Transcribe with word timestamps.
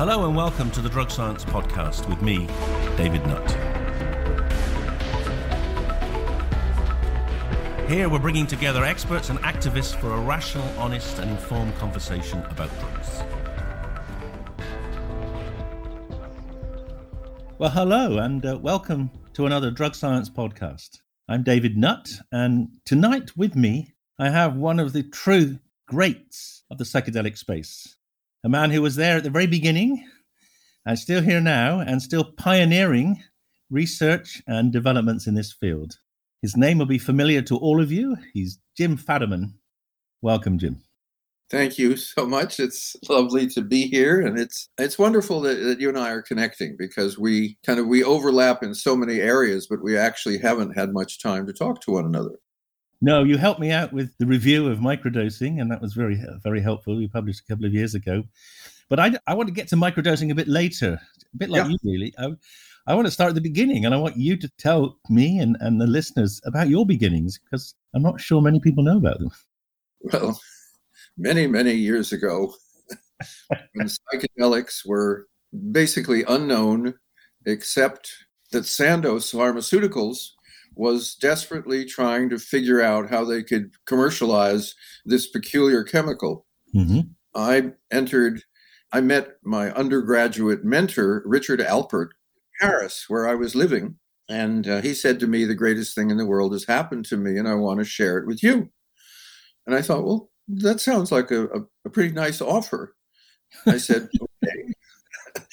Hello 0.00 0.24
and 0.24 0.34
welcome 0.34 0.70
to 0.70 0.80
the 0.80 0.88
Drug 0.88 1.10
Science 1.10 1.44
Podcast 1.44 2.08
with 2.08 2.22
me, 2.22 2.46
David 2.96 3.20
Nutt. 3.26 3.50
Here 7.86 8.08
we're 8.08 8.18
bringing 8.18 8.46
together 8.46 8.82
experts 8.82 9.28
and 9.28 9.38
activists 9.40 9.94
for 9.94 10.14
a 10.14 10.20
rational, 10.22 10.66
honest, 10.78 11.18
and 11.18 11.30
informed 11.30 11.74
conversation 11.74 12.42
about 12.44 12.70
drugs. 12.80 13.22
Well, 17.58 17.68
hello 17.68 18.16
and 18.16 18.46
uh, 18.46 18.58
welcome 18.58 19.10
to 19.34 19.44
another 19.44 19.70
Drug 19.70 19.94
Science 19.94 20.30
Podcast. 20.30 21.00
I'm 21.28 21.42
David 21.42 21.76
Nutt, 21.76 22.20
and 22.32 22.70
tonight 22.86 23.36
with 23.36 23.54
me, 23.54 23.92
I 24.18 24.30
have 24.30 24.56
one 24.56 24.80
of 24.80 24.94
the 24.94 25.02
true 25.02 25.58
greats 25.86 26.64
of 26.70 26.78
the 26.78 26.84
psychedelic 26.84 27.36
space 27.36 27.96
a 28.42 28.48
man 28.48 28.70
who 28.70 28.82
was 28.82 28.96
there 28.96 29.18
at 29.18 29.24
the 29.24 29.30
very 29.30 29.46
beginning 29.46 30.06
and 30.86 30.98
still 30.98 31.22
here 31.22 31.40
now 31.40 31.80
and 31.80 32.02
still 32.02 32.24
pioneering 32.24 33.22
research 33.70 34.42
and 34.46 34.72
developments 34.72 35.26
in 35.26 35.34
this 35.34 35.52
field. 35.52 35.98
His 36.42 36.56
name 36.56 36.78
will 36.78 36.86
be 36.86 36.98
familiar 36.98 37.42
to 37.42 37.56
all 37.56 37.80
of 37.82 37.92
you. 37.92 38.16
He's 38.32 38.58
Jim 38.76 38.96
Fadiman. 38.96 39.52
Welcome, 40.22 40.58
Jim. 40.58 40.82
Thank 41.50 41.78
you 41.78 41.96
so 41.96 42.26
much. 42.26 42.60
It's 42.60 42.96
lovely 43.08 43.48
to 43.48 43.60
be 43.60 43.88
here, 43.88 44.20
and 44.20 44.38
it's 44.38 44.68
it's 44.78 44.98
wonderful 44.98 45.40
that, 45.40 45.56
that, 45.56 45.80
you 45.80 45.88
and 45.88 45.98
I 45.98 46.10
are 46.10 46.22
connecting 46.22 46.76
because 46.78 47.18
we 47.18 47.58
kind 47.66 47.80
of 47.80 47.88
we 47.88 48.04
overlap 48.04 48.62
in 48.62 48.72
so 48.72 48.94
many 48.94 49.20
areas, 49.20 49.66
but 49.68 49.82
we 49.82 49.98
actually 49.98 50.38
haven't 50.38 50.76
had 50.76 50.92
much 50.92 51.20
time 51.20 51.46
to 51.46 51.52
talk 51.52 51.80
to 51.82 51.92
one 51.92 52.04
another. 52.04 52.38
No, 53.02 53.24
you 53.24 53.38
helped 53.38 53.60
me 53.60 53.70
out 53.70 53.92
with 53.92 54.16
the 54.18 54.26
review 54.26 54.68
of 54.68 54.78
microdosing, 54.78 55.60
and 55.60 55.70
that 55.70 55.80
was 55.80 55.94
very, 55.94 56.22
very 56.42 56.60
helpful. 56.60 56.96
We 56.96 57.08
published 57.08 57.40
a 57.40 57.44
couple 57.44 57.64
of 57.64 57.72
years 57.72 57.94
ago. 57.94 58.24
But 58.90 59.00
I, 59.00 59.12
I 59.26 59.34
want 59.34 59.48
to 59.48 59.54
get 59.54 59.68
to 59.68 59.76
microdosing 59.76 60.30
a 60.30 60.34
bit 60.34 60.48
later, 60.48 61.00
a 61.32 61.36
bit 61.36 61.48
like 61.48 61.64
yeah. 61.64 61.70
you, 61.70 61.78
really. 61.82 62.14
I, 62.18 62.32
I 62.86 62.94
want 62.94 63.06
to 63.06 63.10
start 63.10 63.30
at 63.30 63.34
the 63.36 63.40
beginning, 63.40 63.86
and 63.86 63.94
I 63.94 63.98
want 63.98 64.16
you 64.16 64.36
to 64.36 64.48
tell 64.58 64.98
me 65.08 65.38
and, 65.38 65.56
and 65.60 65.80
the 65.80 65.86
listeners 65.86 66.40
about 66.44 66.68
your 66.68 66.84
beginnings 66.84 67.38
because 67.38 67.74
I'm 67.94 68.02
not 68.02 68.20
sure 68.20 68.42
many 68.42 68.60
people 68.60 68.82
know 68.82 68.98
about 68.98 69.18
them. 69.18 69.30
Well, 70.00 70.40
many, 71.16 71.46
many 71.46 71.72
years 71.72 72.12
ago, 72.12 72.52
when 73.74 73.88
psychedelics 73.88 74.86
were 74.86 75.26
basically 75.72 76.24
unknown, 76.24 76.94
except 77.46 78.12
that 78.52 78.66
Sandoz 78.66 79.30
Pharmaceuticals 79.30 80.30
was 80.80 81.14
desperately 81.14 81.84
trying 81.84 82.30
to 82.30 82.38
figure 82.38 82.80
out 82.80 83.10
how 83.10 83.22
they 83.22 83.42
could 83.42 83.70
commercialize 83.84 84.74
this 85.04 85.26
peculiar 85.26 85.84
chemical. 85.84 86.46
Mm-hmm. 86.74 87.00
I 87.34 87.72
entered, 87.92 88.44
I 88.90 89.02
met 89.02 89.32
my 89.44 89.72
undergraduate 89.72 90.64
mentor, 90.64 91.22
Richard 91.26 91.60
Alpert, 91.60 92.08
Paris, 92.58 93.04
where 93.08 93.28
I 93.28 93.34
was 93.34 93.54
living. 93.54 93.96
And 94.30 94.66
uh, 94.66 94.80
he 94.80 94.94
said 94.94 95.20
to 95.20 95.26
me, 95.26 95.44
The 95.44 95.54
greatest 95.54 95.94
thing 95.94 96.08
in 96.08 96.16
the 96.16 96.24
world 96.24 96.54
has 96.54 96.64
happened 96.64 97.04
to 97.06 97.18
me, 97.18 97.36
and 97.36 97.46
I 97.46 97.56
want 97.56 97.80
to 97.80 97.84
share 97.84 98.16
it 98.16 98.26
with 98.26 98.42
you. 98.42 98.70
And 99.66 99.76
I 99.76 99.82
thought, 99.82 100.06
Well, 100.06 100.30
that 100.48 100.80
sounds 100.80 101.12
like 101.12 101.30
a, 101.30 101.44
a, 101.48 101.60
a 101.84 101.90
pretty 101.90 102.14
nice 102.14 102.40
offer. 102.40 102.96
I 103.66 103.76
said, 103.76 104.08
Okay. 104.42 104.72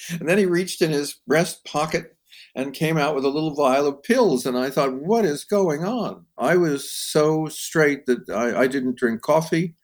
and 0.21 0.29
then 0.29 0.37
he 0.37 0.45
reached 0.45 0.81
in 0.81 0.91
his 0.91 1.15
breast 1.27 1.65
pocket 1.65 2.16
and 2.57 2.73
came 2.73 2.97
out 2.97 3.13
with 3.13 3.23
a 3.23 3.29
little 3.29 3.53
vial 3.53 3.85
of 3.85 4.01
pills. 4.01 4.47
And 4.47 4.57
I 4.57 4.71
thought, 4.71 4.95
what 4.95 5.25
is 5.25 5.45
going 5.45 5.85
on? 5.85 6.25
I 6.39 6.57
was 6.57 6.91
so 6.91 7.45
straight 7.49 8.07
that 8.07 8.27
I, 8.31 8.61
I 8.61 8.67
didn't 8.67 8.97
drink 8.97 9.21
coffee. 9.21 9.75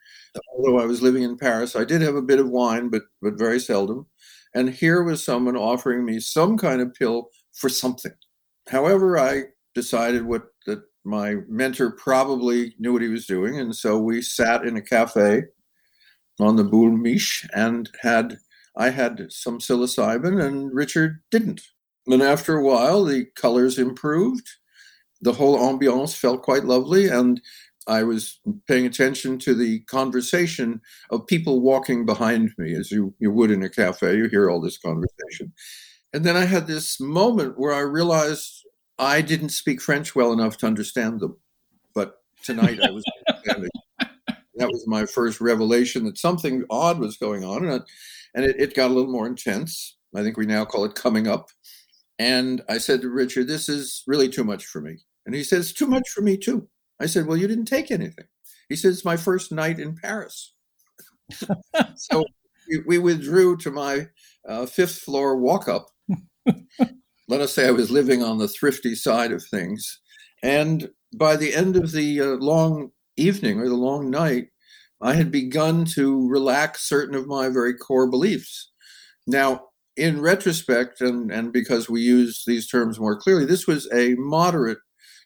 Although 0.57 0.79
I 0.79 0.85
was 0.85 1.03
living 1.03 1.21
in 1.21 1.37
Paris, 1.37 1.75
I 1.75 1.85
did 1.85 2.01
have 2.01 2.15
a 2.15 2.21
bit 2.21 2.39
of 2.39 2.49
wine, 2.49 2.89
but 2.89 3.03
but 3.21 3.37
very 3.37 3.59
seldom. 3.59 4.07
And 4.55 4.71
here 4.71 5.03
was 5.03 5.23
someone 5.23 5.55
offering 5.55 6.03
me 6.03 6.19
some 6.19 6.57
kind 6.57 6.81
of 6.81 6.95
pill 6.95 7.29
for 7.53 7.69
something. 7.69 8.13
However, 8.67 9.19
I 9.19 9.43
decided 9.75 10.25
what 10.25 10.45
that 10.65 10.81
my 11.05 11.35
mentor 11.47 11.91
probably 11.91 12.73
knew 12.79 12.93
what 12.93 13.03
he 13.03 13.07
was 13.09 13.27
doing, 13.27 13.59
and 13.59 13.75
so 13.75 13.99
we 13.99 14.23
sat 14.23 14.65
in 14.65 14.75
a 14.75 14.81
cafe 14.81 15.43
on 16.39 16.55
the 16.55 16.63
Boul' 16.63 16.97
Mich' 16.97 17.47
and 17.53 17.91
had 18.01 18.39
I 18.75 18.89
had 18.89 19.27
some 19.29 19.59
psilocybin, 19.59 20.43
and 20.43 20.73
Richard 20.73 21.21
didn't. 21.29 21.61
And 22.07 22.21
after 22.21 22.57
a 22.57 22.63
while, 22.63 23.03
the 23.03 23.25
colors 23.35 23.77
improved. 23.77 24.47
The 25.21 25.33
whole 25.33 25.57
ambiance 25.57 26.15
felt 26.15 26.41
quite 26.41 26.65
lovely. 26.65 27.07
And 27.07 27.41
I 27.87 28.03
was 28.03 28.39
paying 28.67 28.85
attention 28.85 29.37
to 29.39 29.53
the 29.53 29.81
conversation 29.81 30.81
of 31.09 31.27
people 31.27 31.61
walking 31.61 32.05
behind 32.05 32.51
me, 32.57 32.75
as 32.75 32.91
you, 32.91 33.13
you 33.19 33.31
would 33.31 33.51
in 33.51 33.63
a 33.63 33.69
cafe. 33.69 34.17
You 34.17 34.27
hear 34.27 34.49
all 34.49 34.61
this 34.61 34.77
conversation. 34.77 35.53
And 36.13 36.23
then 36.23 36.35
I 36.35 36.45
had 36.45 36.67
this 36.67 36.99
moment 36.99 37.57
where 37.57 37.73
I 37.73 37.79
realized 37.79 38.65
I 38.99 39.21
didn't 39.21 39.49
speak 39.49 39.81
French 39.81 40.15
well 40.15 40.31
enough 40.31 40.57
to 40.57 40.67
understand 40.67 41.19
them. 41.19 41.37
But 41.95 42.21
tonight 42.43 42.79
I 42.81 42.91
was 42.91 43.03
understanding. 43.27 43.71
that 44.55 44.69
was 44.69 44.85
my 44.87 45.05
first 45.05 45.41
revelation 45.41 46.05
that 46.05 46.17
something 46.17 46.63
odd 46.69 46.99
was 46.99 47.17
going 47.17 47.43
on. 47.43 47.65
And, 47.65 47.73
it, 47.73 47.83
and 48.35 48.45
it, 48.45 48.55
it 48.59 48.75
got 48.75 48.91
a 48.91 48.93
little 48.93 49.11
more 49.11 49.27
intense. 49.27 49.97
I 50.15 50.21
think 50.21 50.37
we 50.37 50.45
now 50.45 50.63
call 50.65 50.85
it 50.85 50.95
coming 50.95 51.27
up. 51.27 51.49
And 52.19 52.61
I 52.69 52.77
said 52.77 53.01
to 53.01 53.09
Richard, 53.09 53.47
This 53.47 53.69
is 53.69 54.03
really 54.07 54.29
too 54.29 54.43
much 54.43 54.65
for 54.65 54.81
me. 54.81 54.97
And 55.25 55.33
he 55.33 55.43
says, 55.43 55.73
Too 55.73 55.87
much 55.87 56.09
for 56.09 56.21
me, 56.21 56.37
too. 56.37 56.67
I 56.99 57.05
said, 57.05 57.25
Well, 57.25 57.37
you 57.37 57.47
didn't 57.47 57.65
take 57.65 57.91
anything. 57.91 58.25
He 58.69 58.75
says, 58.75 58.95
It's 58.95 59.05
my 59.05 59.17
first 59.17 59.51
night 59.51 59.79
in 59.79 59.95
Paris. 59.95 60.53
so 61.95 62.25
we, 62.69 62.79
we, 62.85 62.97
withdrew 62.97 63.57
to 63.57 63.71
my 63.71 64.07
uh, 64.47 64.65
fifth 64.65 64.99
floor 64.99 65.37
walk 65.37 65.67
up. 65.67 65.87
Let 67.27 67.41
us 67.41 67.53
say 67.53 67.67
I 67.67 67.71
was 67.71 67.89
living 67.89 68.21
on 68.21 68.37
the 68.37 68.47
thrifty 68.47 68.95
side 68.95 69.31
of 69.31 69.43
things. 69.43 69.99
And 70.43 70.89
by 71.17 71.35
the 71.35 71.53
end 71.53 71.77
of 71.77 71.91
the 71.91 72.21
uh, 72.21 72.25
long 72.35 72.91
evening 73.17 73.59
or 73.59 73.69
the 73.69 73.75
long 73.75 74.09
night, 74.09 74.47
I 75.01 75.13
had 75.13 75.31
begun 75.31 75.85
to 75.95 76.27
relax 76.29 76.87
certain 76.87 77.15
of 77.15 77.27
my 77.27 77.49
very 77.49 77.73
core 77.73 78.09
beliefs. 78.09 78.71
Now, 79.27 79.67
in 79.95 80.21
retrospect, 80.21 81.01
and, 81.01 81.31
and 81.31 81.53
because 81.53 81.89
we 81.89 82.01
use 82.01 82.43
these 82.45 82.67
terms 82.67 82.99
more 82.99 83.15
clearly, 83.15 83.45
this 83.45 83.67
was 83.67 83.91
a 83.93 84.15
moderate 84.15 84.79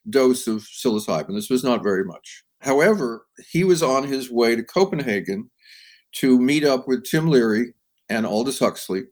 dose 0.10 0.48
of 0.48 0.64
psilocybin. 0.64 1.36
This 1.36 1.50
was 1.50 1.64
not 1.64 1.84
very 1.84 2.04
much. 2.04 2.44
However, 2.62 3.26
he 3.50 3.64
was 3.64 3.84
on 3.84 4.04
his 4.04 4.32
way 4.32 4.56
to 4.56 4.64
Copenhagen 4.64 5.50
to 6.14 6.40
meet 6.40 6.64
up 6.64 6.88
with 6.88 7.06
Tim 7.06 7.28
Leary 7.28 7.74
and 8.10 8.26
Aldous 8.26 8.60
Huxley, 8.60 9.04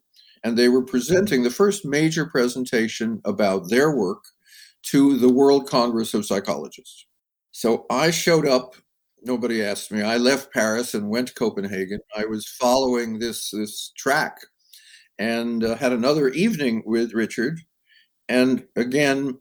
and 0.42 0.56
they 0.56 0.68
were 0.68 0.84
presenting 0.84 1.42
the 1.42 1.50
first 1.50 1.84
major 1.84 2.26
presentation 2.26 3.20
about 3.24 3.70
their 3.70 3.94
work 3.94 4.24
to 4.84 5.18
the 5.18 5.32
World 5.32 5.68
Congress 5.68 6.14
of 6.14 6.26
Psychologists. 6.26 7.06
So 7.52 7.86
I 7.90 8.10
showed 8.10 8.46
up. 8.46 8.74
Nobody 9.22 9.62
asked 9.62 9.90
me. 9.90 10.02
I 10.02 10.18
left 10.18 10.52
Paris 10.52 10.94
and 10.94 11.08
went 11.08 11.28
to 11.28 11.34
Copenhagen. 11.34 11.98
I 12.16 12.26
was 12.26 12.46
following 12.46 13.18
this 13.18 13.50
this 13.50 13.92
track 13.96 14.36
and 15.18 15.64
uh, 15.64 15.76
had 15.76 15.92
another 15.92 16.28
evening 16.28 16.82
with 16.86 17.14
Richard, 17.14 17.60
and 18.28 18.64
again 18.76 19.38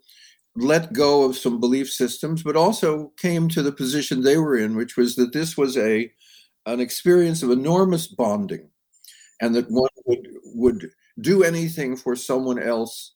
let 0.56 0.94
go 0.94 1.24
of 1.24 1.36
some 1.36 1.60
belief 1.60 1.92
systems, 1.92 2.42
but 2.42 2.56
also 2.56 3.12
came 3.18 3.50
to 3.50 3.62
the 3.62 3.72
position 3.72 4.22
they 4.22 4.38
were 4.38 4.58
in, 4.58 4.76
which 4.76 4.96
was 4.96 5.16
that 5.16 5.34
this 5.34 5.58
was 5.58 5.78
a 5.78 6.12
an 6.66 6.80
experience 6.80 7.44
of 7.44 7.52
enormous 7.52 8.08
bonding, 8.08 8.70
and 9.42 9.54
that 9.56 9.70
one 9.70 9.90
would 10.06 10.28
would 10.46 10.92
do 11.22 11.44
anything 11.44 11.96
for 11.96 12.16
someone 12.16 12.60
else 12.60 13.14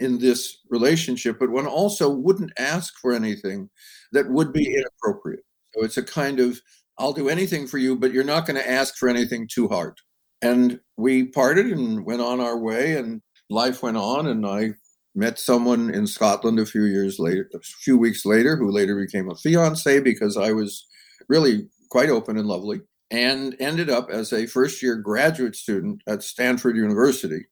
in 0.00 0.18
this 0.18 0.58
relationship, 0.68 1.38
but 1.38 1.50
one 1.50 1.66
also 1.66 2.10
wouldn't 2.10 2.52
ask 2.58 2.94
for 3.00 3.12
anything 3.12 3.70
that 4.12 4.28
would 4.28 4.52
be 4.52 4.74
inappropriate. 4.74 5.44
So 5.74 5.84
it's 5.84 5.96
a 5.96 6.02
kind 6.02 6.40
of 6.40 6.60
I'll 6.98 7.12
do 7.12 7.28
anything 7.28 7.66
for 7.66 7.78
you, 7.78 7.96
but 7.96 8.12
you're 8.12 8.24
not 8.24 8.46
going 8.46 8.60
to 8.60 8.70
ask 8.70 8.96
for 8.96 9.08
anything 9.08 9.48
too 9.48 9.68
hard. 9.68 9.98
And 10.42 10.80
we 10.96 11.24
parted 11.26 11.66
and 11.66 12.04
went 12.04 12.20
on 12.20 12.40
our 12.40 12.58
way, 12.58 12.96
and 12.96 13.22
life 13.48 13.82
went 13.82 13.96
on. 13.96 14.26
And 14.26 14.44
I 14.46 14.72
met 15.14 15.38
someone 15.38 15.94
in 15.94 16.06
Scotland 16.06 16.58
a 16.58 16.66
few 16.66 16.84
years 16.84 17.18
later, 17.18 17.48
a 17.54 17.60
few 17.60 17.96
weeks 17.98 18.24
later, 18.26 18.56
who 18.56 18.70
later 18.70 18.96
became 18.96 19.30
a 19.30 19.36
fiance 19.36 20.00
because 20.00 20.36
I 20.36 20.52
was 20.52 20.86
really 21.28 21.68
quite 21.90 22.10
open 22.10 22.36
and 22.38 22.48
lovely. 22.48 22.80
and 23.10 23.54
ended 23.60 23.90
up 23.90 24.08
as 24.10 24.32
a 24.32 24.46
first 24.46 24.82
year 24.82 24.96
graduate 24.96 25.54
student 25.54 26.02
at 26.08 26.22
Stanford 26.22 26.76
University. 26.76 27.44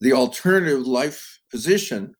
The 0.00 0.12
alternative 0.12 0.86
life 0.86 1.40
position 1.50 2.14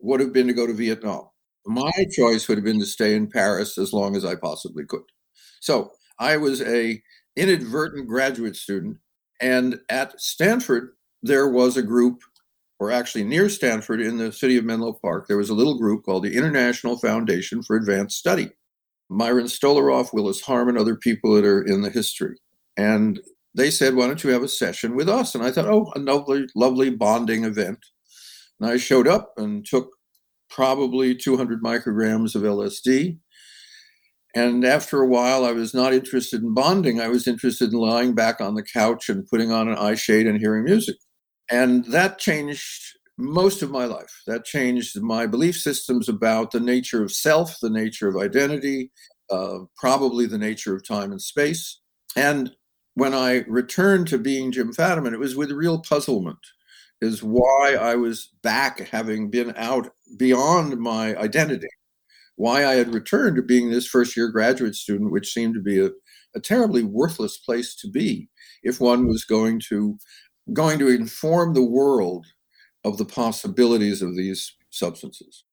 would 0.00 0.20
have 0.20 0.32
been 0.32 0.46
to 0.46 0.52
go 0.52 0.66
to 0.66 0.72
Vietnam. 0.72 1.28
My 1.66 1.90
choice 2.12 2.48
would 2.48 2.58
have 2.58 2.64
been 2.64 2.80
to 2.80 2.86
stay 2.86 3.14
in 3.16 3.28
Paris 3.28 3.78
as 3.78 3.92
long 3.92 4.16
as 4.16 4.24
I 4.24 4.36
possibly 4.36 4.84
could. 4.84 5.02
So 5.60 5.90
I 6.20 6.36
was 6.36 6.60
a 6.62 7.02
inadvertent 7.36 8.08
graduate 8.08 8.56
student, 8.56 8.98
and 9.40 9.80
at 9.88 10.20
Stanford 10.20 10.92
there 11.22 11.48
was 11.48 11.76
a 11.76 11.82
group, 11.82 12.20
or 12.78 12.90
actually 12.90 13.24
near 13.24 13.48
Stanford 13.48 14.00
in 14.00 14.18
the 14.18 14.32
city 14.32 14.56
of 14.56 14.64
Menlo 14.64 14.92
Park, 14.92 15.28
there 15.28 15.36
was 15.36 15.50
a 15.50 15.54
little 15.54 15.78
group 15.78 16.04
called 16.04 16.24
the 16.24 16.36
International 16.36 16.98
Foundation 16.98 17.62
for 17.62 17.76
Advanced 17.76 18.18
Study. 18.18 18.50
Myron 19.08 19.46
Stolaroff, 19.46 20.12
Willis 20.12 20.40
Harman, 20.40 20.78
other 20.78 20.96
people 20.96 21.34
that 21.34 21.44
are 21.44 21.62
in 21.62 21.82
the 21.82 21.90
history. 21.90 22.38
And 22.76 23.20
they 23.54 23.70
said, 23.70 23.94
Why 23.94 24.06
don't 24.06 24.24
you 24.24 24.30
have 24.30 24.42
a 24.42 24.48
session 24.48 24.96
with 24.96 25.08
us? 25.08 25.34
And 25.34 25.44
I 25.44 25.50
thought, 25.50 25.68
Oh, 25.68 25.92
a 25.94 25.98
lovely, 25.98 26.46
lovely 26.54 26.90
bonding 26.90 27.44
event. 27.44 27.78
And 28.60 28.70
I 28.70 28.76
showed 28.78 29.06
up 29.06 29.34
and 29.36 29.66
took 29.66 29.90
probably 30.48 31.14
200 31.14 31.62
micrograms 31.62 32.34
of 32.34 32.42
LSD. 32.42 33.18
And 34.34 34.64
after 34.64 35.00
a 35.00 35.06
while, 35.06 35.44
I 35.44 35.52
was 35.52 35.74
not 35.74 35.92
interested 35.92 36.42
in 36.42 36.54
bonding. 36.54 37.00
I 37.00 37.08
was 37.08 37.28
interested 37.28 37.72
in 37.72 37.78
lying 37.78 38.14
back 38.14 38.40
on 38.40 38.54
the 38.54 38.62
couch 38.62 39.08
and 39.08 39.26
putting 39.26 39.52
on 39.52 39.68
an 39.68 39.76
eye 39.76 39.94
shade 39.94 40.26
and 40.26 40.38
hearing 40.38 40.64
music. 40.64 40.96
And 41.50 41.84
that 41.86 42.18
changed 42.18 42.96
most 43.18 43.62
of 43.62 43.70
my 43.70 43.84
life. 43.84 44.22
That 44.26 44.44
changed 44.44 45.00
my 45.02 45.26
belief 45.26 45.56
systems 45.58 46.08
about 46.08 46.50
the 46.50 46.60
nature 46.60 47.02
of 47.02 47.12
self, 47.12 47.58
the 47.60 47.68
nature 47.70 48.08
of 48.08 48.16
identity, 48.16 48.90
uh, 49.30 49.60
probably 49.76 50.26
the 50.26 50.38
nature 50.38 50.74
of 50.74 50.86
time 50.86 51.12
and 51.12 51.20
space. 51.20 51.80
And 52.16 52.52
when 52.94 53.14
I 53.14 53.44
returned 53.48 54.08
to 54.08 54.18
being 54.18 54.52
Jim 54.52 54.72
Fadiman, 54.72 55.12
it 55.12 55.18
was 55.18 55.36
with 55.36 55.50
real 55.50 55.80
puzzlement, 55.80 56.38
is 57.00 57.22
why 57.22 57.76
I 57.80 57.96
was 57.96 58.28
back 58.42 58.80
having 58.88 59.30
been 59.30 59.52
out 59.56 59.90
beyond 60.16 60.78
my 60.78 61.16
identity, 61.16 61.68
why 62.36 62.66
I 62.66 62.74
had 62.74 62.94
returned 62.94 63.36
to 63.36 63.42
being 63.42 63.70
this 63.70 63.86
first 63.86 64.16
year 64.16 64.28
graduate 64.28 64.74
student, 64.74 65.12
which 65.12 65.32
seemed 65.32 65.54
to 65.54 65.60
be 65.60 65.80
a, 65.80 65.90
a 66.34 66.40
terribly 66.40 66.82
worthless 66.82 67.38
place 67.38 67.74
to 67.76 67.90
be 67.90 68.28
if 68.62 68.80
one 68.80 69.06
was 69.06 69.24
going 69.24 69.60
to 69.68 69.98
going 70.52 70.78
to 70.78 70.88
inform 70.88 71.54
the 71.54 71.64
world 71.64 72.26
of 72.84 72.98
the 72.98 73.04
possibilities 73.04 74.02
of 74.02 74.16
these 74.16 74.54
substances. 74.70 75.44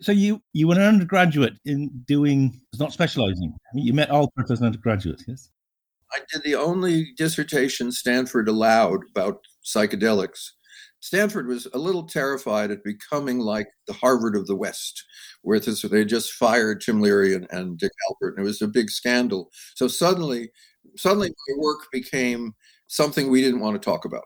So 0.00 0.12
you 0.12 0.42
you 0.52 0.68
were 0.68 0.74
an 0.74 0.82
undergraduate 0.82 1.54
in 1.64 1.90
doing 2.06 2.60
not 2.78 2.92
specializing. 2.92 3.54
You 3.74 3.94
met 3.94 4.10
Alpert 4.10 4.50
as 4.50 4.60
an 4.60 4.66
undergraduate, 4.66 5.22
yes? 5.26 5.50
I 6.12 6.18
did 6.32 6.42
the 6.42 6.54
only 6.54 7.12
dissertation 7.16 7.90
Stanford 7.90 8.48
allowed 8.48 9.00
about 9.10 9.40
psychedelics. 9.64 10.50
Stanford 11.04 11.46
was 11.46 11.68
a 11.74 11.78
little 11.78 12.04
terrified 12.04 12.70
at 12.70 12.82
becoming 12.82 13.38
like 13.38 13.66
the 13.86 13.92
Harvard 13.92 14.34
of 14.34 14.46
the 14.46 14.56
West, 14.56 15.04
where 15.42 15.60
they 15.60 16.02
just 16.02 16.32
fired 16.32 16.80
Tim 16.80 17.02
Leary 17.02 17.34
and, 17.34 17.46
and 17.50 17.76
Dick 17.76 17.90
Alpert, 18.08 18.30
and 18.30 18.38
it 18.38 18.42
was 18.42 18.62
a 18.62 18.68
big 18.68 18.88
scandal. 18.88 19.50
So 19.74 19.86
suddenly, 19.86 20.50
suddenly 20.96 21.28
my 21.28 21.54
work 21.58 21.80
became 21.92 22.54
something 22.86 23.28
we 23.28 23.42
didn't 23.42 23.60
want 23.60 23.74
to 23.74 23.84
talk 23.84 24.06
about. 24.06 24.24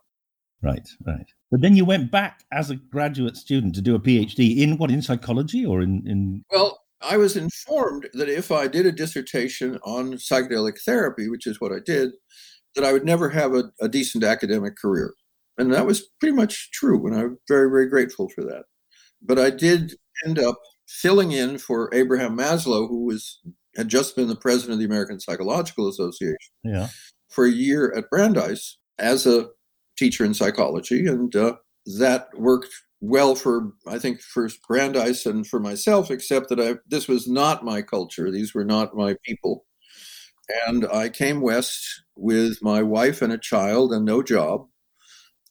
Right, 0.63 0.89
right. 1.05 1.27
But 1.51 1.63
then 1.63 1.75
you 1.75 1.85
went 1.85 2.13
back 2.13 2.45
as 2.53 2.71
a 2.71 2.77
graduate 2.77 3.37
student 3.37 3.75
to 3.75 3.83
do 3.83 3.97
a 3.97 4.01
PhD 4.01 4.59
in 4.59 4.79
what, 4.79 4.93
in 4.93 5.03
psychology 5.03 5.67
or 5.67 5.83
in, 5.83 6.05
in... 6.07 6.45
Well, 6.53 6.79
I 7.01 7.17
was 7.17 7.37
informed 7.37 8.09
that 8.13 8.29
if 8.29 8.53
I 8.53 8.69
did 8.69 8.87
a 8.87 8.93
dissertation 8.93 9.81
on 9.83 10.13
psychedelic 10.13 10.81
therapy, 10.87 11.29
which 11.29 11.49
is 11.49 11.61
what 11.61 11.73
I 11.73 11.81
did, 11.85 12.13
that 12.77 12.85
I 12.85 12.93
would 12.93 13.05
never 13.05 13.29
have 13.31 13.55
a, 13.55 13.65
a 13.81 13.89
decent 13.89 14.23
academic 14.23 14.77
career. 14.77 15.13
And 15.59 15.73
that 15.75 15.87
was 15.87 16.09
pretty 16.21 16.37
much 16.37 16.71
true, 16.73 17.07
and 17.07 17.17
I'm 17.17 17.39
very, 17.49 17.69
very 17.69 17.89
grateful 17.89 18.29
for 18.29 18.45
that. 18.45 18.65
But 19.21 19.39
I 19.39 19.51
did 19.51 19.95
end 20.25 20.39
up 20.39 20.59
filling 20.87 21.33
in 21.33 21.59
for 21.59 21.93
Abraham 21.93 22.37
Maslow, 22.37 22.89
who 22.89 23.05
was 23.05 23.41
had 23.77 23.89
just 23.89 24.17
been 24.17 24.29
the 24.29 24.37
president 24.37 24.75
of 24.75 24.79
the 24.79 24.85
American 24.85 25.21
Psychological 25.21 25.89
Association 25.89 26.37
yeah. 26.65 26.89
for 27.29 27.45
a 27.45 27.51
year 27.51 27.93
at 27.97 28.11
Brandeis 28.11 28.79
as 28.99 29.27
a 29.27 29.49
teacher 29.97 30.25
in 30.25 30.35
psychology, 30.35 31.07
and 31.07 31.35
uh, 31.35 31.57
that 31.99 32.29
worked 32.37 32.71
well 33.01 33.35
for 33.35 33.73
I 33.87 33.99
think 33.99 34.21
for 34.21 34.49
Brandeis 34.67 35.27
and 35.27 35.47
for 35.47 35.61
myself, 35.61 36.11
except 36.11 36.49
that 36.49 36.61
I 36.61 36.77
this 36.87 37.09
was 37.09 37.29
not 37.29 37.65
my 37.65 37.83
culture; 37.83 38.31
these 38.31 38.55
were 38.55 38.65
not 38.65 38.97
my 38.97 39.17
people, 39.25 39.65
and 40.67 40.87
I 40.87 41.09
came 41.09 41.41
west 41.41 42.05
with 42.17 42.59
my 42.63 42.83
wife 42.83 43.23
and 43.23 43.33
a 43.33 43.39
child 43.39 43.93
and 43.93 44.05
no 44.05 44.23
job, 44.23 44.67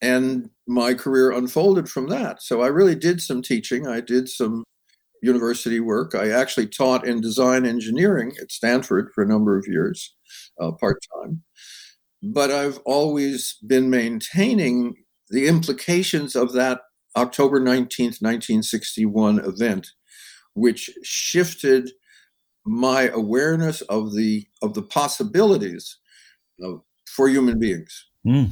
and 0.00 0.50
my 0.66 0.94
career 0.94 1.32
unfolded 1.32 1.88
from 1.88 2.08
that. 2.08 2.42
So 2.42 2.62
I 2.62 2.68
really 2.68 2.94
did 2.94 3.20
some 3.20 3.42
teaching. 3.42 3.86
I 3.86 4.00
did 4.00 4.28
some 4.28 4.64
university 5.22 5.80
work. 5.80 6.14
I 6.14 6.30
actually 6.30 6.68
taught 6.68 7.06
in 7.06 7.20
design 7.20 7.66
engineering 7.66 8.34
at 8.40 8.52
Stanford 8.52 9.10
for 9.14 9.24
a 9.24 9.28
number 9.28 9.58
of 9.58 9.66
years, 9.66 10.14
uh, 10.60 10.72
part 10.72 10.98
time 11.16 11.42
but 12.22 12.50
I've 12.50 12.78
always 12.84 13.56
been 13.66 13.90
maintaining 13.90 14.94
the 15.28 15.46
implications 15.46 16.34
of 16.34 16.52
that 16.54 16.80
October 17.16 17.60
19th, 17.60 18.20
1961 18.20 19.40
event, 19.40 19.88
which 20.54 20.90
shifted 21.02 21.90
my 22.64 23.08
awareness 23.08 23.80
of 23.82 24.14
the 24.14 24.46
of 24.62 24.74
the 24.74 24.82
possibilities 24.82 25.98
of, 26.62 26.82
for 27.06 27.28
human 27.28 27.58
beings. 27.58 28.06
Mm. 28.26 28.50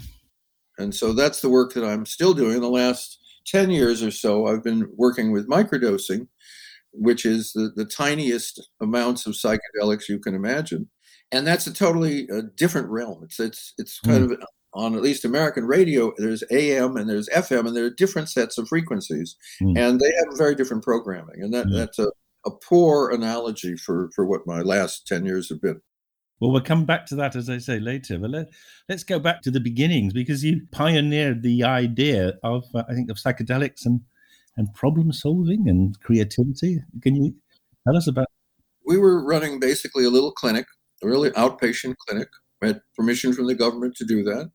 And 0.78 0.94
so 0.94 1.12
that's 1.12 1.40
the 1.40 1.48
work 1.48 1.74
that 1.74 1.84
I'm 1.84 2.06
still 2.06 2.34
doing. 2.34 2.56
In 2.56 2.62
the 2.62 2.68
last 2.68 3.18
10 3.46 3.70
years 3.70 4.02
or 4.02 4.10
so, 4.10 4.46
I've 4.46 4.64
been 4.64 4.90
working 4.96 5.32
with 5.32 5.48
microdosing, 5.48 6.28
which 6.92 7.24
is 7.24 7.52
the, 7.52 7.72
the 7.74 7.84
tiniest 7.84 8.68
amounts 8.80 9.26
of 9.26 9.34
psychedelics 9.34 10.08
you 10.08 10.18
can 10.18 10.34
imagine 10.34 10.88
and 11.32 11.46
that's 11.46 11.66
a 11.66 11.72
totally 11.72 12.28
uh, 12.30 12.42
different 12.56 12.88
realm. 12.88 13.22
It's 13.24 13.40
it's 13.40 13.74
it's 13.78 14.00
kind 14.00 14.30
mm. 14.30 14.32
of 14.32 14.44
on 14.74 14.94
at 14.94 15.02
least 15.02 15.24
American 15.24 15.64
radio. 15.64 16.12
There's 16.18 16.44
AM 16.50 16.96
and 16.96 17.08
there's 17.08 17.28
FM, 17.30 17.66
and 17.66 17.76
there 17.76 17.86
are 17.86 17.90
different 17.90 18.28
sets 18.28 18.58
of 18.58 18.68
frequencies, 18.68 19.36
mm. 19.60 19.76
and 19.76 20.00
they 20.00 20.12
have 20.18 20.38
very 20.38 20.54
different 20.54 20.84
programming. 20.84 21.42
And 21.42 21.52
that 21.52 21.66
mm. 21.66 21.74
that's 21.74 21.98
a, 21.98 22.08
a 22.44 22.50
poor 22.50 23.10
analogy 23.10 23.76
for 23.76 24.10
for 24.14 24.24
what 24.24 24.46
my 24.46 24.60
last 24.60 25.06
ten 25.06 25.24
years 25.24 25.48
have 25.48 25.60
been. 25.60 25.80
Well, 26.40 26.50
we'll 26.50 26.60
come 26.60 26.84
back 26.84 27.06
to 27.06 27.16
that, 27.16 27.34
as 27.34 27.48
I 27.48 27.58
say, 27.58 27.78
later. 27.78 28.18
But 28.18 28.30
let, 28.30 28.48
us 28.90 29.04
go 29.04 29.18
back 29.18 29.42
to 29.42 29.50
the 29.50 29.60
beginnings 29.60 30.12
because 30.12 30.44
you 30.44 30.66
pioneered 30.70 31.42
the 31.42 31.64
idea 31.64 32.34
of, 32.42 32.64
uh, 32.74 32.84
I 32.88 32.94
think, 32.94 33.10
of 33.10 33.16
psychedelics 33.16 33.86
and, 33.86 34.00
and 34.56 34.72
problem 34.74 35.12
solving 35.12 35.68
and 35.68 35.98
creativity. 36.00 36.80
Can 37.02 37.16
you 37.16 37.34
tell 37.86 37.96
us 37.96 38.06
about? 38.06 38.26
We 38.86 38.98
were 38.98 39.24
running 39.24 39.58
basically 39.58 40.04
a 40.04 40.10
little 40.10 40.32
clinic 40.32 40.66
a 41.02 41.08
really 41.08 41.30
outpatient 41.30 41.96
clinic. 42.06 42.28
We 42.60 42.68
had 42.68 42.80
permission 42.96 43.32
from 43.32 43.46
the 43.46 43.54
government 43.54 43.96
to 43.96 44.04
do 44.04 44.22
that. 44.24 44.50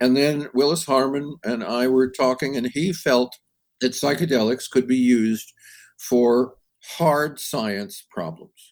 And 0.00 0.16
then 0.16 0.48
Willis 0.54 0.84
Harman 0.84 1.36
and 1.44 1.62
I 1.62 1.86
were 1.86 2.10
talking, 2.10 2.56
and 2.56 2.66
he 2.72 2.92
felt 2.92 3.36
that 3.80 3.92
psychedelics 3.92 4.68
could 4.70 4.86
be 4.86 4.96
used 4.96 5.52
for 5.98 6.54
hard 6.96 7.38
science 7.38 8.04
problems. 8.10 8.69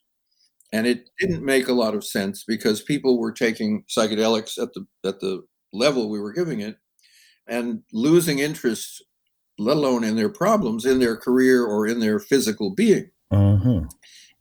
And 0.72 0.86
it 0.86 1.08
didn't 1.18 1.44
make 1.44 1.68
a 1.68 1.72
lot 1.72 1.94
of 1.94 2.04
sense 2.04 2.44
because 2.46 2.82
people 2.82 3.18
were 3.18 3.32
taking 3.32 3.84
psychedelics 3.84 4.60
at 4.60 4.72
the 4.74 4.86
at 5.04 5.20
the 5.20 5.42
level 5.72 6.08
we 6.08 6.20
were 6.20 6.32
giving 6.32 6.60
it 6.60 6.76
and 7.46 7.82
losing 7.92 8.38
interest, 8.38 9.02
let 9.58 9.76
alone 9.76 10.04
in 10.04 10.16
their 10.16 10.28
problems, 10.28 10.84
in 10.84 10.98
their 10.98 11.16
career 11.16 11.64
or 11.64 11.86
in 11.86 12.00
their 12.00 12.18
physical 12.18 12.74
being. 12.74 13.10
Uh-huh. 13.30 13.80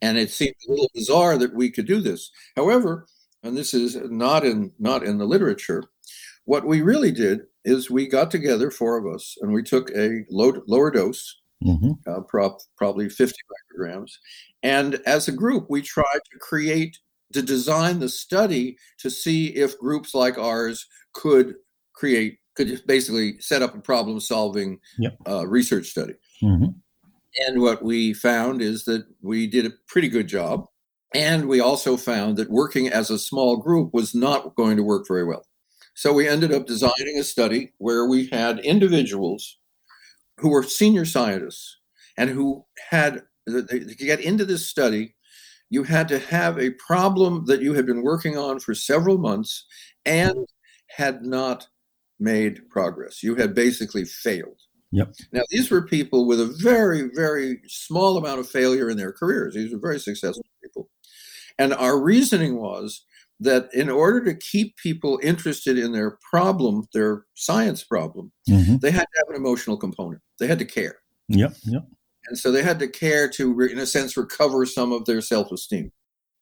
And 0.00 0.18
it 0.18 0.30
seemed 0.30 0.54
a 0.66 0.70
little 0.70 0.90
bizarre 0.94 1.38
that 1.38 1.54
we 1.54 1.70
could 1.70 1.86
do 1.86 2.00
this. 2.00 2.30
However, 2.56 3.06
and 3.42 3.56
this 3.56 3.72
is 3.74 3.96
not 4.10 4.44
in 4.44 4.72
not 4.78 5.02
in 5.02 5.18
the 5.18 5.26
literature, 5.26 5.84
what 6.44 6.66
we 6.66 6.82
really 6.82 7.12
did 7.12 7.42
is 7.64 7.90
we 7.90 8.06
got 8.06 8.30
together, 8.30 8.70
four 8.70 8.96
of 8.96 9.06
us, 9.12 9.36
and 9.40 9.52
we 9.52 9.62
took 9.62 9.90
a 9.90 10.24
low, 10.30 10.62
lower 10.66 10.90
dose, 10.90 11.40
mm-hmm. 11.62 11.90
uh, 12.10 12.20
prop, 12.22 12.60
probably 12.76 13.08
50 13.08 13.34
micrograms. 13.78 14.12
And 14.62 15.00
as 15.06 15.28
a 15.28 15.32
group, 15.32 15.66
we 15.68 15.82
tried 15.82 16.20
to 16.32 16.38
create, 16.38 16.98
to 17.32 17.42
design 17.42 18.00
the 18.00 18.08
study 18.08 18.76
to 18.98 19.10
see 19.10 19.48
if 19.48 19.78
groups 19.78 20.14
like 20.14 20.38
ours 20.38 20.86
could 21.12 21.54
create, 21.94 22.38
could 22.54 22.82
basically 22.86 23.38
set 23.40 23.62
up 23.62 23.74
a 23.74 23.80
problem 23.80 24.20
solving 24.20 24.78
yep. 24.98 25.16
uh, 25.28 25.46
research 25.46 25.86
study. 25.86 26.14
Mm-hmm. 26.42 26.70
And 27.46 27.62
what 27.62 27.84
we 27.84 28.14
found 28.14 28.62
is 28.62 28.84
that 28.84 29.06
we 29.22 29.46
did 29.46 29.66
a 29.66 29.72
pretty 29.86 30.08
good 30.08 30.26
job. 30.26 30.66
And 31.14 31.48
we 31.48 31.60
also 31.60 31.96
found 31.96 32.36
that 32.36 32.50
working 32.50 32.88
as 32.88 33.10
a 33.10 33.18
small 33.18 33.56
group 33.56 33.94
was 33.94 34.14
not 34.14 34.54
going 34.56 34.76
to 34.76 34.82
work 34.82 35.06
very 35.06 35.24
well. 35.24 35.46
So 35.94 36.12
we 36.12 36.28
ended 36.28 36.52
up 36.52 36.66
designing 36.66 37.18
a 37.18 37.24
study 37.24 37.72
where 37.78 38.06
we 38.06 38.26
had 38.26 38.60
individuals 38.60 39.58
who 40.38 40.50
were 40.50 40.62
senior 40.62 41.04
scientists 41.04 41.78
and 42.16 42.28
who 42.28 42.64
had 42.90 43.22
to 43.48 43.94
get 43.96 44.20
into 44.20 44.44
this 44.44 44.66
study 44.66 45.14
you 45.70 45.82
had 45.82 46.08
to 46.08 46.18
have 46.18 46.58
a 46.58 46.70
problem 46.70 47.44
that 47.46 47.60
you 47.60 47.74
had 47.74 47.86
been 47.86 48.02
working 48.02 48.38
on 48.38 48.60
for 48.60 48.74
several 48.74 49.18
months 49.18 49.66
and 50.04 50.46
had 50.88 51.22
not 51.22 51.68
made 52.18 52.68
progress. 52.70 53.22
You 53.22 53.34
had 53.34 53.54
basically 53.54 54.04
failed. 54.04 54.60
Yep. 54.90 55.14
Now, 55.32 55.42
these 55.50 55.70
were 55.70 55.82
people 55.82 56.26
with 56.26 56.40
a 56.40 56.46
very, 56.62 57.10
very 57.14 57.60
small 57.66 58.16
amount 58.16 58.40
of 58.40 58.48
failure 58.48 58.88
in 58.88 58.96
their 58.96 59.12
careers. 59.12 59.54
These 59.54 59.72
were 59.72 59.78
very 59.78 60.00
successful 60.00 60.44
people. 60.62 60.88
And 61.58 61.74
our 61.74 62.00
reasoning 62.00 62.58
was 62.58 63.04
that 63.40 63.68
in 63.74 63.90
order 63.90 64.24
to 64.24 64.34
keep 64.34 64.76
people 64.78 65.20
interested 65.22 65.78
in 65.78 65.92
their 65.92 66.18
problem, 66.30 66.86
their 66.94 67.26
science 67.34 67.84
problem, 67.84 68.32
mm-hmm. 68.48 68.78
they 68.78 68.90
had 68.90 69.02
to 69.02 69.18
have 69.18 69.28
an 69.28 69.36
emotional 69.36 69.76
component. 69.76 70.22
They 70.40 70.46
had 70.46 70.58
to 70.58 70.64
care. 70.64 70.96
Yep. 71.28 71.54
Yep. 71.64 71.86
And 72.28 72.38
so 72.38 72.52
they 72.52 72.62
had 72.62 72.78
to 72.80 72.88
care 72.88 73.28
to, 73.30 73.60
in 73.60 73.78
a 73.78 73.86
sense, 73.86 74.16
recover 74.16 74.66
some 74.66 74.92
of 74.92 75.04
their 75.06 75.20
self 75.20 75.50
esteem. 75.50 75.92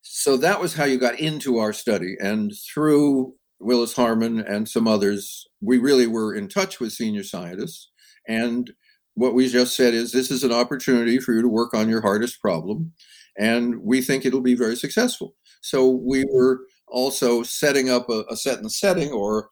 So 0.02 0.37
that 0.37 0.61
was 0.61 0.75
how 0.75 0.85
you 0.85 0.99
got 0.99 1.19
into 1.19 1.59
our 1.59 1.73
study. 1.73 2.16
And 2.21 2.52
through 2.73 3.35
Willis 3.59 3.95
Harman 3.95 4.40
and 4.40 4.69
some 4.69 4.87
others, 4.87 5.47
we 5.61 5.78
really 5.78 6.07
were 6.07 6.35
in 6.35 6.49
touch 6.49 6.78
with 6.78 6.93
senior 6.93 7.25
scientists. 7.25 7.90
And 8.28 8.73
what 9.14 9.35
we 9.35 9.49
just 9.49 9.75
said 9.76 9.95
is 9.95 10.12
this 10.12 10.31
is 10.31 10.45
an 10.45 10.52
opportunity 10.52 11.19
for 11.19 11.33
you 11.33 11.43
to 11.43 11.49
work 11.49 11.75
on 11.75 11.88
your 11.88 12.02
hardest 12.02 12.40
problem. 12.40 12.93
And 13.38 13.83
we 13.83 14.02
think 14.02 14.25
it'll 14.25 14.40
be 14.40 14.55
very 14.55 14.76
successful. 14.76 15.35
So 15.62 15.88
we 15.88 16.25
were 16.31 16.61
also 16.88 17.43
setting 17.43 17.90
up 17.90 18.09
a, 18.09 18.25
a 18.31 18.37
set 18.37 18.59
and 18.59 18.71
setting 18.71 19.11
or 19.11 19.49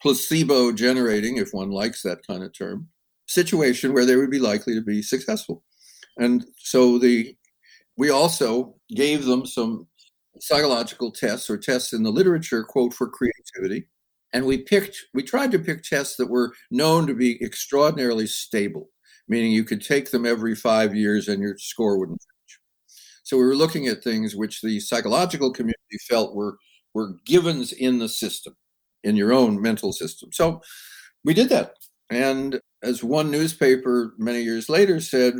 placebo 0.00 0.72
generating, 0.72 1.38
if 1.38 1.50
one 1.52 1.70
likes 1.70 2.02
that 2.02 2.26
kind 2.26 2.42
of 2.42 2.56
term, 2.56 2.88
situation 3.26 3.92
where 3.92 4.04
they 4.04 4.16
would 4.16 4.30
be 4.30 4.38
likely 4.38 4.74
to 4.74 4.82
be 4.82 5.02
successful. 5.02 5.64
And 6.18 6.46
so 6.58 6.98
the 6.98 7.34
we 7.96 8.10
also 8.10 8.76
gave 8.94 9.24
them 9.24 9.44
some 9.44 9.88
psychological 10.40 11.10
tests 11.10 11.50
or 11.50 11.58
tests 11.58 11.92
in 11.92 12.02
the 12.04 12.10
literature, 12.10 12.62
quote, 12.62 12.94
for 12.94 13.08
creativity. 13.08 13.88
And 14.32 14.44
we 14.44 14.58
picked, 14.58 14.96
we 15.14 15.22
tried 15.22 15.50
to 15.52 15.58
pick 15.58 15.82
tests 15.82 16.16
that 16.16 16.30
were 16.30 16.52
known 16.70 17.06
to 17.06 17.14
be 17.14 17.42
extraordinarily 17.42 18.26
stable, 18.26 18.90
meaning 19.26 19.52
you 19.52 19.64
could 19.64 19.82
take 19.82 20.10
them 20.10 20.26
every 20.26 20.54
five 20.54 20.94
years 20.94 21.28
and 21.28 21.42
your 21.42 21.56
score 21.58 21.98
wouldn't 21.98 22.20
change. 22.20 22.60
So 23.24 23.36
we 23.36 23.44
were 23.44 23.56
looking 23.56 23.88
at 23.88 24.04
things 24.04 24.36
which 24.36 24.60
the 24.62 24.80
psychological 24.80 25.52
community 25.52 25.98
felt 26.08 26.34
were 26.34 26.56
were 26.94 27.16
givens 27.26 27.72
in 27.72 27.98
the 27.98 28.08
system, 28.08 28.56
in 29.04 29.14
your 29.14 29.32
own 29.32 29.60
mental 29.60 29.92
system. 29.92 30.30
So 30.32 30.62
we 31.24 31.34
did 31.34 31.48
that. 31.50 31.74
And 32.10 32.60
as 32.82 33.04
one 33.04 33.30
newspaper 33.30 34.14
many 34.18 34.42
years 34.42 34.68
later 34.68 34.98
said, 35.00 35.34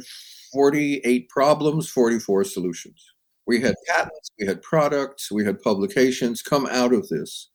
48 0.53 1.29
problems, 1.29 1.89
44 1.89 2.45
solutions. 2.45 3.05
We 3.47 3.61
had 3.61 3.75
patents, 3.89 4.31
we 4.39 4.47
had 4.47 4.63
products, 4.63 5.31
we 5.31 5.45
had 5.45 5.63
publications 5.63 6.43
come 6.43 6.67
out 6.67 6.93
of 6.93 7.09
this. 7.09 7.51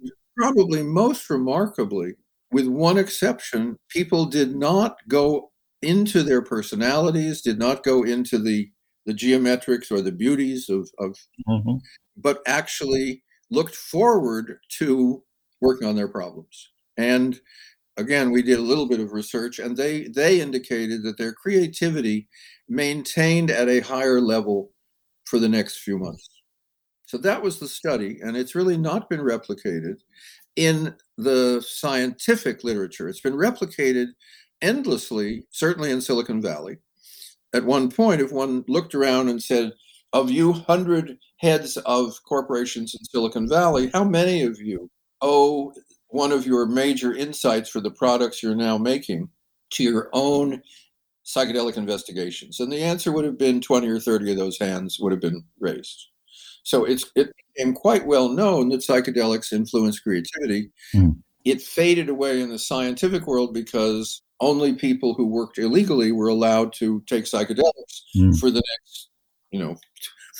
And 0.00 0.12
probably 0.36 0.82
most 0.82 1.28
remarkably, 1.28 2.14
with 2.52 2.66
one 2.66 2.98
exception, 2.98 3.76
people 3.88 4.26
did 4.26 4.54
not 4.54 4.96
go 5.08 5.50
into 5.82 6.22
their 6.22 6.42
personalities, 6.42 7.42
did 7.42 7.58
not 7.58 7.82
go 7.82 8.02
into 8.02 8.38
the, 8.38 8.70
the 9.06 9.12
geometrics 9.12 9.90
or 9.90 10.00
the 10.00 10.12
beauties 10.12 10.68
of, 10.68 10.88
of 10.98 11.16
mm-hmm. 11.48 11.76
but 12.16 12.40
actually 12.46 13.22
looked 13.50 13.74
forward 13.74 14.58
to 14.78 15.22
working 15.60 15.88
on 15.88 15.96
their 15.96 16.08
problems. 16.08 16.70
And 16.96 17.40
again, 18.00 18.30
we 18.30 18.42
did 18.42 18.58
a 18.58 18.62
little 18.62 18.88
bit 18.88 19.00
of 19.00 19.12
research, 19.12 19.58
and 19.58 19.76
they 19.76 20.08
they 20.08 20.40
indicated 20.40 21.02
that 21.04 21.18
their 21.18 21.32
creativity 21.32 22.28
maintained 22.68 23.50
at 23.50 23.68
a 23.68 23.80
higher 23.80 24.20
level 24.20 24.72
for 25.24 25.38
the 25.38 25.48
next 25.48 25.78
few 25.78 25.98
months. 25.98 26.28
So 27.06 27.18
that 27.18 27.42
was 27.42 27.58
the 27.58 27.68
study, 27.68 28.20
and 28.22 28.36
it's 28.36 28.54
really 28.54 28.76
not 28.76 29.10
been 29.10 29.20
replicated 29.20 29.96
in 30.56 30.94
the 31.16 31.64
scientific 31.66 32.64
literature. 32.64 33.08
It's 33.08 33.20
been 33.20 33.34
replicated 33.34 34.08
endlessly, 34.62 35.44
certainly 35.50 35.90
in 35.90 36.00
Silicon 36.00 36.40
Valley. 36.40 36.78
At 37.52 37.64
one 37.64 37.90
point, 37.90 38.20
if 38.20 38.32
one 38.32 38.64
looked 38.68 38.94
around 38.94 39.28
and 39.28 39.42
said, 39.42 39.72
of 40.12 40.30
you 40.30 40.52
hundred 40.52 41.18
heads 41.38 41.76
of 41.78 42.16
corporations 42.28 42.94
in 42.94 43.04
Silicon 43.04 43.48
Valley, 43.48 43.90
how 43.92 44.04
many 44.04 44.42
of 44.42 44.60
you 44.60 44.90
owe 45.20 45.72
one 46.10 46.32
of 46.32 46.46
your 46.46 46.66
major 46.66 47.14
insights 47.14 47.70
for 47.70 47.80
the 47.80 47.90
products 47.90 48.42
you're 48.42 48.54
now 48.54 48.78
making 48.78 49.28
to 49.70 49.82
your 49.82 50.10
own 50.12 50.62
psychedelic 51.24 51.76
investigations? 51.76 52.60
And 52.60 52.72
the 52.72 52.82
answer 52.82 53.12
would 53.12 53.24
have 53.24 53.38
been 53.38 53.60
20 53.60 53.88
or 53.88 54.00
30 54.00 54.32
of 54.32 54.36
those 54.36 54.58
hands 54.58 54.98
would 55.00 55.12
have 55.12 55.20
been 55.20 55.44
raised. 55.58 56.08
So 56.62 56.84
it's 56.84 57.10
it 57.16 57.32
became 57.54 57.74
quite 57.74 58.06
well 58.06 58.28
known 58.28 58.68
that 58.68 58.80
psychedelics 58.80 59.52
influence 59.52 59.98
creativity. 59.98 60.70
Mm. 60.94 61.16
It 61.44 61.62
faded 61.62 62.08
away 62.08 62.40
in 62.40 62.50
the 62.50 62.58
scientific 62.58 63.26
world 63.26 63.54
because 63.54 64.22
only 64.40 64.74
people 64.74 65.14
who 65.14 65.26
worked 65.26 65.58
illegally 65.58 66.12
were 66.12 66.28
allowed 66.28 66.72
to 66.74 67.02
take 67.06 67.24
psychedelics 67.24 68.02
mm. 68.16 68.38
for 68.38 68.50
the 68.50 68.62
next, 68.72 69.08
you 69.50 69.58
know, 69.58 69.76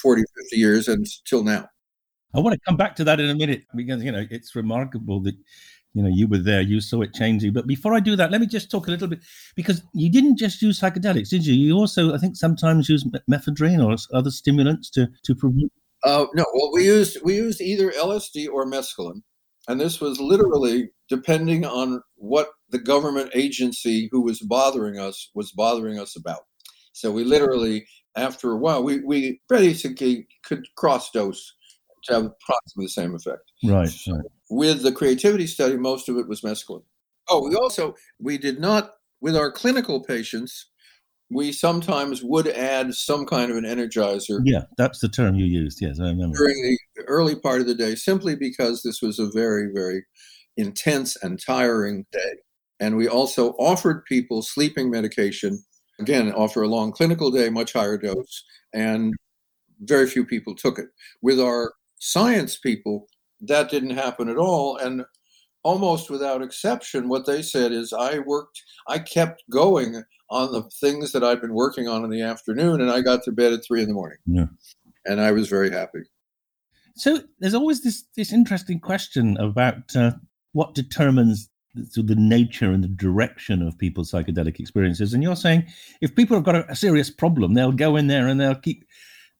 40, 0.02 0.22
50 0.42 0.56
years 0.56 0.88
until 0.88 1.42
now. 1.42 1.68
I 2.34 2.40
want 2.40 2.54
to 2.54 2.60
come 2.66 2.76
back 2.76 2.96
to 2.96 3.04
that 3.04 3.20
in 3.20 3.30
a 3.30 3.34
minute 3.34 3.64
because 3.75 4.02
you 4.02 4.12
know 4.12 4.25
it's 4.30 4.54
remarkable 4.54 5.20
that 5.22 5.34
you 5.94 6.02
know 6.02 6.08
you 6.08 6.28
were 6.28 6.38
there, 6.38 6.60
you 6.60 6.80
saw 6.80 7.02
it 7.02 7.14
changing. 7.14 7.52
But 7.52 7.66
before 7.66 7.94
I 7.94 8.00
do 8.00 8.16
that, 8.16 8.30
let 8.30 8.40
me 8.40 8.46
just 8.46 8.70
talk 8.70 8.87
a 8.87 8.90
little 8.90 9.08
bit 9.08 9.20
because 9.56 9.82
you 9.94 10.10
didn't 10.10 10.37
just 10.37 10.62
use 10.62 10.80
psychedelics, 10.80 11.30
did 11.30 11.46
you? 11.46 11.54
You 11.54 11.76
also, 11.76 12.14
I 12.14 12.18
think, 12.18 12.37
sometimes 12.37 12.88
use 12.88 13.04
methedrine 13.30 13.84
or 13.84 13.96
other 14.16 14.30
stimulants 14.30 14.90
to 14.90 15.08
to 15.25 15.34
promote. 15.34 15.70
Uh, 16.04 16.26
no, 16.34 16.44
well, 16.54 16.70
we 16.72 16.84
used 16.84 17.18
we 17.25 17.34
used 17.34 17.60
either 17.60 17.90
LSD 17.92 18.49
or 18.49 18.64
mescaline, 18.64 19.22
and 19.68 19.80
this 19.80 20.00
was 20.00 20.20
literally 20.20 20.90
depending 21.08 21.64
on 21.64 22.00
what 22.14 22.50
the 22.70 22.78
government 22.78 23.30
agency 23.34 24.08
who 24.12 24.22
was 24.22 24.40
bothering 24.40 24.99
us 24.99 25.30
was 25.34 25.50
bothering 25.50 25.99
us 25.99 26.16
about. 26.16 26.42
So 26.92 27.10
we 27.10 27.25
literally, 27.25 27.87
after 28.16 28.52
a 28.52 28.56
while, 28.56 28.82
we 28.84 29.00
we 29.00 29.40
basically 29.49 30.28
could 30.44 30.64
cross 30.76 31.10
dose 31.10 31.52
to 32.04 32.14
have 32.14 32.25
approximately 32.25 32.87
the 32.87 32.88
same 32.88 33.14
effect. 33.14 33.42
Right, 33.64 33.90
right. 34.09 34.25
With 34.50 34.83
the 34.83 34.92
creativity 34.92 35.47
study, 35.47 35.76
most 35.76 36.09
of 36.09 36.16
it 36.16 36.28
was 36.28 36.40
mescaline. 36.40 36.85
Oh, 37.28 37.49
we 37.49 37.54
also 37.54 37.95
we 38.19 38.38
did 38.38 38.61
not 38.61 38.92
with 39.21 39.37
our 39.37 39.52
clinical 39.52 40.02
patients. 40.02 40.66
We 41.33 41.52
sometimes 41.52 42.25
would 42.25 42.49
add 42.49 42.92
some 42.95 43.25
kind 43.25 43.52
of 43.52 43.57
an 43.57 43.64
energizer. 43.64 44.40
Yeah, 44.45 44.62
that's 44.76 44.99
the 44.99 45.09
term 45.09 45.37
you 45.37 45.45
used. 45.45 45.80
Yes, 45.80 46.00
I 46.00 46.07
remember. 46.07 46.37
During 46.37 46.76
the 46.97 47.04
early 47.04 47.37
part 47.37 47.61
of 47.61 47.69
the 47.69 47.75
day, 47.75 47.95
simply 47.95 48.35
because 48.35 48.83
this 48.83 49.00
was 49.00 49.21
a 49.21 49.30
very, 49.30 49.71
very 49.73 50.04
intense 50.57 51.16
and 51.23 51.40
tiring 51.40 52.04
day. 52.11 52.35
And 52.80 52.97
we 52.97 53.07
also 53.07 53.50
offered 53.52 54.04
people 54.07 54.42
sleeping 54.42 54.90
medication. 54.90 55.62
Again, 56.00 56.33
after 56.37 56.62
a 56.62 56.69
long 56.69 56.90
clinical 56.92 57.30
day, 57.30 57.49
much 57.50 57.75
higher 57.75 57.99
dose, 57.99 58.42
and 58.73 59.14
very 59.83 60.09
few 60.09 60.25
people 60.25 60.54
took 60.54 60.78
it. 60.78 60.88
With 61.23 61.38
our 61.38 61.75
science 62.00 62.59
people, 62.59 63.07
that 63.42 63.71
didn't 63.71 63.90
happen 63.90 64.28
at 64.28 64.37
all. 64.37 64.76
And 64.76 65.04
almost 65.62 66.11
without 66.11 66.42
exception, 66.42 67.09
what 67.09 67.26
they 67.26 67.42
said 67.42 67.71
is 67.71 67.92
I 67.92 68.19
worked, 68.19 68.61
I 68.88 68.99
kept 68.99 69.45
going 69.50 70.02
on 70.30 70.52
the 70.52 70.62
things 70.80 71.12
that 71.12 71.23
I'd 71.25 71.40
been 71.40 71.54
working 71.54 71.88
on 71.88 72.04
in 72.04 72.11
the 72.11 72.23
afternoon, 72.23 72.80
and 72.80 72.90
I 72.90 73.00
got 73.00 73.23
to 73.25 73.33
bed 73.33 73.52
at 73.52 73.64
three 73.64 73.83
in 73.83 73.88
the 73.88 73.95
morning. 73.95 74.19
Yeah. 74.26 74.47
And 75.07 75.21
I 75.21 75.33
was 75.33 75.49
very 75.49 75.71
happy. 75.71 76.00
So 76.95 77.21
there's 77.38 77.54
always 77.54 77.83
this 77.83 78.04
this 78.16 78.33
interesting 78.33 78.80
question 78.80 79.37
about 79.38 79.97
uh, 79.97 80.12
what 80.52 80.75
determines 80.75 81.49
the, 81.75 82.02
the 82.02 82.16
nature 82.16 82.71
and 82.71 82.85
the 82.85 82.88
direction 82.88 83.62
of 83.62 83.78
people's 83.78 84.11
psychedelic 84.11 84.61
experiences. 84.61 85.14
And 85.14 85.23
you're 85.23 85.37
saying 85.37 85.66
if 86.00 86.14
people 86.14 86.37
have 86.37 86.45
got 86.45 86.57
a, 86.57 86.71
a 86.71 86.76
serious 86.76 87.11
problem, 87.11 87.54
they'll 87.54 87.73
go 87.73 87.97
in 87.97 88.09
there 88.09 88.26
and 88.26 88.40
they'll 88.40 88.54
keep 88.54 88.85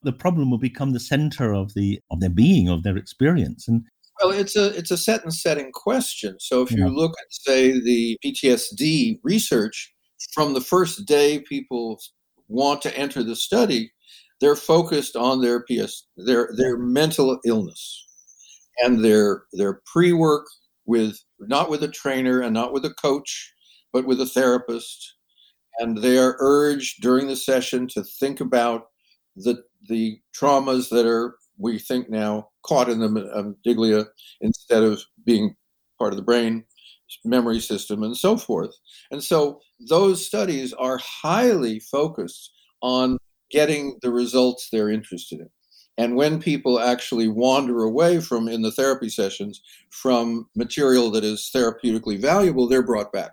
the 0.02 0.12
problem 0.12 0.50
will 0.50 0.59
become 0.59 0.92
the 0.92 1.00
center 1.00 1.52
of 1.52 1.75
the 1.75 2.00
of 2.11 2.21
their 2.21 2.30
being 2.30 2.69
of 2.69 2.83
their 2.83 2.97
experience. 2.97 3.69
And 3.69 3.85
well 4.23 4.30
it's 4.30 4.57
a 4.57 4.76
it's 4.76 4.90
a 4.90 4.97
set 4.97 5.23
and 5.23 5.35
setting 5.35 5.71
question. 5.73 6.37
So 6.40 6.62
if 6.62 6.71
you 6.71 6.87
look 6.88 7.12
at 7.12 7.33
say 7.33 7.80
the 7.80 8.19
ptsd 8.25 9.19
research 9.23 9.92
from 10.33 10.54
the 10.54 10.61
first 10.61 11.07
day 11.07 11.40
people 11.40 12.00
want 12.49 12.83
to 12.83 12.97
enter 12.99 13.23
the 13.23 13.37
study 13.37 13.92
they're 14.40 14.57
focused 14.57 15.16
on 15.16 15.40
their 15.40 15.61
ps 15.62 16.07
their 16.16 16.50
their 16.57 16.76
mental 16.76 17.38
illness 17.47 18.07
and 18.85 19.04
their 19.04 19.45
their 19.52 19.80
pre-work 19.87 20.47
with 20.85 21.16
not 21.38 21.71
with 21.71 21.83
a 21.83 21.88
trainer 21.88 22.40
and 22.40 22.52
not 22.52 22.73
with 22.73 22.85
a 22.85 22.95
coach 22.95 23.54
but 23.92 24.07
with 24.07 24.21
a 24.21 24.26
therapist. 24.26 25.16
And 25.78 25.99
they 25.99 26.19
are 26.19 26.37
urged 26.38 27.00
during 27.00 27.26
the 27.26 27.37
session 27.37 27.87
to 27.88 28.02
think 28.02 28.40
about 28.40 28.87
the 29.44 29.62
the 29.88 30.20
traumas 30.38 30.90
that 30.90 31.06
are 31.06 31.37
we 31.59 31.78
think 31.78 32.09
now 32.09 32.49
caught 32.62 32.88
in 32.88 33.00
the 33.00 33.09
amygdala 33.09 34.00
um, 34.00 34.06
instead 34.40 34.82
of 34.82 35.02
being 35.25 35.54
part 35.99 36.12
of 36.12 36.16
the 36.16 36.23
brain 36.23 36.64
memory 37.25 37.59
system 37.59 38.02
and 38.02 38.16
so 38.16 38.37
forth 38.37 38.75
and 39.11 39.23
so 39.23 39.61
those 39.88 40.25
studies 40.25 40.73
are 40.75 40.99
highly 40.99 41.80
focused 41.80 42.52
on 42.82 43.18
getting 43.50 43.99
the 44.02 44.11
results 44.11 44.68
they're 44.70 44.90
interested 44.90 45.40
in. 45.40 45.50
And 45.99 46.16
when 46.16 46.40
people 46.40 46.80
actually 46.80 47.28
wander 47.28 47.82
away 47.82 48.20
from, 48.20 48.49
in 48.49 48.62
the 48.62 48.70
therapy 48.70 49.09
sessions, 49.09 49.61
from 49.90 50.49
material 50.56 51.11
that 51.11 51.25
is 51.25 51.50
therapeutically 51.54 52.18
valuable, 52.18 52.68
they're 52.68 52.82
brought 52.82 53.12
back. 53.12 53.32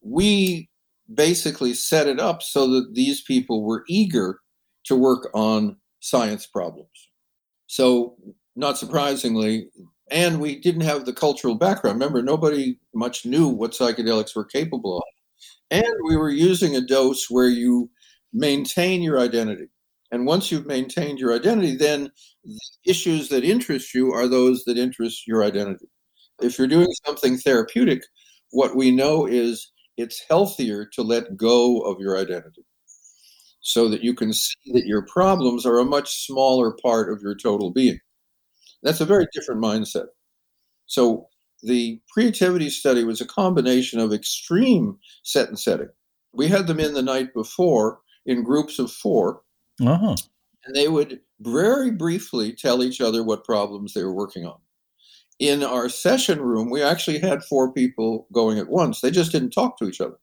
We 0.00 0.68
basically 1.12 1.74
set 1.74 2.08
it 2.08 2.18
up 2.18 2.42
so 2.42 2.68
that 2.68 2.94
these 2.94 3.22
people 3.22 3.64
were 3.64 3.84
eager 3.88 4.40
to 4.84 4.96
work 4.96 5.30
on 5.34 5.76
science 6.00 6.46
problems. 6.46 7.08
So, 7.66 8.16
not 8.56 8.78
surprisingly, 8.78 9.68
and 10.10 10.40
we 10.40 10.58
didn't 10.58 10.82
have 10.82 11.04
the 11.04 11.12
cultural 11.12 11.54
background. 11.54 12.00
Remember, 12.00 12.22
nobody 12.22 12.78
much 12.94 13.24
knew 13.24 13.48
what 13.48 13.72
psychedelics 13.72 14.34
were 14.34 14.44
capable 14.44 14.98
of. 14.98 15.04
And 15.70 15.94
we 16.04 16.16
were 16.16 16.30
using 16.30 16.74
a 16.74 16.80
dose 16.80 17.30
where 17.30 17.48
you 17.48 17.88
maintain 18.32 19.02
your 19.02 19.20
identity. 19.20 19.68
And 20.10 20.26
once 20.26 20.50
you've 20.50 20.66
maintained 20.66 21.20
your 21.20 21.32
identity, 21.32 21.76
then 21.76 22.10
the 22.44 22.58
issues 22.84 23.28
that 23.28 23.44
interest 23.44 23.94
you 23.94 24.12
are 24.12 24.26
those 24.26 24.64
that 24.64 24.76
interest 24.76 25.26
your 25.28 25.44
identity. 25.44 25.86
If 26.42 26.58
you're 26.58 26.66
doing 26.66 26.88
something 27.06 27.36
therapeutic, 27.36 28.02
what 28.50 28.74
we 28.74 28.90
know 28.90 29.26
is 29.26 29.70
it's 29.96 30.24
healthier 30.28 30.84
to 30.86 31.02
let 31.02 31.36
go 31.36 31.80
of 31.82 32.00
your 32.00 32.18
identity 32.18 32.64
so 33.60 33.88
that 33.88 34.02
you 34.02 34.14
can 34.14 34.32
see 34.32 34.72
that 34.72 34.86
your 34.86 35.02
problems 35.02 35.66
are 35.66 35.78
a 35.78 35.84
much 35.84 36.24
smaller 36.26 36.72
part 36.82 37.12
of 37.12 37.22
your 37.22 37.34
total 37.34 37.70
being. 37.70 38.00
That's 38.82 39.00
a 39.00 39.06
very 39.06 39.26
different 39.32 39.62
mindset. 39.62 40.06
So 40.86 41.28
the 41.62 42.00
creativity 42.12 42.70
study 42.70 43.04
was 43.04 43.20
a 43.20 43.26
combination 43.26 44.00
of 44.00 44.12
extreme 44.12 44.98
set 45.22 45.48
and 45.48 45.58
setting. 45.58 45.90
We 46.32 46.48
had 46.48 46.66
them 46.66 46.80
in 46.80 46.94
the 46.94 47.02
night 47.02 47.34
before 47.34 48.00
in 48.26 48.42
groups 48.42 48.78
of 48.78 48.90
4 48.90 49.42
uh-huh. 49.80 50.16
and 50.64 50.76
they 50.76 50.88
would 50.88 51.20
very 51.40 51.90
briefly 51.90 52.52
tell 52.52 52.82
each 52.82 53.00
other 53.00 53.22
what 53.22 53.44
problems 53.44 53.94
they 53.94 54.04
were 54.04 54.14
working 54.14 54.46
on. 54.46 54.58
In 55.38 55.62
our 55.64 55.88
session 55.88 56.40
room, 56.40 56.70
we 56.70 56.82
actually 56.82 57.18
had 57.18 57.42
four 57.42 57.72
people 57.72 58.26
going 58.30 58.58
at 58.58 58.68
once. 58.68 59.00
They 59.00 59.10
just 59.10 59.32
didn't 59.32 59.50
talk 59.50 59.78
to 59.78 59.88
each 59.88 60.00
other. 60.00 60.18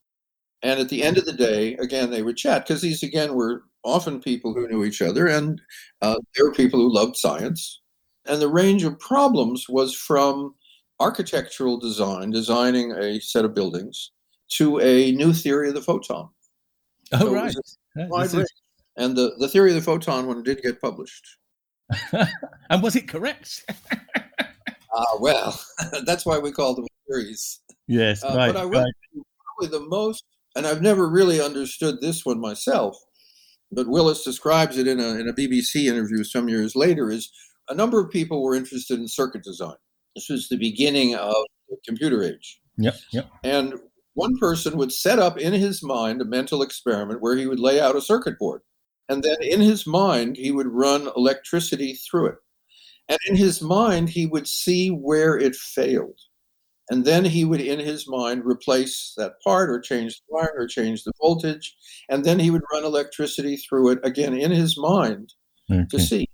And 0.63 0.79
at 0.79 0.89
the 0.89 1.03
end 1.03 1.17
of 1.17 1.25
the 1.25 1.33
day, 1.33 1.75
again, 1.75 2.09
they 2.09 2.23
would 2.23 2.37
chat 2.37 2.65
because 2.65 2.81
these, 2.81 3.03
again, 3.03 3.35
were 3.35 3.63
often 3.83 4.19
people 4.19 4.53
who 4.53 4.67
knew 4.67 4.83
each 4.83 5.01
other 5.01 5.27
and 5.27 5.61
uh, 6.01 6.15
they 6.35 6.43
were 6.43 6.53
people 6.53 6.79
who 6.79 6.93
loved 6.93 7.15
science. 7.15 7.81
And 8.25 8.41
the 8.41 8.49
range 8.49 8.83
of 8.83 8.99
problems 8.99 9.67
was 9.69 9.95
from 9.95 10.55
architectural 10.99 11.79
design, 11.79 12.31
designing 12.31 12.91
a 12.91 13.19
set 13.19 13.45
of 13.45 13.53
buildings, 13.53 14.11
to 14.49 14.79
a 14.79 15.11
new 15.11 15.31
theory 15.31 15.69
of 15.69 15.75
the 15.75 15.81
photon. 15.81 16.29
Oh, 17.13 17.19
so 17.19 17.33
right. 17.33 17.55
Is... 17.55 17.77
And 18.97 19.15
the, 19.15 19.35
the 19.37 19.47
theory 19.47 19.69
of 19.69 19.75
the 19.75 19.81
photon 19.81 20.27
one 20.27 20.43
did 20.43 20.61
get 20.61 20.81
published. 20.81 21.37
and 22.69 22.83
was 22.83 22.95
it 22.95 23.07
correct? 23.07 23.63
Ah, 24.93 25.01
uh, 25.01 25.17
well, 25.19 25.61
that's 26.05 26.25
why 26.25 26.39
we 26.39 26.51
call 26.51 26.73
them 26.73 26.85
theories. 27.07 27.59
Yes, 27.87 28.23
uh, 28.23 28.33
right. 28.35 28.53
But 28.53 28.61
I 28.61 28.65
will 28.65 28.81
right. 28.81 28.93
probably 29.45 29.77
the 29.77 29.85
most, 29.85 30.23
and 30.57 30.65
I've 30.65 30.81
never 30.81 31.07
really 31.07 31.39
understood 31.39 32.01
this 32.01 32.25
one 32.25 32.39
myself, 32.39 32.97
but 33.71 33.87
Willis 33.87 34.23
describes 34.23 34.77
it 34.77 34.87
in 34.87 34.99
a, 34.99 35.09
in 35.15 35.29
a 35.29 35.33
BBC 35.33 35.85
interview 35.85 36.23
some 36.23 36.49
years 36.49 36.75
later, 36.75 37.09
is 37.09 37.31
a 37.69 37.75
number 37.75 37.99
of 37.99 38.09
people 38.09 38.43
were 38.43 38.55
interested 38.55 38.99
in 38.99 39.07
circuit 39.07 39.43
design. 39.43 39.75
This 40.15 40.29
was 40.29 40.49
the 40.49 40.57
beginning 40.57 41.15
of 41.15 41.35
the 41.69 41.77
computer 41.85 42.23
age. 42.23 42.59
Yep, 42.77 42.95
yep. 43.11 43.29
And 43.43 43.75
one 44.15 44.37
person 44.39 44.77
would 44.77 44.91
set 44.91 45.19
up 45.19 45.37
in 45.37 45.53
his 45.53 45.83
mind 45.83 46.21
a 46.21 46.25
mental 46.25 46.63
experiment 46.63 47.21
where 47.21 47.37
he 47.37 47.45
would 47.45 47.59
lay 47.59 47.79
out 47.79 47.95
a 47.95 48.01
circuit 48.01 48.39
board. 48.39 48.61
And 49.09 49.23
then 49.23 49.37
in 49.41 49.61
his 49.61 49.85
mind, 49.85 50.37
he 50.37 50.51
would 50.51 50.67
run 50.67 51.09
electricity 51.15 51.93
through 51.93 52.27
it. 52.27 52.35
And 53.09 53.19
in 53.27 53.35
his 53.35 53.61
mind, 53.61 54.09
he 54.09 54.25
would 54.25 54.47
see 54.47 54.89
where 54.89 55.37
it 55.37 55.55
failed. 55.55 56.19
And 56.89 57.03
then 57.03 57.25
he 57.25 57.43
would, 57.43 57.59
in 57.59 57.79
his 57.79 58.07
mind, 58.07 58.45
replace 58.45 59.13
that 59.17 59.33
part 59.43 59.69
or 59.69 59.79
change 59.79 60.17
the 60.17 60.23
wire 60.29 60.53
or 60.55 60.67
change 60.67 61.03
the 61.03 61.11
voltage. 61.19 61.75
And 62.09 62.23
then 62.23 62.39
he 62.39 62.49
would 62.49 62.63
run 62.71 62.85
electricity 62.85 63.57
through 63.57 63.89
it 63.89 63.99
again 64.03 64.33
in 64.33 64.51
his 64.51 64.77
mind 64.77 65.33
okay. 65.71 65.85
to 65.89 65.99
see. 65.99 66.29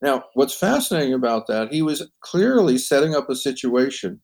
Now, 0.00 0.24
what's 0.34 0.54
fascinating 0.54 1.14
about 1.14 1.46
that, 1.46 1.72
he 1.72 1.82
was 1.82 2.10
clearly 2.20 2.78
setting 2.78 3.14
up 3.14 3.28
a 3.28 3.36
situation 3.36 4.20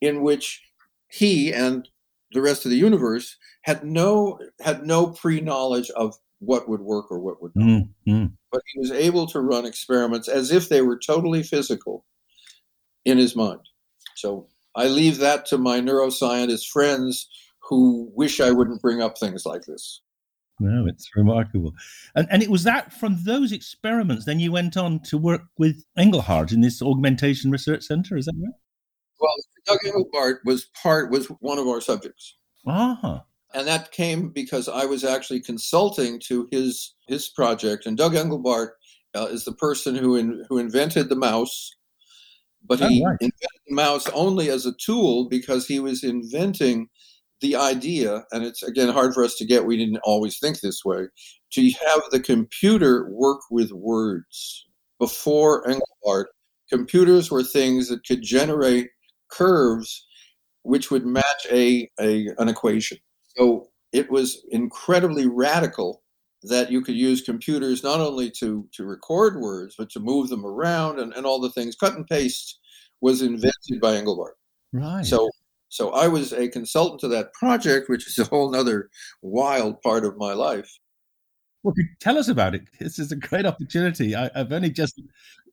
in 0.00 0.22
which 0.22 0.62
he 1.08 1.52
and 1.52 1.88
the 2.32 2.40
rest 2.40 2.64
of 2.64 2.70
the 2.70 2.76
universe 2.76 3.36
had 3.62 3.84
no 3.84 4.38
had 4.60 4.86
no 4.86 5.08
pre-knowledge 5.08 5.90
of 5.90 6.14
what 6.38 6.68
would 6.68 6.80
work 6.80 7.10
or 7.10 7.20
what 7.20 7.42
would 7.42 7.52
not. 7.54 7.84
Mm-hmm. 8.08 8.26
But 8.50 8.62
he 8.72 8.80
was 8.80 8.90
able 8.90 9.26
to 9.28 9.40
run 9.40 9.66
experiments 9.66 10.28
as 10.28 10.50
if 10.50 10.68
they 10.68 10.80
were 10.80 10.98
totally 10.98 11.42
physical 11.42 12.06
in 13.04 13.18
his 13.18 13.36
mind. 13.36 13.60
So 14.16 14.48
I 14.74 14.86
leave 14.86 15.18
that 15.18 15.46
to 15.46 15.58
my 15.58 15.80
neuroscientist 15.80 16.68
friends 16.68 17.28
who 17.60 18.10
wish 18.14 18.40
I 18.40 18.50
wouldn't 18.50 18.82
bring 18.82 19.02
up 19.02 19.18
things 19.18 19.46
like 19.46 19.62
this. 19.62 20.00
No, 20.60 20.86
it's 20.86 21.08
remarkable. 21.16 21.72
And, 22.14 22.28
and 22.30 22.42
it 22.42 22.50
was 22.50 22.64
that 22.64 22.92
from 22.92 23.16
those 23.24 23.50
experiments, 23.50 24.26
then 24.26 24.40
you 24.40 24.52
went 24.52 24.76
on 24.76 25.00
to 25.04 25.16
work 25.16 25.42
with 25.56 25.84
Engelbart 25.98 26.52
in 26.52 26.60
this 26.60 26.82
augmentation 26.82 27.50
research 27.50 27.84
center. 27.84 28.16
Is 28.16 28.26
that 28.26 28.34
right? 28.38 28.52
Well, 29.18 29.34
Doug 29.66 29.78
Engelbart 29.86 30.38
was 30.44 30.66
part, 30.82 31.10
was 31.10 31.26
one 31.40 31.58
of 31.58 31.66
our 31.66 31.80
subjects. 31.80 32.36
Uh-huh. 32.66 33.20
And 33.54 33.66
that 33.66 33.90
came 33.90 34.28
because 34.28 34.68
I 34.68 34.84
was 34.84 35.02
actually 35.02 35.40
consulting 35.40 36.20
to 36.26 36.46
his 36.52 36.94
his 37.08 37.28
project. 37.28 37.86
And 37.86 37.96
Doug 37.96 38.12
Engelbart 38.12 38.68
uh, 39.14 39.26
is 39.30 39.44
the 39.44 39.52
person 39.52 39.94
who 39.94 40.14
in, 40.16 40.44
who 40.48 40.58
invented 40.58 41.08
the 41.08 41.16
mouse, 41.16 41.74
but 42.66 42.78
he 42.80 43.04
right. 43.04 43.16
invented 43.20 43.60
mouse 43.68 44.08
only 44.10 44.50
as 44.50 44.66
a 44.66 44.74
tool 44.84 45.28
because 45.28 45.66
he 45.66 45.80
was 45.80 46.04
inventing 46.04 46.88
the 47.40 47.56
idea, 47.56 48.24
and 48.32 48.44
it's 48.44 48.62
again 48.62 48.90
hard 48.90 49.14
for 49.14 49.24
us 49.24 49.36
to 49.36 49.46
get, 49.46 49.64
we 49.64 49.76
didn't 49.76 50.00
always 50.04 50.38
think 50.38 50.60
this 50.60 50.84
way, 50.84 51.06
to 51.52 51.70
have 51.86 52.02
the 52.10 52.20
computer 52.20 53.08
work 53.10 53.40
with 53.50 53.72
words. 53.72 54.66
Before 54.98 55.64
Engelbart, 55.64 56.26
computers 56.68 57.30
were 57.30 57.42
things 57.42 57.88
that 57.88 58.06
could 58.06 58.22
generate 58.22 58.88
curves 59.30 60.06
which 60.62 60.90
would 60.90 61.06
match 61.06 61.46
a, 61.50 61.88
a 61.98 62.28
an 62.38 62.48
equation. 62.48 62.98
So 63.36 63.68
it 63.92 64.10
was 64.10 64.44
incredibly 64.50 65.26
radical 65.26 66.02
that 66.42 66.70
you 66.70 66.80
could 66.82 66.94
use 66.94 67.20
computers 67.20 67.82
not 67.82 68.00
only 68.00 68.30
to, 68.30 68.66
to 68.72 68.84
record 68.84 69.40
words, 69.40 69.74
but 69.76 69.90
to 69.90 70.00
move 70.00 70.28
them 70.28 70.46
around 70.46 70.98
and, 70.98 71.12
and 71.12 71.26
all 71.26 71.40
the 71.40 71.50
things. 71.50 71.76
Cut 71.76 71.94
and 71.94 72.06
paste 72.06 72.58
was 73.00 73.22
invented 73.22 73.80
by 73.80 73.94
Engelbart. 73.94 74.32
Right. 74.72 75.04
So 75.04 75.28
so 75.70 75.90
I 75.90 76.08
was 76.08 76.32
a 76.32 76.48
consultant 76.48 77.00
to 77.00 77.08
that 77.08 77.32
project, 77.32 77.88
which 77.88 78.06
is 78.06 78.18
a 78.18 78.24
whole 78.24 78.54
other 78.54 78.90
wild 79.22 79.80
part 79.82 80.04
of 80.04 80.18
my 80.18 80.32
life. 80.32 80.78
Well, 81.62 81.74
tell 82.00 82.18
us 82.18 82.28
about 82.28 82.54
it. 82.54 82.62
This 82.80 82.98
is 82.98 83.12
a 83.12 83.16
great 83.16 83.46
opportunity. 83.46 84.16
I, 84.16 84.30
have 84.34 84.52
only 84.52 84.70
just 84.70 85.00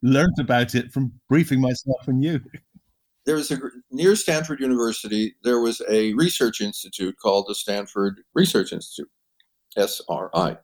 learned 0.01 0.39
about 0.39 0.73
it 0.73 0.91
from 0.91 1.13
briefing 1.29 1.61
myself 1.61 2.07
and 2.07 2.23
you. 2.23 2.41
There 3.25 3.35
was 3.35 3.51
a 3.51 3.59
near 3.91 4.15
Stanford 4.15 4.59
University. 4.59 5.35
There 5.43 5.59
was 5.59 5.81
a 5.87 6.13
research 6.13 6.61
institute 6.61 7.15
called 7.21 7.45
the 7.47 7.55
Stanford 7.55 8.21
Research 8.33 8.73
Institute, 8.73 9.09
SRI, 9.77 10.57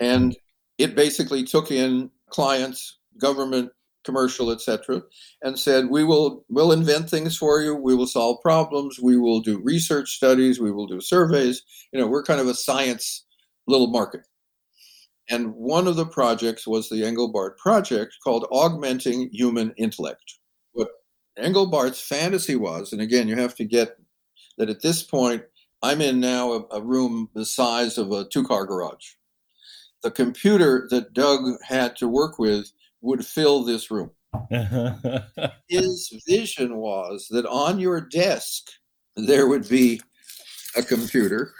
and 0.00 0.36
it 0.78 0.94
basically 0.94 1.44
took 1.44 1.70
in 1.70 2.10
clients, 2.30 2.98
government 3.18 3.70
commercial, 4.04 4.50
etc., 4.50 5.02
and 5.42 5.58
said, 5.58 5.90
"We 5.90 6.04
will 6.04 6.44
we'll 6.48 6.72
invent 6.72 7.10
things 7.10 7.36
for 7.36 7.60
you. 7.60 7.74
We 7.74 7.94
will 7.94 8.06
solve 8.06 8.40
problems. 8.40 8.98
We 8.98 9.16
will 9.16 9.40
do 9.40 9.60
research 9.62 10.16
studies. 10.16 10.58
We 10.58 10.72
will 10.72 10.86
do 10.86 11.00
surveys. 11.00 11.62
You 11.92 12.00
know, 12.00 12.06
we're 12.06 12.22
kind 12.22 12.40
of 12.40 12.48
a 12.48 12.54
science 12.54 13.24
little 13.66 13.88
market." 13.88 14.22
And 15.28 15.54
one 15.54 15.86
of 15.86 15.96
the 15.96 16.06
projects 16.06 16.66
was 16.66 16.88
the 16.88 17.02
Engelbart 17.02 17.56
project 17.56 18.16
called 18.24 18.48
Augmenting 18.50 19.30
Human 19.32 19.72
Intellect. 19.76 20.38
What 20.72 20.88
Engelbart's 21.38 22.00
fantasy 22.00 22.56
was, 22.56 22.92
and 22.92 23.00
again, 23.00 23.28
you 23.28 23.36
have 23.36 23.54
to 23.56 23.64
get 23.64 23.96
that 24.58 24.70
at 24.70 24.82
this 24.82 25.02
point, 25.02 25.44
I'm 25.82 26.00
in 26.00 26.20
now 26.20 26.52
a, 26.52 26.78
a 26.78 26.82
room 26.82 27.30
the 27.34 27.46
size 27.46 27.96
of 27.96 28.12
a 28.12 28.24
two 28.28 28.44
car 28.44 28.66
garage. 28.66 29.12
The 30.02 30.10
computer 30.10 30.86
that 30.90 31.12
Doug 31.12 31.60
had 31.62 31.96
to 31.96 32.08
work 32.08 32.38
with 32.38 32.70
would 33.02 33.24
fill 33.24 33.64
this 33.64 33.90
room. 33.90 34.10
His 35.68 36.22
vision 36.26 36.76
was 36.76 37.26
that 37.30 37.46
on 37.46 37.78
your 37.78 38.00
desk 38.00 38.70
there 39.16 39.48
would 39.48 39.68
be 39.68 40.00
a 40.76 40.82
computer, 40.82 41.52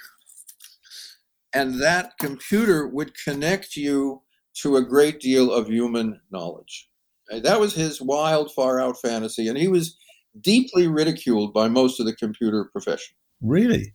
and 1.52 1.80
that 1.82 2.12
computer 2.18 2.86
would 2.86 3.12
connect 3.24 3.76
you 3.76 4.22
to 4.54 4.76
a 4.76 4.84
great 4.84 5.20
deal 5.20 5.52
of 5.52 5.68
human 5.68 6.20
knowledge. 6.30 6.88
That 7.30 7.60
was 7.60 7.74
his 7.74 8.00
wild, 8.00 8.52
far 8.52 8.80
out 8.80 9.00
fantasy, 9.00 9.48
and 9.48 9.56
he 9.56 9.68
was 9.68 9.96
deeply 10.40 10.86
ridiculed 10.86 11.52
by 11.52 11.68
most 11.68 12.00
of 12.00 12.06
the 12.06 12.14
computer 12.14 12.64
profession. 12.72 13.14
Really? 13.42 13.94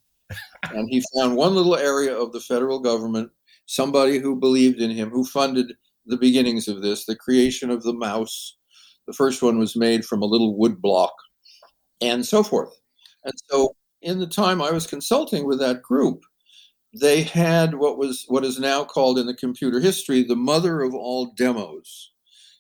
and 0.72 0.88
he 0.90 1.04
found 1.16 1.36
one 1.36 1.54
little 1.54 1.76
area 1.76 2.16
of 2.18 2.32
the 2.32 2.40
federal 2.40 2.80
government 2.80 3.30
somebody 3.66 4.20
who 4.20 4.36
believed 4.36 4.80
in 4.80 4.92
him, 4.92 5.10
who 5.10 5.26
funded 5.26 5.74
the 6.06 6.18
beginnings 6.18 6.68
of 6.68 6.82
this, 6.82 7.06
the 7.06 7.16
creation 7.16 7.70
of 7.70 7.84
the 7.84 7.94
mouse. 7.94 8.58
The 9.08 9.14
first 9.14 9.42
one 9.42 9.58
was 9.58 9.76
made 9.76 10.06
from 10.06 10.22
a 10.22 10.28
little 10.28 10.58
wood 10.58 10.82
block, 10.82 11.14
and 12.02 12.26
so 12.26 12.44
forth. 12.44 12.74
And 13.24 13.34
so, 13.50 13.76
in 14.02 14.20
the 14.20 14.28
time 14.28 14.62
I 14.62 14.72
was 14.72 14.88
consulting 14.88 15.46
with 15.46 15.60
that 15.60 15.82
group, 15.82 16.24
they 16.94 17.24
had 17.24 17.76
what 17.76 17.98
was 17.98 18.26
what 18.28 18.46
is 18.46 18.60
now 18.60 18.84
called 18.84 19.20
in 19.20 19.28
the 19.28 19.36
computer 19.36 19.80
history 19.80 20.24
the 20.24 20.36
mother 20.36 20.82
of 20.82 20.94
all 20.94 21.34
demos, 21.36 22.12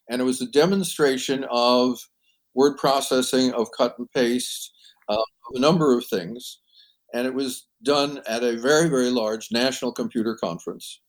and 0.09 0.21
it 0.21 0.25
was 0.25 0.41
a 0.41 0.47
demonstration 0.47 1.45
of 1.49 1.99
word 2.53 2.77
processing, 2.77 3.53
of 3.53 3.69
cut 3.77 3.97
and 3.97 4.09
paste, 4.11 4.71
uh, 5.09 5.13
of 5.13 5.55
a 5.55 5.59
number 5.59 5.95
of 5.97 6.05
things, 6.05 6.59
and 7.13 7.27
it 7.27 7.33
was 7.33 7.67
done 7.83 8.21
at 8.27 8.43
a 8.43 8.57
very 8.57 8.89
very 8.89 9.09
large 9.09 9.51
national 9.51 9.91
computer 9.91 10.35
conference 10.35 10.99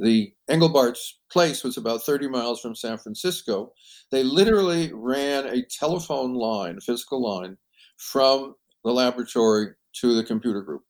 the 0.00 0.32
Engelbart's 0.48 1.18
place 1.30 1.64
was 1.64 1.76
about 1.76 2.02
30 2.02 2.28
miles 2.28 2.60
from 2.60 2.74
San 2.74 2.98
Francisco. 2.98 3.72
They 4.10 4.22
literally 4.22 4.92
ran 4.92 5.46
a 5.46 5.64
telephone 5.64 6.34
line, 6.34 6.78
a 6.78 6.80
physical 6.80 7.22
line, 7.22 7.56
from 7.96 8.54
the 8.84 8.92
laboratory 8.92 9.74
to 9.94 10.14
the 10.14 10.24
computer 10.24 10.62
group. 10.62 10.82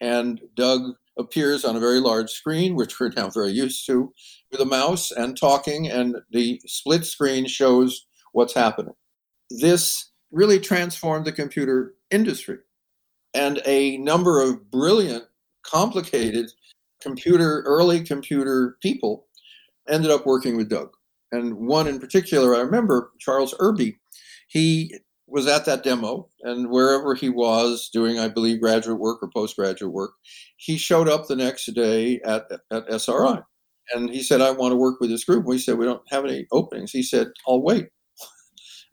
And 0.00 0.40
Doug 0.54 0.94
appears 1.18 1.64
on 1.64 1.76
a 1.76 1.80
very 1.80 2.00
large 2.00 2.30
screen, 2.30 2.74
which 2.74 2.98
we're 2.98 3.10
now 3.10 3.28
very 3.28 3.50
used 3.50 3.84
to, 3.86 4.12
with 4.50 4.60
a 4.60 4.64
mouse 4.64 5.10
and 5.10 5.36
talking, 5.36 5.88
and 5.90 6.16
the 6.30 6.60
split 6.64 7.04
screen 7.04 7.46
shows 7.46 8.06
what's 8.32 8.54
happening. 8.54 8.94
This 9.50 10.10
really 10.30 10.60
transformed 10.60 11.26
the 11.26 11.32
computer 11.32 11.94
industry. 12.10 12.58
And 13.34 13.60
a 13.64 13.96
number 13.98 14.40
of 14.40 14.70
brilliant, 14.70 15.24
complicated 15.62 16.50
computer, 17.00 17.62
early 17.66 18.02
computer 18.02 18.76
people 18.82 19.26
ended 19.88 20.10
up 20.10 20.26
working 20.26 20.56
with 20.56 20.68
Doug. 20.68 20.90
And 21.32 21.54
one 21.54 21.86
in 21.86 22.00
particular, 22.00 22.56
I 22.56 22.60
remember 22.60 23.12
Charles 23.20 23.54
Irby, 23.60 23.98
he 24.48 24.94
was 25.28 25.46
at 25.46 25.64
that 25.64 25.84
demo, 25.84 26.28
and 26.42 26.70
wherever 26.70 27.14
he 27.14 27.28
was 27.28 27.88
doing, 27.92 28.18
I 28.18 28.28
believe, 28.28 28.60
graduate 28.60 28.98
work 28.98 29.22
or 29.22 29.30
postgraduate 29.30 29.92
work, 29.92 30.12
he 30.56 30.76
showed 30.76 31.08
up 31.08 31.26
the 31.26 31.36
next 31.36 31.66
day 31.66 32.20
at, 32.24 32.50
at 32.72 32.90
SRI. 32.92 33.40
And 33.94 34.10
he 34.10 34.22
said, 34.22 34.40
I 34.40 34.50
want 34.50 34.72
to 34.72 34.76
work 34.76 35.00
with 35.00 35.10
this 35.10 35.24
group. 35.24 35.46
We 35.46 35.58
said, 35.58 35.78
We 35.78 35.84
don't 35.84 36.02
have 36.10 36.24
any 36.24 36.46
openings. 36.52 36.90
He 36.90 37.02
said, 37.02 37.28
I'll 37.46 37.62
wait. 37.62 37.88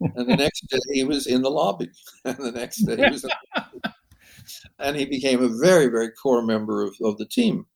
and 0.00 0.28
the 0.28 0.36
next 0.36 0.62
day 0.68 0.78
he 0.92 1.04
was 1.04 1.26
in 1.26 1.42
the 1.42 1.50
lobby. 1.50 1.90
And 2.24 2.36
the 2.36 2.52
next 2.52 2.78
day 2.78 2.96
he 2.96 3.10
was 3.10 3.24
in 3.24 3.30
And 4.78 4.96
he 4.96 5.04
became 5.04 5.42
a 5.42 5.48
very, 5.48 5.86
very 5.86 6.10
core 6.10 6.42
member 6.42 6.82
of, 6.82 6.94
of 7.02 7.18
the 7.18 7.26
team 7.26 7.66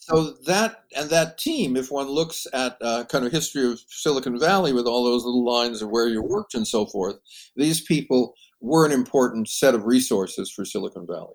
so 0.00 0.32
that 0.46 0.84
and 0.96 1.08
that 1.10 1.38
team, 1.38 1.76
if 1.76 1.90
one 1.90 2.08
looks 2.08 2.46
at 2.52 2.76
uh, 2.80 3.04
kind 3.04 3.24
of 3.24 3.30
history 3.30 3.70
of 3.70 3.80
Silicon 3.88 4.38
Valley 4.40 4.72
with 4.72 4.86
all 4.86 5.04
those 5.04 5.24
little 5.24 5.44
lines 5.44 5.82
of 5.82 5.90
where 5.90 6.08
you 6.08 6.22
worked 6.22 6.54
and 6.54 6.66
so 6.66 6.86
forth, 6.86 7.16
these 7.54 7.82
people 7.82 8.34
were 8.60 8.86
an 8.86 8.92
important 8.92 9.48
set 9.48 9.74
of 9.74 9.84
resources 9.84 10.50
for 10.50 10.64
Silicon 10.64 11.06
Valley. 11.06 11.34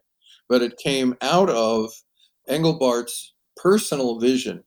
But 0.49 0.62
it 0.62 0.78
came 0.78 1.15
out 1.21 1.49
of 1.49 1.91
Engelbart's 2.49 3.34
personal 3.56 4.19
vision 4.19 4.63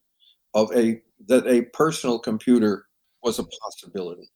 of 0.55 0.75
a 0.75 1.03
that 1.27 1.47
a 1.47 1.63
personal 1.75 2.19
computer 2.19 2.87
was 3.23 3.39
a 3.39 3.45
possibility. 3.45 4.31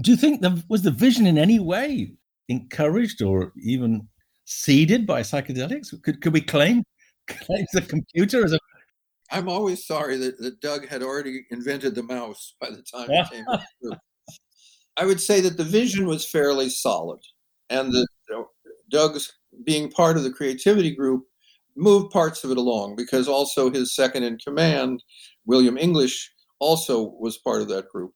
Do 0.00 0.12
you 0.12 0.16
think 0.16 0.40
that 0.40 0.64
was 0.68 0.82
the 0.82 0.90
vision 0.90 1.26
in 1.26 1.36
any 1.36 1.58
way 1.58 2.12
encouraged 2.48 3.22
or 3.22 3.52
even 3.60 4.08
seeded 4.44 5.06
by 5.06 5.20
psychedelics? 5.20 6.00
Could 6.02 6.20
could 6.20 6.32
we 6.32 6.40
claim 6.40 6.84
claim 7.26 7.66
the 7.72 7.82
computer 7.82 8.44
as 8.44 8.52
a 8.52 8.58
I'm 9.30 9.48
always 9.48 9.86
sorry 9.86 10.16
that, 10.18 10.38
that 10.38 10.60
Doug 10.60 10.86
had 10.86 11.02
already 11.02 11.46
invented 11.50 11.94
the 11.94 12.02
mouse 12.02 12.54
by 12.60 12.68
the 12.70 12.82
time 12.82 13.10
it 13.10 13.30
came 13.30 13.44
through. 13.80 13.96
I 14.96 15.06
would 15.06 15.20
say 15.20 15.40
that 15.40 15.56
the 15.56 15.64
vision 15.64 16.06
was 16.06 16.28
fairly 16.28 16.68
solid, 16.68 17.20
and 17.70 17.92
that 17.92 18.06
you 18.28 18.36
know, 18.36 18.48
Doug's 18.90 19.32
being 19.64 19.90
part 19.90 20.16
of 20.16 20.22
the 20.22 20.32
creativity 20.32 20.94
group 20.94 21.24
moved 21.76 22.12
parts 22.12 22.44
of 22.44 22.50
it 22.50 22.56
along 22.56 22.96
because 22.96 23.26
also 23.26 23.70
his 23.70 23.94
second 23.94 24.22
in 24.22 24.38
command, 24.38 25.02
William 25.46 25.76
English, 25.76 26.32
also 26.60 27.14
was 27.18 27.38
part 27.38 27.60
of 27.60 27.68
that 27.68 27.88
group. 27.88 28.12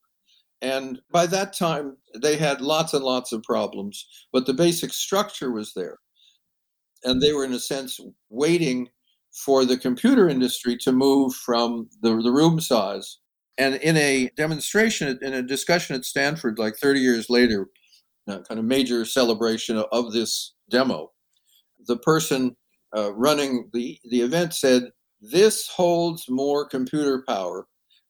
And 0.60 1.00
by 1.10 1.26
that 1.26 1.52
time, 1.52 1.96
they 2.16 2.36
had 2.36 2.60
lots 2.60 2.94
and 2.94 3.04
lots 3.04 3.32
of 3.32 3.42
problems, 3.42 4.06
but 4.32 4.46
the 4.46 4.54
basic 4.54 4.92
structure 4.92 5.52
was 5.52 5.72
there. 5.74 5.98
And 7.04 7.20
they 7.20 7.32
were, 7.32 7.44
in 7.44 7.52
a 7.52 7.60
sense, 7.60 8.00
waiting 8.30 8.88
for 9.32 9.64
the 9.64 9.76
computer 9.76 10.28
industry 10.28 10.76
to 10.78 10.92
move 10.92 11.34
from 11.34 11.88
the, 12.02 12.20
the 12.22 12.32
room 12.32 12.60
size. 12.60 13.18
And 13.56 13.76
in 13.76 13.96
a 13.96 14.30
demonstration, 14.36 15.18
in 15.22 15.34
a 15.34 15.42
discussion 15.42 15.96
at 15.96 16.04
Stanford, 16.04 16.58
like 16.58 16.76
30 16.76 17.00
years 17.00 17.28
later, 17.28 17.68
a 18.26 18.40
kind 18.40 18.58
of 18.58 18.64
major 18.64 19.04
celebration 19.04 19.76
of, 19.76 19.86
of 19.90 20.12
this 20.12 20.54
demo, 20.70 21.12
the 21.86 21.96
person 21.98 22.56
uh, 22.96 23.12
running 23.14 23.68
the, 23.72 23.98
the 24.10 24.20
event 24.20 24.54
said, 24.54 24.90
This 25.20 25.68
holds 25.68 26.28
more 26.28 26.66
computer 26.66 27.24
power 27.26 27.66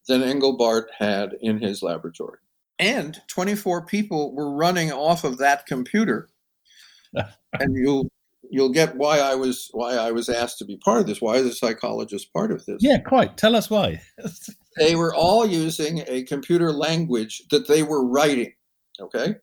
than 0.06 0.22
Engelbart 0.22 0.84
had 0.98 1.34
in 1.40 1.60
his 1.60 1.82
laboratory. 1.82 2.38
And 2.78 3.20
24 3.28 3.86
people 3.86 4.34
were 4.34 4.54
running 4.54 4.92
off 4.92 5.24
of 5.24 5.38
that 5.38 5.66
computer. 5.66 6.28
and 7.14 7.74
you'll 7.74 8.10
you'll 8.50 8.70
get 8.70 8.96
why 8.96 9.18
I 9.18 9.34
was 9.34 9.68
why 9.72 9.94
I 9.94 10.10
was 10.12 10.28
asked 10.28 10.58
to 10.58 10.64
be 10.64 10.76
part 10.76 11.00
of 11.00 11.06
this. 11.06 11.20
Why 11.20 11.36
is 11.36 11.46
a 11.46 11.54
psychologist 11.54 12.32
part 12.32 12.52
of 12.52 12.64
this? 12.66 12.78
Yeah, 12.80 12.98
quite. 12.98 13.36
Tell 13.36 13.56
us 13.56 13.70
why. 13.70 14.00
they 14.76 14.94
were 14.94 15.14
all 15.14 15.46
using 15.46 16.04
a 16.06 16.24
computer 16.24 16.72
language 16.72 17.42
that 17.50 17.68
they 17.68 17.82
were 17.82 18.06
writing. 18.06 18.52
Okay. 19.00 19.36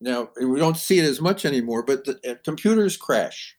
Now 0.00 0.30
we 0.40 0.58
don't 0.58 0.76
see 0.76 0.98
it 0.98 1.04
as 1.04 1.20
much 1.20 1.44
anymore, 1.44 1.84
but 1.84 2.04
the, 2.04 2.18
uh, 2.28 2.34
computers 2.44 2.96
crash. 2.96 3.56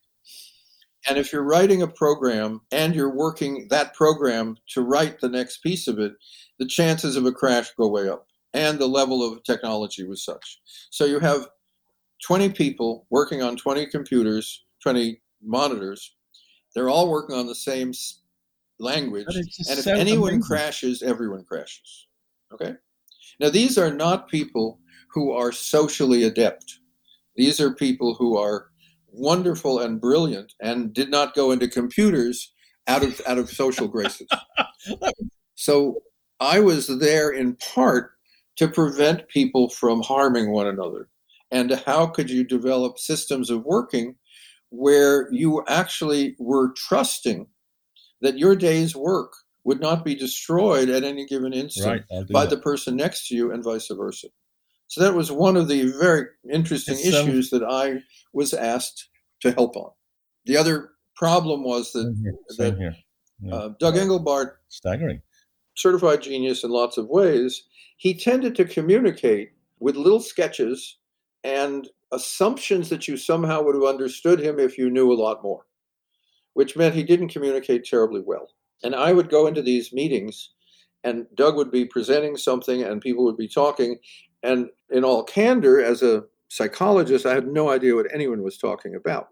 And 1.08 1.18
if 1.18 1.34
you're 1.34 1.44
writing 1.44 1.82
a 1.82 1.88
program 1.88 2.62
and 2.72 2.96
you're 2.96 3.14
working 3.14 3.68
that 3.70 3.94
program 3.94 4.58
to 4.70 4.82
write 4.82 5.20
the 5.20 5.30
next 5.30 5.58
piece 5.58 5.88
of 5.88 6.00
it, 6.00 6.14
the 6.60 6.66
chances 6.66 7.16
of 7.16 7.26
a 7.26 7.32
crash 7.32 7.72
go 7.78 7.90
way 7.90 8.08
up. 8.08 8.28
And 8.54 8.80
the 8.80 8.88
level 8.88 9.24
of 9.24 9.44
technology 9.44 10.06
was 10.08 10.24
such. 10.24 10.60
So 10.92 11.06
you 11.06 11.20
have 11.20 11.48
20 12.24 12.50
people 12.50 13.06
working 13.10 13.42
on 13.42 13.58
20 13.58 13.88
computers 13.88 14.63
20 14.84 15.22
monitors. 15.42 16.16
They're 16.76 16.90
all 16.90 17.10
working 17.10 17.36
on 17.36 17.48
the 17.48 17.56
same 17.56 17.94
language. 18.80 19.26
And 19.30 19.80
if 19.80 19.88
anyone 19.88 20.34
amazing. 20.34 20.42
crashes, 20.42 21.02
everyone 21.02 21.44
crashes. 21.46 22.08
Okay? 22.54 22.74
Now, 23.40 23.50
these 23.50 23.78
are 23.78 23.94
not 23.94 24.30
people 24.30 24.80
who 25.10 25.32
are 25.32 25.52
socially 25.52 26.24
adept. 26.24 26.80
These 27.36 27.60
are 27.60 27.74
people 27.74 28.16
who 28.16 28.38
are 28.38 28.68
wonderful 29.12 29.80
and 29.80 30.02
brilliant 30.02 30.54
and 30.62 30.94
did 30.94 31.10
not 31.10 31.36
go 31.36 31.52
into 31.52 31.68
computers 31.68 32.52
out 32.88 33.04
of 33.04 33.22
out 33.28 33.38
of 33.38 33.50
social 33.50 33.88
graces. 33.88 34.28
so 35.56 36.02
I 36.40 36.60
was 36.60 36.88
there 37.00 37.30
in 37.32 37.56
part 37.56 38.12
to 38.58 38.68
prevent 38.68 39.28
people 39.30 39.70
from 39.70 40.02
harming 40.02 40.52
one 40.52 40.68
another. 40.68 41.10
And 41.52 41.72
how 41.86 42.08
could 42.08 42.30
you 42.30 42.44
develop 42.44 42.98
systems 42.98 43.50
of 43.50 43.64
working 43.64 44.16
where 44.76 45.32
you 45.32 45.64
actually 45.68 46.36
were 46.40 46.74
trusting 46.74 47.46
that 48.22 48.40
your 48.40 48.56
day's 48.56 48.96
work 48.96 49.32
would 49.64 49.80
not 49.80 50.04
be 50.04 50.16
destroyed 50.16 50.90
at 50.90 51.04
any 51.04 51.28
given 51.28 51.54
instant 51.54 52.04
right, 52.10 52.28
by 52.32 52.46
that. 52.46 52.50
the 52.50 52.58
person 52.58 52.96
next 52.96 53.28
to 53.28 53.36
you 53.36 53.52
and 53.52 53.64
vice 53.64 53.88
versa. 53.90 54.30
So 54.88 55.02
that 55.02 55.14
was 55.14 55.32
one 55.32 55.58
of 55.58 55.68
the 55.68 55.92
very 56.00 56.26
interesting 56.52 56.96
it's 56.96 57.06
issues 57.06 57.52
that 57.52 57.64
I 57.64 58.02
was 58.34 58.52
asked 58.52 59.10
to 59.42 59.52
help 59.52 59.76
on. 59.76 59.92
The 60.46 60.58
other 60.58 60.90
problem 61.16 61.64
was 61.64 61.92
that, 61.92 62.16
here. 62.20 62.36
That 62.58 62.94
yeah. 63.44 63.54
uh, 63.54 63.70
Doug 63.80 63.94
Engelbart, 63.94 64.54
staggering, 64.70 65.22
certified 65.76 66.24
genius 66.24 66.64
in 66.64 66.72
lots 66.72 66.98
of 66.98 67.08
ways, 67.10 67.64
he 67.98 68.16
tended 68.16 68.56
to 68.56 68.66
communicate 68.66 69.52
with 69.80 69.96
little 69.96 70.20
sketches 70.20 70.98
and 71.44 71.90
assumptions 72.12 72.90
that 72.90 73.08
you 73.08 73.18
somehow 73.18 73.62
would 73.64 73.76
have 73.76 73.84
understood 73.84 74.40
him 74.40 74.60
if 74.60 74.78
you 74.78 74.90
knew 74.90 75.12
a 75.12 75.16
lot 75.16 75.44
more, 75.44 75.66
which 76.54 76.76
meant 76.76 76.96
he 76.96 77.04
didn't 77.04 77.30
communicate 77.30 77.86
terribly 77.86 78.22
well. 78.26 78.48
And 78.84 78.96
I 78.96 79.14
would 79.14 79.30
go 79.30 79.48
into 79.48 79.62
these 79.62 79.94
meetings, 79.94 80.52
and 81.04 81.26
Doug 81.36 81.56
would 81.56 81.72
be 81.72 81.86
presenting 81.86 82.38
something, 82.38 82.84
and 82.84 83.02
people 83.02 83.24
would 83.26 83.38
be 83.38 83.48
talking. 83.48 83.98
And 84.44 84.70
in 84.90 85.04
all 85.04 85.24
candor, 85.24 85.82
as 85.82 86.04
a 86.04 86.24
psychologist, 86.50 87.26
I 87.26 87.34
had 87.34 87.48
no 87.48 87.70
idea 87.70 87.96
what 87.96 88.14
anyone 88.14 88.44
was 88.44 88.58
talking 88.58 88.96
about. 88.96 89.30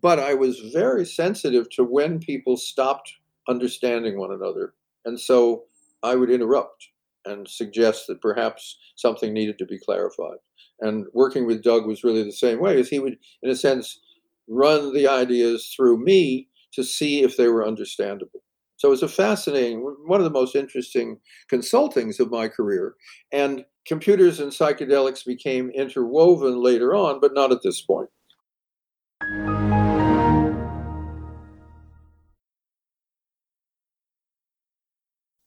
But 0.00 0.18
I 0.18 0.34
was 0.34 0.60
very 0.72 1.04
sensitive 1.04 1.68
to 1.70 1.84
when 1.84 2.20
people 2.20 2.56
stopped 2.56 3.12
understanding 3.48 4.18
one 4.18 4.32
another. 4.32 4.74
And 5.04 5.18
so 5.18 5.64
I 6.02 6.14
would 6.14 6.30
interrupt 6.30 6.89
and 7.24 7.48
suggest 7.48 8.06
that 8.06 8.20
perhaps 8.20 8.78
something 8.96 9.32
needed 9.32 9.58
to 9.58 9.66
be 9.66 9.78
clarified. 9.78 10.38
And 10.80 11.06
working 11.12 11.46
with 11.46 11.62
Doug 11.62 11.86
was 11.86 12.04
really 12.04 12.22
the 12.22 12.32
same 12.32 12.60
way, 12.60 12.78
as 12.80 12.88
he 12.88 12.98
would, 12.98 13.18
in 13.42 13.50
a 13.50 13.56
sense, 13.56 14.00
run 14.48 14.94
the 14.94 15.06
ideas 15.06 15.72
through 15.76 16.02
me 16.02 16.48
to 16.72 16.82
see 16.82 17.22
if 17.22 17.36
they 17.36 17.48
were 17.48 17.66
understandable. 17.66 18.42
So 18.76 18.88
it 18.88 18.92
was 18.92 19.02
a 19.02 19.08
fascinating, 19.08 19.80
one 20.06 20.20
of 20.20 20.24
the 20.24 20.30
most 20.30 20.56
interesting 20.56 21.18
consultings 21.52 22.18
of 22.18 22.30
my 22.30 22.48
career. 22.48 22.94
And 23.30 23.66
computers 23.86 24.40
and 24.40 24.50
psychedelics 24.50 25.24
became 25.24 25.70
interwoven 25.70 26.62
later 26.62 26.94
on, 26.94 27.20
but 27.20 27.34
not 27.34 27.52
at 27.52 27.62
this 27.62 27.82
point. 27.82 28.08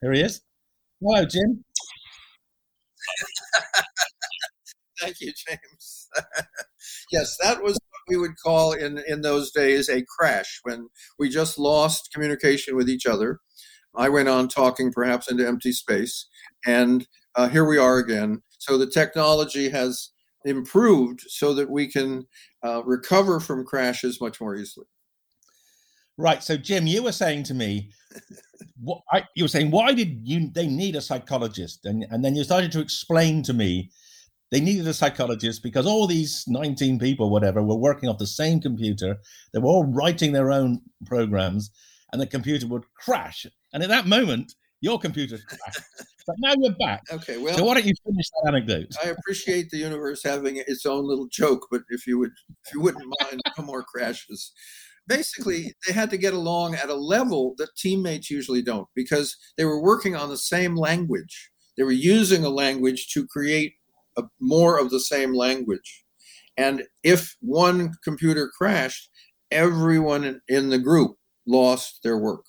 Here 0.01 0.11
he 0.11 0.21
is. 0.21 0.41
Hello, 1.05 1.25
Jim. 1.25 1.63
Thank 5.01 5.19
you, 5.19 5.33
James. 5.47 6.07
yes, 7.11 7.37
that 7.41 7.61
was 7.61 7.73
what 7.73 8.01
we 8.07 8.17
would 8.17 8.37
call 8.41 8.71
in, 8.73 9.01
in 9.07 9.21
those 9.21 9.51
days 9.51 9.89
a 9.89 10.03
crash 10.17 10.59
when 10.63 10.87
we 11.19 11.29
just 11.29 11.59
lost 11.59 12.09
communication 12.13 12.75
with 12.75 12.89
each 12.89 13.05
other. 13.05 13.39
I 13.95 14.09
went 14.09 14.29
on 14.29 14.47
talking 14.47 14.91
perhaps 14.93 15.29
into 15.29 15.45
empty 15.47 15.73
space, 15.73 16.27
and 16.65 17.05
uh, 17.35 17.49
here 17.49 17.65
we 17.65 17.77
are 17.77 17.97
again. 17.97 18.41
So 18.57 18.77
the 18.77 18.89
technology 18.89 19.69
has 19.69 20.09
improved 20.45 21.21
so 21.27 21.53
that 21.53 21.69
we 21.69 21.87
can 21.87 22.27
uh, 22.65 22.83
recover 22.85 23.39
from 23.41 23.65
crashes 23.65 24.21
much 24.21 24.39
more 24.39 24.55
easily. 24.55 24.85
Right. 26.17 26.43
So, 26.43 26.57
Jim, 26.57 26.87
you 26.87 27.03
were 27.03 27.11
saying 27.11 27.43
to 27.43 27.53
me, 27.53 27.91
what, 28.79 29.01
I, 29.11 29.23
you 29.35 29.43
were 29.43 29.49
saying, 29.49 29.71
why 29.71 29.93
did 29.93 30.19
you 30.23 30.49
they 30.53 30.67
need 30.67 30.95
a 30.95 31.01
psychologist? 31.01 31.85
And 31.85 32.05
and 32.11 32.23
then 32.23 32.35
you 32.35 32.43
started 32.43 32.71
to 32.73 32.81
explain 32.81 33.43
to 33.43 33.53
me 33.53 33.91
they 34.51 34.59
needed 34.59 34.87
a 34.87 34.93
psychologist 34.93 35.63
because 35.63 35.87
all 35.87 36.05
these 36.05 36.43
19 36.47 36.99
people, 36.99 37.31
whatever, 37.31 37.63
were 37.63 37.75
working 37.75 38.07
off 38.07 38.19
the 38.19 38.27
same 38.27 38.61
computer. 38.61 39.17
They 39.51 39.59
were 39.59 39.69
all 39.69 39.85
writing 39.85 40.31
their 40.31 40.51
own 40.51 40.79
programs, 41.07 41.71
and 42.11 42.21
the 42.21 42.27
computer 42.27 42.67
would 42.67 42.83
crash. 42.93 43.47
And 43.73 43.81
at 43.81 43.89
that 43.89 44.05
moment, 44.05 44.53
your 44.79 44.99
computer 44.99 45.39
crashed. 45.47 45.81
but 46.27 46.35
now 46.37 46.53
you're 46.59 46.75
back. 46.75 47.01
Okay, 47.11 47.39
well, 47.39 47.57
so 47.57 47.63
why 47.63 47.73
don't 47.73 47.85
you 47.85 47.95
finish 48.05 48.27
that 48.29 48.49
anecdote? 48.49 48.95
I 49.03 49.07
appreciate 49.07 49.71
the 49.71 49.77
universe 49.77 50.21
having 50.23 50.57
its 50.57 50.85
own 50.85 51.07
little 51.07 51.27
joke, 51.31 51.65
but 51.71 51.81
if 51.89 52.05
you 52.05 52.19
would, 52.19 52.33
if 52.67 52.75
you 52.75 52.81
wouldn't 52.81 53.11
mind, 53.21 53.41
no 53.57 53.65
more 53.65 53.81
crashes 53.81 54.51
basically 55.07 55.73
they 55.85 55.93
had 55.93 56.09
to 56.09 56.17
get 56.17 56.33
along 56.33 56.75
at 56.75 56.89
a 56.89 56.95
level 56.95 57.55
that 57.57 57.75
teammates 57.75 58.29
usually 58.29 58.61
don't 58.61 58.87
because 58.95 59.35
they 59.57 59.65
were 59.65 59.81
working 59.81 60.15
on 60.15 60.29
the 60.29 60.37
same 60.37 60.75
language. 60.75 61.51
They 61.77 61.83
were 61.83 61.91
using 61.91 62.43
a 62.45 62.49
language 62.49 63.07
to 63.13 63.27
create 63.27 63.73
a, 64.17 64.23
more 64.39 64.79
of 64.79 64.89
the 64.89 64.99
same 64.99 65.33
language. 65.33 66.03
And 66.57 66.83
if 67.01 67.35
one 67.41 67.93
computer 68.03 68.51
crashed 68.55 69.09
everyone 69.51 70.41
in 70.47 70.69
the 70.69 70.79
group 70.79 71.17
lost 71.47 72.01
their 72.03 72.17
work. 72.17 72.45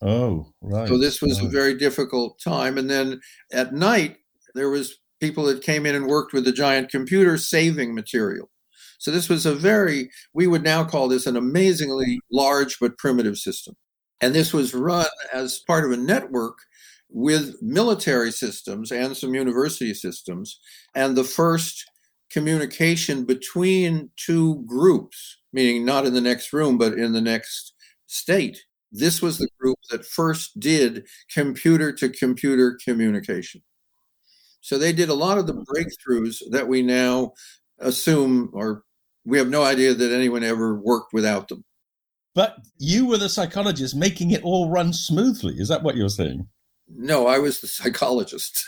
Oh 0.00 0.52
right. 0.60 0.88
So 0.88 0.98
this 0.98 1.22
was 1.22 1.38
a 1.38 1.48
very 1.48 1.74
difficult 1.74 2.40
time. 2.40 2.76
And 2.76 2.90
then 2.90 3.20
at 3.52 3.72
night 3.72 4.16
there 4.54 4.68
was 4.68 4.98
people 5.20 5.44
that 5.44 5.62
came 5.62 5.86
in 5.86 5.94
and 5.94 6.06
worked 6.06 6.32
with 6.32 6.44
the 6.44 6.52
giant 6.52 6.90
computer 6.90 7.38
saving 7.38 7.94
material 7.94 8.50
so 9.02 9.10
this 9.10 9.28
was 9.28 9.46
a 9.46 9.54
very, 9.56 10.10
we 10.32 10.46
would 10.46 10.62
now 10.62 10.84
call 10.84 11.08
this 11.08 11.26
an 11.26 11.36
amazingly 11.36 12.20
large 12.30 12.78
but 12.78 12.96
primitive 12.98 13.36
system. 13.36 13.74
And 14.20 14.32
this 14.32 14.52
was 14.52 14.74
run 14.74 15.06
as 15.32 15.58
part 15.66 15.84
of 15.84 15.90
a 15.90 15.96
network 15.96 16.58
with 17.08 17.60
military 17.60 18.30
systems 18.30 18.92
and 18.92 19.16
some 19.16 19.34
university 19.34 19.92
systems. 19.92 20.60
And 20.94 21.16
the 21.16 21.24
first 21.24 21.84
communication 22.30 23.24
between 23.24 24.10
two 24.14 24.64
groups, 24.68 25.36
meaning 25.52 25.84
not 25.84 26.06
in 26.06 26.14
the 26.14 26.20
next 26.20 26.52
room, 26.52 26.78
but 26.78 26.92
in 26.92 27.12
the 27.12 27.20
next 27.20 27.74
state. 28.06 28.62
This 28.92 29.20
was 29.20 29.38
the 29.38 29.48
group 29.58 29.78
that 29.90 30.06
first 30.06 30.60
did 30.60 31.08
computer 31.28 31.92
to 31.94 32.08
computer 32.08 32.78
communication. 32.84 33.62
So 34.60 34.78
they 34.78 34.92
did 34.92 35.08
a 35.08 35.14
lot 35.14 35.38
of 35.38 35.48
the 35.48 35.54
breakthroughs 35.54 36.40
that 36.52 36.68
we 36.68 36.82
now 36.82 37.32
assume 37.80 38.48
or 38.52 38.84
we 39.24 39.38
have 39.38 39.48
no 39.48 39.62
idea 39.62 39.94
that 39.94 40.12
anyone 40.12 40.42
ever 40.42 40.74
worked 40.74 41.12
without 41.12 41.48
them. 41.48 41.64
But 42.34 42.56
you 42.78 43.06
were 43.06 43.18
the 43.18 43.28
psychologist 43.28 43.94
making 43.94 44.30
it 44.30 44.42
all 44.42 44.70
run 44.70 44.92
smoothly. 44.92 45.54
Is 45.58 45.68
that 45.68 45.82
what 45.82 45.96
you're 45.96 46.08
saying? 46.08 46.48
No, 46.88 47.26
I 47.26 47.38
was 47.38 47.60
the 47.60 47.68
psychologist. 47.68 48.64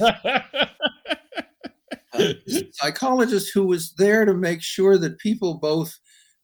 Uh, 2.16 2.32
psychologist 2.70 3.50
who 3.52 3.66
was 3.66 3.92
there 3.94 4.24
to 4.24 4.34
make 4.34 4.62
sure 4.62 4.96
that 4.96 5.18
people 5.18 5.54
both 5.54 5.98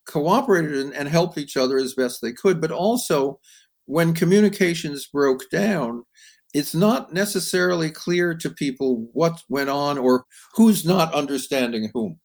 cooperated 0.05 0.73
and, 0.73 0.93
and 0.95 1.09
helped 1.09 1.39
each 1.39 1.57
other 1.57 1.77
as 1.79 1.95
best 1.95 2.21
they 2.21 2.33
could, 2.33 2.61
but 2.61 2.73
also 2.73 3.39
when 3.87 4.13
communications 4.13 5.07
broke 5.07 5.49
down, 5.51 6.05
it's 6.55 6.75
not 6.75 7.13
necessarily 7.13 7.91
clear 7.91 8.35
to 8.35 8.51
people 8.51 9.09
what 9.13 9.43
went 9.49 9.71
on 9.71 9.99
or 9.99 10.25
who's 10.55 10.85
not 10.85 11.15
understanding 11.15 11.91
whom 11.95 12.19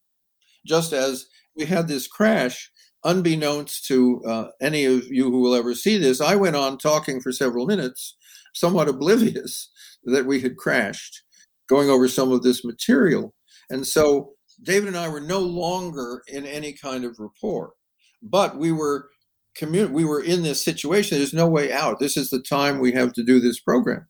just 0.65 0.93
as 0.93 1.25
we 1.55 1.65
had 1.65 1.87
this 1.87 2.07
crash, 2.07 2.71
unbeknownst 3.03 3.85
to 3.85 4.21
uh, 4.27 4.47
any 4.61 4.85
of 4.85 5.07
you 5.07 5.31
who 5.31 5.39
will 5.39 5.55
ever 5.55 5.73
see 5.73 5.97
this, 5.97 6.19
I 6.19 6.35
went 6.35 6.55
on 6.55 6.77
talking 6.77 7.21
for 7.21 7.31
several 7.31 7.65
minutes, 7.65 8.17
somewhat 8.53 8.89
oblivious 8.89 9.69
that 10.03 10.25
we 10.25 10.41
had 10.41 10.57
crashed, 10.57 11.23
going 11.67 11.89
over 11.89 12.07
some 12.07 12.31
of 12.31 12.43
this 12.43 12.65
material. 12.65 13.33
And 13.69 13.85
so 13.87 14.33
David 14.63 14.89
and 14.89 14.97
I 14.97 15.09
were 15.09 15.21
no 15.21 15.39
longer 15.39 16.23
in 16.27 16.45
any 16.45 16.73
kind 16.73 17.03
of 17.03 17.19
rapport, 17.19 17.73
but 18.21 18.57
we 18.57 18.71
were 18.71 19.09
commun- 19.55 19.93
we 19.93 20.05
were 20.05 20.21
in 20.21 20.43
this 20.43 20.63
situation. 20.63 21.17
There's 21.17 21.33
no 21.33 21.47
way 21.47 21.71
out. 21.71 21.99
This 21.99 22.17
is 22.17 22.29
the 22.29 22.41
time 22.41 22.79
we 22.79 22.91
have 22.91 23.13
to 23.13 23.23
do 23.23 23.39
this 23.39 23.59
program. 23.59 24.07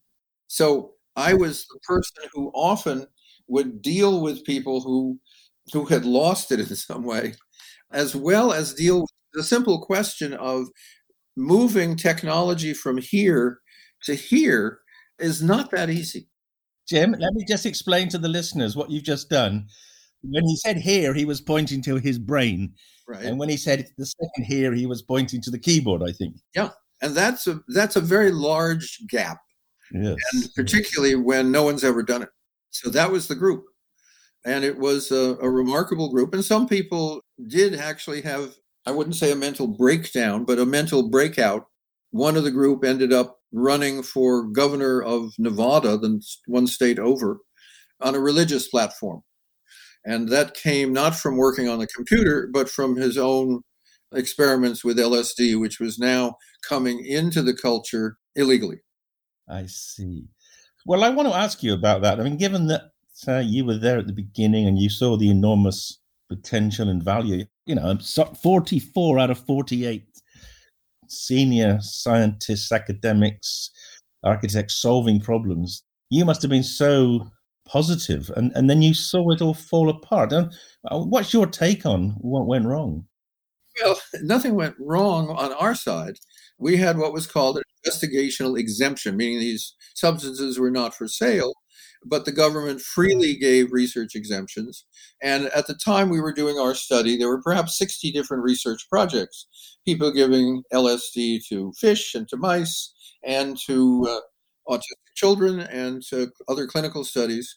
So 0.47 0.93
I 1.15 1.33
was 1.33 1.65
the 1.67 1.79
person 1.83 2.29
who 2.33 2.51
often 2.53 3.07
would 3.47 3.81
deal 3.81 4.21
with 4.21 4.43
people 4.43 4.81
who 4.81 5.19
who 5.73 5.85
had 5.85 6.05
lost 6.05 6.51
it 6.51 6.59
in 6.59 6.75
some 6.75 7.03
way, 7.03 7.33
as 7.91 8.15
well 8.15 8.53
as 8.53 8.73
deal 8.73 9.01
with 9.01 9.11
the 9.33 9.43
simple 9.43 9.81
question 9.81 10.33
of 10.33 10.67
moving 11.35 11.95
technology 11.95 12.73
from 12.73 12.97
here 12.97 13.59
to 14.03 14.15
here 14.15 14.79
is 15.19 15.41
not 15.41 15.71
that 15.71 15.89
easy. 15.89 16.27
Jim, 16.87 17.11
let 17.11 17.33
me 17.33 17.43
just 17.47 17.65
explain 17.65 18.09
to 18.09 18.17
the 18.17 18.29
listeners 18.29 18.75
what 18.75 18.91
you've 18.91 19.03
just 19.03 19.29
done. 19.29 19.65
When 20.23 20.43
he 20.45 20.55
said 20.57 20.77
here, 20.77 21.13
he 21.13 21.25
was 21.25 21.41
pointing 21.41 21.81
to 21.83 21.95
his 21.95 22.19
brain. 22.19 22.73
Right. 23.07 23.23
And 23.23 23.39
when 23.39 23.49
he 23.49 23.57
said 23.57 23.87
the 23.97 24.05
second 24.05 24.45
here, 24.45 24.73
he 24.73 24.85
was 24.85 25.01
pointing 25.01 25.41
to 25.41 25.51
the 25.51 25.59
keyboard, 25.59 26.01
I 26.03 26.11
think. 26.11 26.35
Yeah. 26.55 26.69
And 27.01 27.15
that's 27.15 27.47
a 27.47 27.61
that's 27.67 27.95
a 27.95 28.01
very 28.01 28.31
large 28.31 28.99
gap. 29.09 29.39
Yes. 29.91 30.17
And 30.33 30.49
particularly 30.55 31.15
when 31.15 31.51
no 31.51 31.63
one's 31.63 31.83
ever 31.83 32.01
done 32.01 32.23
it. 32.23 32.29
So 32.71 32.89
that 32.91 33.11
was 33.11 33.27
the 33.27 33.35
group 33.35 33.65
and 34.45 34.63
it 34.63 34.77
was 34.77 35.11
a, 35.11 35.37
a, 35.41 35.49
remarkable 35.49 36.11
group. 36.11 36.33
And 36.33 36.45
some 36.45 36.67
people 36.67 37.21
did 37.47 37.75
actually 37.75 38.21
have, 38.21 38.55
I 38.85 38.91
wouldn't 38.91 39.15
say 39.15 39.31
a 39.31 39.35
mental 39.35 39.67
breakdown, 39.67 40.45
but 40.45 40.59
a 40.59 40.65
mental 40.65 41.09
breakout. 41.09 41.65
One 42.11 42.37
of 42.37 42.43
the 42.43 42.51
group 42.51 42.85
ended 42.85 43.11
up 43.11 43.39
running 43.51 44.03
for 44.03 44.43
governor 44.43 45.01
of 45.01 45.33
Nevada, 45.39 45.97
the 45.97 46.21
one 46.45 46.67
state 46.67 46.99
over, 46.99 47.39
on 47.99 48.13
a 48.13 48.19
religious 48.19 48.67
platform. 48.67 49.23
And 50.05 50.29
that 50.29 50.53
came 50.53 50.93
not 50.93 51.15
from 51.15 51.37
working 51.37 51.67
on 51.67 51.79
the 51.79 51.87
computer, 51.87 52.47
but 52.53 52.69
from 52.69 52.95
his 52.95 53.17
own 53.17 53.61
experiments 54.13 54.83
with 54.83 54.99
LSD, 54.99 55.59
which 55.59 55.79
was 55.79 55.97
now 55.97 56.35
coming 56.67 57.03
into 57.03 57.41
the 57.41 57.55
culture 57.55 58.17
illegally. 58.35 58.81
I 59.49 59.65
see. 59.65 60.25
Well, 60.85 61.03
I 61.03 61.09
want 61.09 61.27
to 61.27 61.35
ask 61.35 61.63
you 61.63 61.73
about 61.73 62.03
that. 62.03 62.19
I 62.19 62.23
mean, 62.23 62.37
given 62.37 62.67
that 62.67 62.91
so 63.17 63.39
you 63.39 63.63
were 63.63 63.77
there 63.77 63.97
at 63.97 64.07
the 64.07 64.13
beginning 64.13 64.67
and 64.67 64.77
you 64.77 64.89
saw 64.89 65.15
the 65.15 65.29
enormous 65.29 65.99
potential 66.27 66.89
and 66.89 67.01
value. 67.01 67.45
You 67.65 67.75
know, 67.75 67.97
44 67.97 69.19
out 69.19 69.31
of 69.31 69.39
48 69.39 70.05
senior 71.07 71.79
scientists, 71.79 72.73
academics, 72.73 73.71
architects 74.21 74.75
solving 74.75 75.21
problems. 75.21 75.81
You 76.09 76.25
must 76.25 76.41
have 76.41 76.51
been 76.51 76.61
so 76.61 77.31
positive, 77.65 78.29
and, 78.35 78.51
and 78.53 78.69
then 78.69 78.81
you 78.81 78.93
saw 78.93 79.31
it 79.31 79.41
all 79.41 79.53
fall 79.53 79.87
apart. 79.87 80.33
Uh, 80.33 80.49
what's 80.89 81.33
your 81.33 81.47
take 81.47 81.85
on 81.85 82.09
what 82.19 82.47
went 82.47 82.65
wrong? 82.65 83.05
Well, 83.81 83.99
nothing 84.23 84.55
went 84.55 84.75
wrong 84.77 85.29
on 85.29 85.53
our 85.53 85.73
side. 85.73 86.17
We 86.57 86.75
had 86.75 86.97
what 86.97 87.13
was 87.13 87.27
called 87.27 87.57
an 87.57 87.63
investigational 87.87 88.59
exemption, 88.59 89.15
meaning 89.15 89.39
these 89.39 89.73
substances 89.93 90.59
were 90.59 90.71
not 90.71 90.93
for 90.93 91.07
sale 91.07 91.53
but 92.05 92.25
the 92.25 92.31
government 92.31 92.81
freely 92.81 93.35
gave 93.35 93.71
research 93.71 94.15
exemptions. 94.15 94.85
And 95.21 95.45
at 95.47 95.67
the 95.67 95.75
time 95.75 96.09
we 96.09 96.21
were 96.21 96.33
doing 96.33 96.57
our 96.57 96.75
study, 96.75 97.17
there 97.17 97.27
were 97.27 97.41
perhaps 97.41 97.77
60 97.77 98.11
different 98.11 98.43
research 98.43 98.87
projects, 98.89 99.47
people 99.85 100.11
giving 100.11 100.63
LSD 100.73 101.45
to 101.47 101.73
fish 101.79 102.15
and 102.15 102.27
to 102.29 102.37
mice 102.37 102.93
and 103.23 103.57
to 103.65 104.07
uh, 104.09 104.73
autistic 104.73 105.15
children 105.15 105.61
and 105.61 106.03
to 106.09 106.31
other 106.47 106.67
clinical 106.67 107.03
studies. 107.03 107.55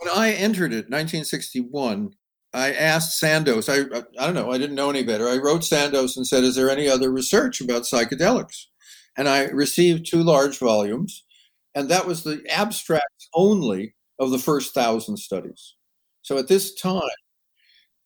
When 0.00 0.12
I 0.14 0.32
entered 0.32 0.72
it, 0.72 0.90
1961, 0.90 2.12
I 2.54 2.72
asked 2.72 3.18
Sandoz, 3.18 3.68
I, 3.68 3.80
I 4.18 4.26
don't 4.26 4.34
know, 4.34 4.52
I 4.52 4.58
didn't 4.58 4.76
know 4.76 4.90
any 4.90 5.02
better. 5.02 5.28
I 5.28 5.38
wrote 5.38 5.64
Sandoz 5.64 6.16
and 6.16 6.26
said, 6.26 6.44
Is 6.44 6.54
there 6.54 6.68
any 6.68 6.88
other 6.88 7.10
research 7.10 7.60
about 7.60 7.82
psychedelics? 7.82 8.66
and 9.16 9.28
I 9.28 9.44
received 9.46 10.06
two 10.06 10.22
large 10.22 10.58
volumes, 10.58 11.24
and 11.74 11.88
that 11.88 12.06
was 12.06 12.22
the 12.22 12.42
abstracts 12.48 13.28
only 13.34 13.94
of 14.18 14.30
the 14.30 14.38
first 14.38 14.74
thousand 14.74 15.16
studies. 15.16 15.74
So 16.22 16.38
at 16.38 16.48
this 16.48 16.74
time, 16.74 17.02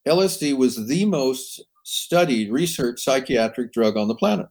LSD 0.07 0.57
was 0.57 0.87
the 0.87 1.05
most 1.05 1.63
studied 1.85 2.51
research 2.51 3.03
psychiatric 3.03 3.73
drug 3.73 3.97
on 3.97 4.09
the 4.09 4.15
planet. 4.15 4.47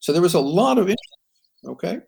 So 0.00 0.12
there 0.12 0.22
was 0.22 0.34
a 0.34 0.40
lot 0.40 0.78
of 0.78 0.84
interest, 0.84 1.18
okay? 1.66 2.00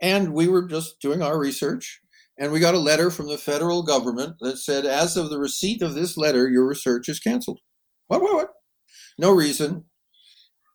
And 0.00 0.32
we 0.32 0.48
were 0.48 0.66
just 0.66 1.00
doing 1.00 1.22
our 1.22 1.38
research, 1.38 2.00
and 2.38 2.52
we 2.52 2.60
got 2.60 2.74
a 2.74 2.78
letter 2.78 3.10
from 3.10 3.28
the 3.28 3.38
federal 3.38 3.82
government 3.82 4.36
that 4.40 4.58
said, 4.58 4.86
as 4.86 5.16
of 5.16 5.30
the 5.30 5.38
receipt 5.38 5.82
of 5.82 5.94
this 5.94 6.16
letter, 6.16 6.48
your 6.48 6.66
research 6.66 7.08
is 7.08 7.20
canceled. 7.20 7.60
What, 8.08 8.22
what, 8.22 8.34
what? 8.34 8.50
No 9.18 9.30
reason, 9.30 9.84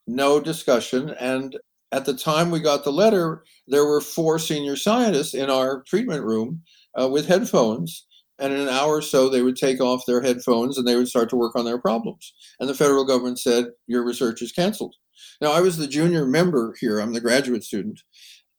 no 0.08 0.40
discussion. 0.40 1.10
And 1.20 1.58
at 1.92 2.06
the 2.06 2.14
time 2.14 2.52
we 2.52 2.60
got 2.60 2.84
the 2.84 2.92
letter, 2.92 3.44
there 3.68 3.86
were 3.86 4.02
four 4.02 4.40
senior 4.40 4.76
scientists 4.76 5.34
in 5.34 5.50
our 5.50 5.82
treatment 5.84 6.24
room 6.24 6.62
uh, 7.00 7.08
with 7.08 7.28
headphones. 7.28 8.06
And 8.38 8.54
in 8.54 8.60
an 8.60 8.70
hour 8.70 8.98
or 8.98 9.02
so, 9.02 9.28
they 9.28 9.42
would 9.42 9.58
take 9.58 9.82
off 9.82 10.06
their 10.06 10.22
headphones 10.22 10.78
and 10.78 10.88
they 10.88 10.96
would 10.96 11.10
start 11.10 11.30
to 11.32 11.36
work 11.36 11.56
on 11.56 11.66
their 11.66 11.78
problems. 11.78 12.34
And 12.60 12.70
the 12.70 12.74
federal 12.74 13.06
government 13.06 13.40
said, 13.40 13.66
Your 13.88 14.04
research 14.06 14.42
is 14.42 14.52
canceled. 14.52 14.96
Now, 15.42 15.52
I 15.52 15.60
was 15.60 15.78
the 15.78 15.88
junior 15.88 16.26
member 16.26 16.76
here, 16.80 17.00
I'm 17.00 17.14
the 17.14 17.22
graduate 17.22 17.64
student. 17.64 18.02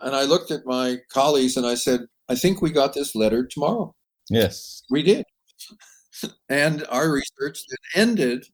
And 0.01 0.15
I 0.15 0.25
looked 0.25 0.51
at 0.51 0.67
my 0.67 0.99
colleagues 1.11 1.57
and 1.57 1.67
I 1.67 1.75
said, 1.75 2.01
I 2.29 2.35
think 2.35 2.61
we 2.61 2.71
got 2.71 2.95
this 2.95 3.15
letter 3.15 3.47
tomorrow. 3.47 3.95
Yes. 4.29 4.83
We 4.91 5.03
did. 5.03 5.25
and 6.49 6.87
our 6.91 7.11
research 7.11 7.61
ended, 7.95 8.47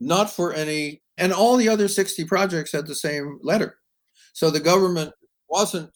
not 0.00 0.30
for 0.30 0.52
any, 0.52 1.02
and 1.18 1.32
all 1.32 1.56
the 1.56 1.68
other 1.68 1.88
60 1.88 2.24
projects 2.24 2.72
had 2.72 2.86
the 2.86 2.94
same 2.94 3.38
letter. 3.42 3.76
So 4.34 4.50
the 4.50 4.60
government 4.60 5.12
wasn't 5.48 5.90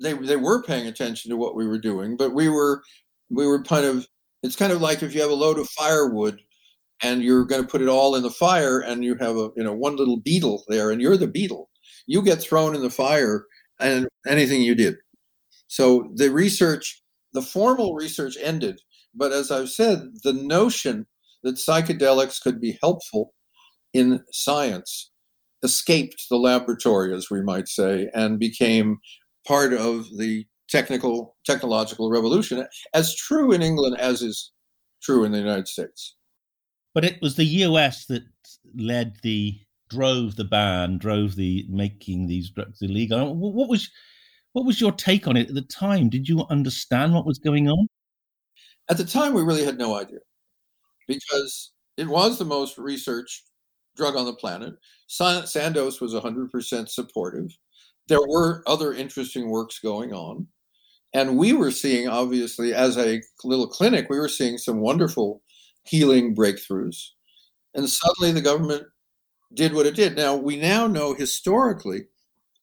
they 0.00 0.14
they 0.14 0.36
were 0.36 0.62
paying 0.62 0.88
attention 0.88 1.30
to 1.30 1.36
what 1.36 1.54
we 1.54 1.66
were 1.66 1.78
doing, 1.78 2.16
but 2.16 2.34
we 2.34 2.48
were 2.48 2.82
we 3.30 3.46
were 3.46 3.62
kind 3.62 3.86
of 3.86 4.06
it's 4.42 4.56
kind 4.56 4.72
of 4.72 4.80
like 4.80 5.02
if 5.02 5.14
you 5.14 5.20
have 5.20 5.30
a 5.30 5.34
load 5.34 5.58
of 5.58 5.68
firewood 5.70 6.40
and 7.02 7.22
you're 7.22 7.44
going 7.44 7.62
to 7.62 7.68
put 7.68 7.82
it 7.82 7.88
all 7.88 8.16
in 8.16 8.22
the 8.22 8.30
fire 8.30 8.80
and 8.80 9.04
you 9.04 9.14
have 9.16 9.36
a 9.36 9.50
you 9.56 9.62
know 9.62 9.74
one 9.74 9.96
little 9.96 10.18
beetle 10.18 10.64
there 10.68 10.90
and 10.90 11.00
you're 11.00 11.16
the 11.16 11.28
beetle 11.28 11.70
you 12.06 12.22
get 12.22 12.40
thrown 12.40 12.74
in 12.74 12.82
the 12.82 12.90
fire 12.90 13.46
and 13.78 14.08
anything 14.26 14.62
you 14.62 14.74
did. 14.74 14.96
So 15.68 16.10
the 16.16 16.30
research 16.30 17.02
the 17.32 17.42
formal 17.42 17.94
research 17.94 18.36
ended 18.40 18.80
but 19.14 19.32
as 19.32 19.50
i've 19.50 19.70
said 19.70 20.02
the 20.22 20.32
notion 20.32 21.06
that 21.42 21.56
psychedelics 21.56 22.40
could 22.40 22.60
be 22.60 22.78
helpful 22.82 23.34
in 23.92 24.22
science 24.30 25.11
escaped 25.62 26.24
the 26.28 26.36
laboratory, 26.36 27.14
as 27.14 27.30
we 27.30 27.42
might 27.42 27.68
say, 27.68 28.08
and 28.14 28.38
became 28.38 28.98
part 29.46 29.72
of 29.72 30.06
the 30.16 30.46
technical 30.68 31.36
technological 31.44 32.10
revolution, 32.10 32.66
as 32.94 33.14
true 33.14 33.52
in 33.52 33.62
England 33.62 33.96
as 33.98 34.22
is 34.22 34.52
true 35.02 35.24
in 35.24 35.32
the 35.32 35.38
United 35.38 35.68
States. 35.68 36.16
But 36.94 37.04
it 37.04 37.20
was 37.20 37.36
the 37.36 37.44
US 37.44 38.06
that 38.06 38.24
led 38.74 39.16
the 39.22 39.58
drove 39.88 40.36
the 40.36 40.44
ban, 40.44 40.98
drove 40.98 41.36
the 41.36 41.66
making 41.68 42.26
these 42.26 42.50
drugs 42.50 42.80
illegal. 42.80 43.34
What 43.34 43.68
was 43.68 43.90
what 44.52 44.66
was 44.66 44.80
your 44.80 44.92
take 44.92 45.26
on 45.26 45.36
it 45.36 45.48
at 45.48 45.54
the 45.54 45.62
time? 45.62 46.08
Did 46.08 46.28
you 46.28 46.44
understand 46.50 47.14
what 47.14 47.26
was 47.26 47.38
going 47.38 47.68
on? 47.68 47.88
At 48.90 48.98
the 48.98 49.04
time, 49.04 49.32
we 49.32 49.42
really 49.42 49.64
had 49.64 49.78
no 49.78 49.96
idea 49.96 50.18
because 51.08 51.72
it 51.96 52.06
was 52.06 52.38
the 52.38 52.44
most 52.44 52.76
researched 52.78 53.44
drug 53.96 54.16
on 54.16 54.26
the 54.26 54.34
planet. 54.34 54.74
Sandoz 55.06 56.00
was 56.00 56.14
100% 56.14 56.88
supportive. 56.88 57.56
There 58.08 58.26
were 58.26 58.62
other 58.66 58.92
interesting 58.92 59.48
works 59.50 59.78
going 59.78 60.12
on. 60.12 60.46
And 61.14 61.36
we 61.36 61.52
were 61.52 61.70
seeing, 61.70 62.08
obviously, 62.08 62.72
as 62.72 62.96
a 62.96 63.20
little 63.44 63.66
clinic, 63.66 64.06
we 64.08 64.18
were 64.18 64.28
seeing 64.28 64.56
some 64.56 64.80
wonderful 64.80 65.42
healing 65.84 66.34
breakthroughs. 66.34 67.08
And 67.74 67.88
suddenly 67.88 68.32
the 68.32 68.40
government 68.40 68.84
did 69.54 69.74
what 69.74 69.86
it 69.86 69.94
did. 69.94 70.16
Now, 70.16 70.34
we 70.34 70.56
now 70.56 70.86
know 70.86 71.12
historically 71.12 72.06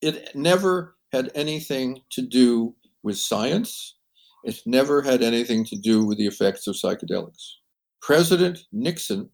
it 0.02 0.34
never 0.34 0.96
had 1.12 1.30
anything 1.34 2.00
to 2.10 2.22
do 2.22 2.74
with 3.02 3.18
science, 3.18 3.96
it 4.44 4.60
never 4.66 5.02
had 5.02 5.22
anything 5.22 5.64
to 5.66 5.76
do 5.76 6.04
with 6.04 6.18
the 6.18 6.26
effects 6.26 6.66
of 6.66 6.74
psychedelics. 6.74 7.54
President 8.02 8.58
Nixon 8.72 9.28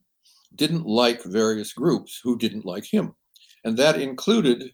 didn't 0.56 0.86
like 0.86 1.22
various 1.24 1.72
groups 1.72 2.20
who 2.22 2.36
didn't 2.36 2.64
like 2.64 2.84
him. 2.84 3.14
And 3.64 3.76
that 3.76 4.00
included 4.00 4.72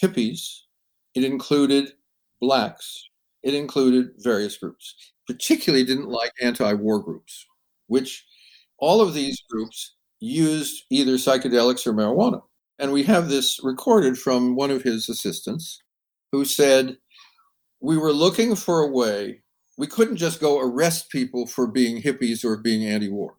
hippies, 0.00 0.60
it 1.14 1.24
included 1.24 1.92
blacks, 2.40 3.08
it 3.42 3.54
included 3.54 4.10
various 4.18 4.56
groups. 4.56 4.94
Particularly 5.26 5.84
didn't 5.84 6.08
like 6.08 6.32
anti 6.40 6.72
war 6.72 7.00
groups, 7.00 7.44
which 7.86 8.24
all 8.78 9.00
of 9.00 9.14
these 9.14 9.42
groups 9.50 9.96
used 10.20 10.84
either 10.90 11.12
psychedelics 11.12 11.86
or 11.86 11.92
marijuana. 11.92 12.42
And 12.78 12.92
we 12.92 13.02
have 13.04 13.28
this 13.28 13.60
recorded 13.62 14.18
from 14.18 14.54
one 14.54 14.70
of 14.70 14.82
his 14.82 15.08
assistants 15.08 15.82
who 16.32 16.44
said, 16.44 16.96
We 17.80 17.98
were 17.98 18.12
looking 18.12 18.56
for 18.56 18.80
a 18.80 18.90
way, 18.90 19.42
we 19.78 19.86
couldn't 19.86 20.16
just 20.16 20.40
go 20.40 20.60
arrest 20.60 21.08
people 21.08 21.46
for 21.46 21.66
being 21.66 22.02
hippies 22.02 22.44
or 22.44 22.56
being 22.56 22.84
anti 22.84 23.08
war. 23.08 23.36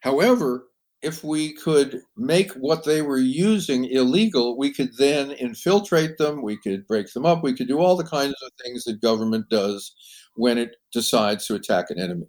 However, 0.00 0.68
if 1.02 1.24
we 1.24 1.52
could 1.54 2.02
make 2.16 2.52
what 2.52 2.84
they 2.84 3.02
were 3.02 3.18
using 3.18 3.86
illegal, 3.86 4.58
we 4.58 4.72
could 4.72 4.90
then 4.98 5.30
infiltrate 5.32 6.18
them, 6.18 6.42
we 6.42 6.58
could 6.58 6.86
break 6.86 7.12
them 7.12 7.24
up, 7.24 7.42
we 7.42 7.54
could 7.54 7.68
do 7.68 7.78
all 7.78 7.96
the 7.96 8.04
kinds 8.04 8.34
of 8.42 8.50
things 8.62 8.84
that 8.84 9.00
government 9.00 9.48
does 9.48 9.94
when 10.34 10.58
it 10.58 10.76
decides 10.92 11.46
to 11.46 11.54
attack 11.54 11.90
an 11.90 11.98
enemy. 11.98 12.26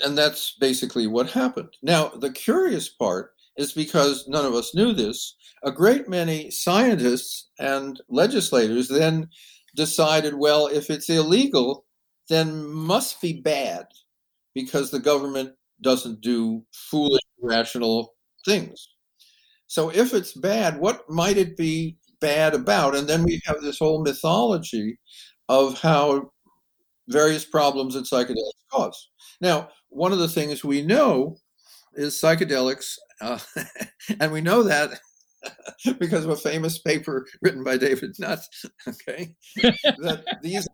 And 0.00 0.16
that's 0.16 0.56
basically 0.60 1.06
what 1.06 1.30
happened. 1.30 1.70
Now, 1.82 2.08
the 2.08 2.32
curious 2.32 2.88
part 2.88 3.32
is 3.56 3.72
because 3.72 4.26
none 4.28 4.46
of 4.46 4.54
us 4.54 4.74
knew 4.74 4.92
this, 4.92 5.36
a 5.62 5.72
great 5.72 6.08
many 6.08 6.50
scientists 6.50 7.48
and 7.58 8.00
legislators 8.08 8.88
then 8.88 9.28
decided 9.74 10.34
well, 10.34 10.66
if 10.66 10.90
it's 10.90 11.08
illegal, 11.08 11.84
then 12.28 12.66
must 12.66 13.20
be 13.20 13.40
bad 13.40 13.86
because 14.54 14.90
the 14.90 15.00
government 15.00 15.52
doesn't 15.80 16.20
do 16.20 16.64
foolish 16.90 17.22
rational 17.42 18.14
things. 18.44 18.88
So 19.66 19.90
if 19.90 20.14
it's 20.14 20.32
bad, 20.32 20.78
what 20.78 21.08
might 21.08 21.36
it 21.36 21.56
be 21.56 21.96
bad 22.20 22.54
about? 22.54 22.94
And 22.94 23.08
then 23.08 23.24
we 23.24 23.40
have 23.44 23.60
this 23.60 23.78
whole 23.78 24.02
mythology 24.02 24.98
of 25.48 25.80
how 25.80 26.30
various 27.08 27.44
problems 27.44 27.94
that 27.94 28.04
psychedelics 28.04 28.70
cause. 28.70 29.10
Now, 29.40 29.68
one 29.88 30.12
of 30.12 30.18
the 30.18 30.28
things 30.28 30.64
we 30.64 30.82
know 30.82 31.36
is 31.94 32.20
psychedelics, 32.20 32.94
uh, 33.20 33.38
and 34.20 34.32
we 34.32 34.40
know 34.40 34.62
that 34.62 34.98
because 35.98 36.24
of 36.24 36.30
a 36.30 36.36
famous 36.36 36.78
paper 36.78 37.26
written 37.42 37.62
by 37.62 37.76
David 37.76 38.14
Nutt, 38.18 38.40
okay, 38.88 39.34
that 39.62 40.24
these 40.42 40.66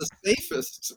the 0.00 0.08
safest 0.24 0.94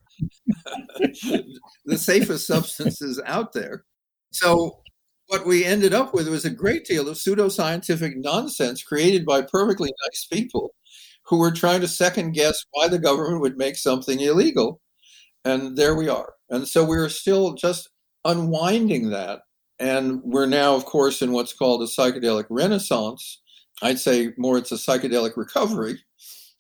the 1.85 1.97
safest 1.97 2.47
substances 2.47 3.21
out 3.25 3.53
there. 3.53 3.85
So 4.31 4.79
what 5.27 5.45
we 5.45 5.65
ended 5.65 5.93
up 5.93 6.13
with 6.13 6.27
was 6.27 6.45
a 6.45 6.49
great 6.49 6.85
deal 6.85 7.07
of 7.07 7.17
pseudoscientific 7.17 8.13
nonsense 8.17 8.83
created 8.83 9.25
by 9.25 9.41
perfectly 9.41 9.91
nice 10.05 10.27
people 10.31 10.73
who 11.25 11.37
were 11.37 11.51
trying 11.51 11.81
to 11.81 11.87
second 11.87 12.33
guess 12.33 12.63
why 12.71 12.87
the 12.87 12.99
government 12.99 13.41
would 13.41 13.57
make 13.57 13.75
something 13.77 14.19
illegal. 14.19 14.81
And 15.45 15.77
there 15.77 15.95
we 15.95 16.09
are. 16.09 16.33
And 16.49 16.67
so 16.67 16.83
we're 16.83 17.09
still 17.09 17.53
just 17.53 17.89
unwinding 18.25 19.09
that. 19.09 19.41
And 19.79 20.21
we're 20.23 20.45
now, 20.45 20.75
of 20.75 20.85
course, 20.85 21.21
in 21.21 21.31
what's 21.31 21.53
called 21.53 21.81
a 21.81 21.85
psychedelic 21.85 22.45
renaissance. 22.49 23.41
I'd 23.81 23.99
say 23.99 24.33
more 24.37 24.57
it's 24.57 24.71
a 24.71 24.75
psychedelic 24.75 25.35
recovery. 25.35 25.99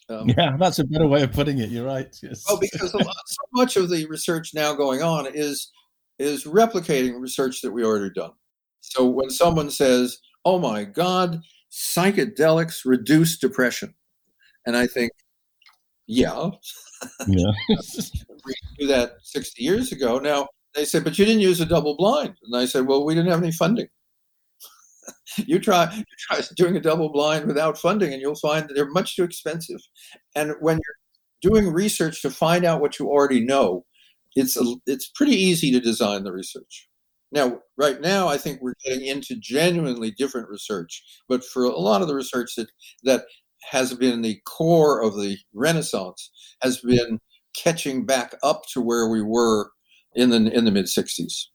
Um, 0.09 0.29
yeah, 0.37 0.55
that's 0.57 0.79
a 0.79 0.83
better 0.83 1.07
way 1.07 1.23
of 1.23 1.31
putting 1.31 1.59
it. 1.59 1.69
You're 1.69 1.85
right. 1.85 2.13
Yes. 2.21 2.43
Well, 2.47 2.59
because 2.59 2.93
lot, 2.93 3.05
so 3.25 3.43
much 3.53 3.77
of 3.77 3.89
the 3.89 4.05
research 4.07 4.53
now 4.53 4.73
going 4.73 5.01
on 5.01 5.27
is 5.33 5.71
is 6.19 6.43
replicating 6.45 7.19
research 7.19 7.61
that 7.61 7.71
we 7.71 7.83
already 7.83 8.13
done. 8.13 8.31
So 8.81 9.07
when 9.07 9.29
someone 9.29 9.69
says, 9.69 10.19
"Oh 10.45 10.59
my 10.59 10.83
God, 10.83 11.41
psychedelics 11.71 12.85
reduce 12.85 13.37
depression," 13.37 13.93
and 14.65 14.75
I 14.75 14.87
think, 14.87 15.11
"Yeah, 16.07 16.49
yeah, 17.27 17.51
we 18.45 18.53
do 18.79 18.87
that 18.87 19.13
60 19.23 19.63
years 19.63 19.91
ago." 19.91 20.19
Now 20.19 20.47
they 20.75 20.85
say, 20.85 20.99
"But 20.99 21.17
you 21.17 21.25
didn't 21.25 21.41
use 21.41 21.61
a 21.61 21.65
double 21.65 21.95
blind," 21.95 22.35
and 22.43 22.55
I 22.55 22.65
said, 22.65 22.87
"Well, 22.87 23.05
we 23.05 23.15
didn't 23.15 23.31
have 23.31 23.41
any 23.41 23.53
funding." 23.53 23.87
you 25.37 25.59
try 25.59 26.03
try 26.19 26.41
doing 26.55 26.75
a 26.75 26.81
double 26.81 27.09
blind 27.09 27.45
without 27.45 27.77
funding, 27.77 28.13
and 28.13 28.21
you'll 28.21 28.35
find 28.35 28.67
that 28.67 28.73
they're 28.73 28.89
much 28.89 29.15
too 29.15 29.23
expensive. 29.23 29.79
And 30.35 30.53
when 30.59 30.77
you're 30.77 31.51
doing 31.51 31.71
research 31.71 32.21
to 32.21 32.31
find 32.31 32.65
out 32.65 32.81
what 32.81 32.99
you 32.99 33.07
already 33.07 33.41
know, 33.41 33.85
it's 34.35 34.57
a, 34.57 34.75
it's 34.85 35.09
pretty 35.15 35.35
easy 35.35 35.71
to 35.71 35.79
design 35.79 36.23
the 36.23 36.31
research. 36.31 36.87
Now, 37.31 37.61
right 37.77 37.99
now, 37.99 38.27
I 38.27 38.37
think 38.37 38.61
we're 38.61 38.75
getting 38.85 39.07
into 39.07 39.35
genuinely 39.35 40.11
different 40.11 40.49
research. 40.49 41.03
But 41.27 41.43
for 41.43 41.63
a 41.63 41.79
lot 41.79 42.01
of 42.01 42.07
the 42.07 42.15
research 42.15 42.55
that 42.55 42.69
that 43.03 43.25
has 43.71 43.93
been 43.93 44.21
the 44.21 44.39
core 44.45 45.01
of 45.01 45.15
the 45.15 45.37
Renaissance, 45.53 46.31
has 46.61 46.79
been 46.79 47.19
catching 47.55 48.05
back 48.05 48.35
up 48.43 48.63
to 48.73 48.81
where 48.81 49.07
we 49.09 49.21
were 49.21 49.71
in 50.15 50.29
the 50.29 50.37
in 50.53 50.65
the 50.65 50.71
mid 50.71 50.85
'60s. 50.85 51.47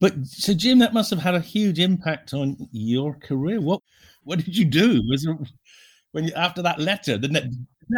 But 0.00 0.14
so, 0.26 0.52
Jim, 0.52 0.78
that 0.80 0.92
must 0.92 1.10
have 1.10 1.20
had 1.20 1.34
a 1.34 1.40
huge 1.40 1.78
impact 1.78 2.34
on 2.34 2.56
your 2.70 3.14
career. 3.14 3.60
What 3.60 3.80
what 4.24 4.44
did 4.44 4.56
you 4.56 4.64
do? 4.64 5.02
Was 5.08 5.26
when 6.12 6.24
you, 6.24 6.32
after 6.34 6.62
that 6.62 6.80
letter, 6.80 7.16
the, 7.16 7.28
the 7.28 7.40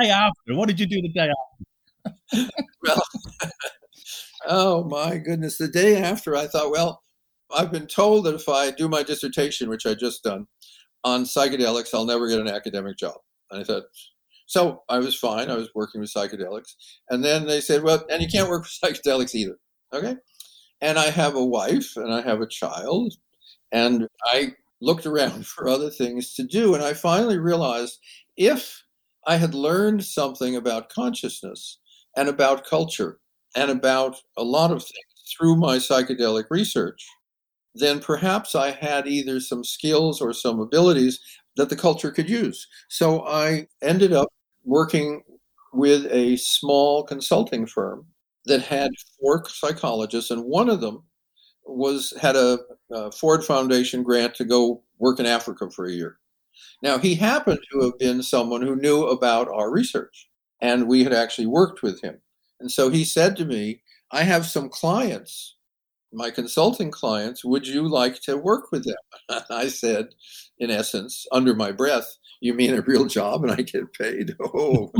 day 0.01 0.11
after? 0.11 0.55
What 0.55 0.69
did 0.69 0.79
you 0.79 0.87
do 0.87 1.03
the 1.03 1.09
day 1.09 1.31
after? 1.31 2.51
well, 2.83 3.03
oh 4.47 4.85
my 4.85 5.19
goodness, 5.19 5.59
the 5.59 5.69
day 5.69 6.01
after, 6.03 6.37
I 6.37 6.47
thought, 6.47 6.71
well, 6.71 7.03
I've 7.57 7.73
been 7.73 7.87
told 7.87 8.27
that 8.27 8.35
if 8.35 8.49
I 8.49 8.71
do 8.71 8.89
my 8.89 9.03
dissertation, 9.03 9.69
which 9.69 9.87
I 9.87 9.95
just 9.95 10.23
done 10.23 10.47
on 11.05 11.25
psychedelics, 11.25 11.95
I'll 11.95 12.05
never 12.05 12.29
get 12.29 12.41
an 12.41 12.49
academic 12.49 12.99
job. 12.99 13.17
And 13.51 13.61
I 13.61 13.65
thought, 13.65 13.85
so 14.47 14.83
I 14.89 14.99
was 14.99 15.17
fine. 15.17 15.51
I 15.51 15.57
was 15.57 15.71
working 15.75 16.01
with 16.01 16.13
psychedelics, 16.13 16.75
and 17.11 17.25
then 17.25 17.47
they 17.47 17.61
said, 17.61 17.83
well, 17.83 18.05
and 18.11 18.23
you 18.23 18.29
can't 18.29 18.49
work 18.49 18.63
with 18.63 18.79
psychedelics 18.83 19.35
either. 19.35 19.57
Okay, 19.93 20.17
and 20.81 20.99
I 20.99 21.11
have 21.11 21.35
a 21.35 21.45
wife 21.45 21.97
and 21.97 22.13
I 22.13 22.23
have 22.23 22.41
a 22.41 22.47
child, 22.47 23.15
and 23.73 24.07
I 24.25 24.53
looked 24.81 25.07
around 25.07 25.47
for 25.55 25.69
other 25.69 25.91
things 25.91 26.35
to 26.35 26.45
do. 26.45 26.75
And 26.75 26.83
I 26.83 26.95
finally 26.95 27.39
realized 27.39 27.99
if 28.37 28.83
I 29.27 29.37
had 29.37 29.55
learned 29.55 30.05
something 30.05 30.57
about 30.57 30.89
consciousness 30.89 31.79
and 32.17 32.29
about 32.29 32.67
culture 32.67 33.19
and 33.57 33.71
about 33.71 34.17
a 34.37 34.45
lot 34.45 34.71
of 34.71 34.83
things 34.83 35.35
through 35.37 35.57
my 35.57 35.77
psychedelic 35.77 36.45
research, 36.51 37.07
then 37.75 38.01
perhaps 38.01 38.55
I 38.55 38.71
had 38.71 39.07
either 39.07 39.41
some 39.41 39.65
skills 39.65 40.21
or 40.21 40.33
some 40.33 40.61
abilities 40.61 41.21
that 41.57 41.69
the 41.69 41.77
culture 41.77 42.11
could 42.11 42.31
use. 42.31 42.67
So 42.89 43.27
I 43.27 43.67
ended 43.83 44.13
up 44.13 44.29
working 44.65 45.23
with 45.73 46.07
a 46.11 46.37
small 46.37 47.03
consulting 47.03 47.67
firm 47.67 48.07
that 48.49 48.63
had 48.63 48.91
four 49.21 49.45
psychologists, 49.49 50.31
and 50.31 50.45
one 50.45 50.69
of 50.69 50.81
them 50.81 51.03
was 51.65 52.15
had 52.21 52.37
a, 52.37 52.59
a, 52.91 53.13
Ford 53.13 53.45
Foundation 53.45 54.03
grant 54.03 54.35
to 54.37 54.45
go 54.45 54.83
work 54.99 55.21
in 55.21 55.27
Africa 55.27 55.71
for 55.71 55.87
a 55.87 55.93
year. 55.93 56.19
Now 56.83 56.99
he 56.99 57.15
happened 57.15 57.61
to 57.73 57.83
have 57.83 57.99
been 57.99 58.23
someone 58.23 58.63
who 58.63 58.77
knew 58.77 59.05
about 59.05 59.49
our 59.49 59.71
research, 59.71 60.29
and 60.61 60.89
we 60.89 61.05
had 61.05 61.13
actually 61.13 61.47
worked 61.47 61.83
with 61.83 62.01
him. 62.01 62.19
And 62.61 62.71
so 62.71 62.89
he 62.91 63.05
said 63.05 63.37
to 63.37 63.45
me, 63.45 63.83
"I 64.11 64.23
have 64.25 64.47
some 64.47 64.69
clients, 64.69 65.57
my 66.13 66.31
consulting 66.31 66.91
clients. 66.91 67.45
Would 67.45 67.67
you 67.67 67.89
like 67.89 68.21
to 68.23 68.37
work 68.37 68.73
with 68.73 68.85
them?" 68.85 69.43
I 69.51 69.69
said, 69.69 70.09
in 70.59 70.71
essence, 70.71 71.27
under 71.33 71.55
my 71.55 71.71
breath, 71.73 72.17
"You 72.41 72.55
mean 72.55 72.75
a 72.75 72.83
real 72.83 73.07
job 73.07 73.45
and 73.45 73.53
I 73.53 73.63
get 73.63 73.93
paid?" 73.93 74.35
Oh, 74.55 74.93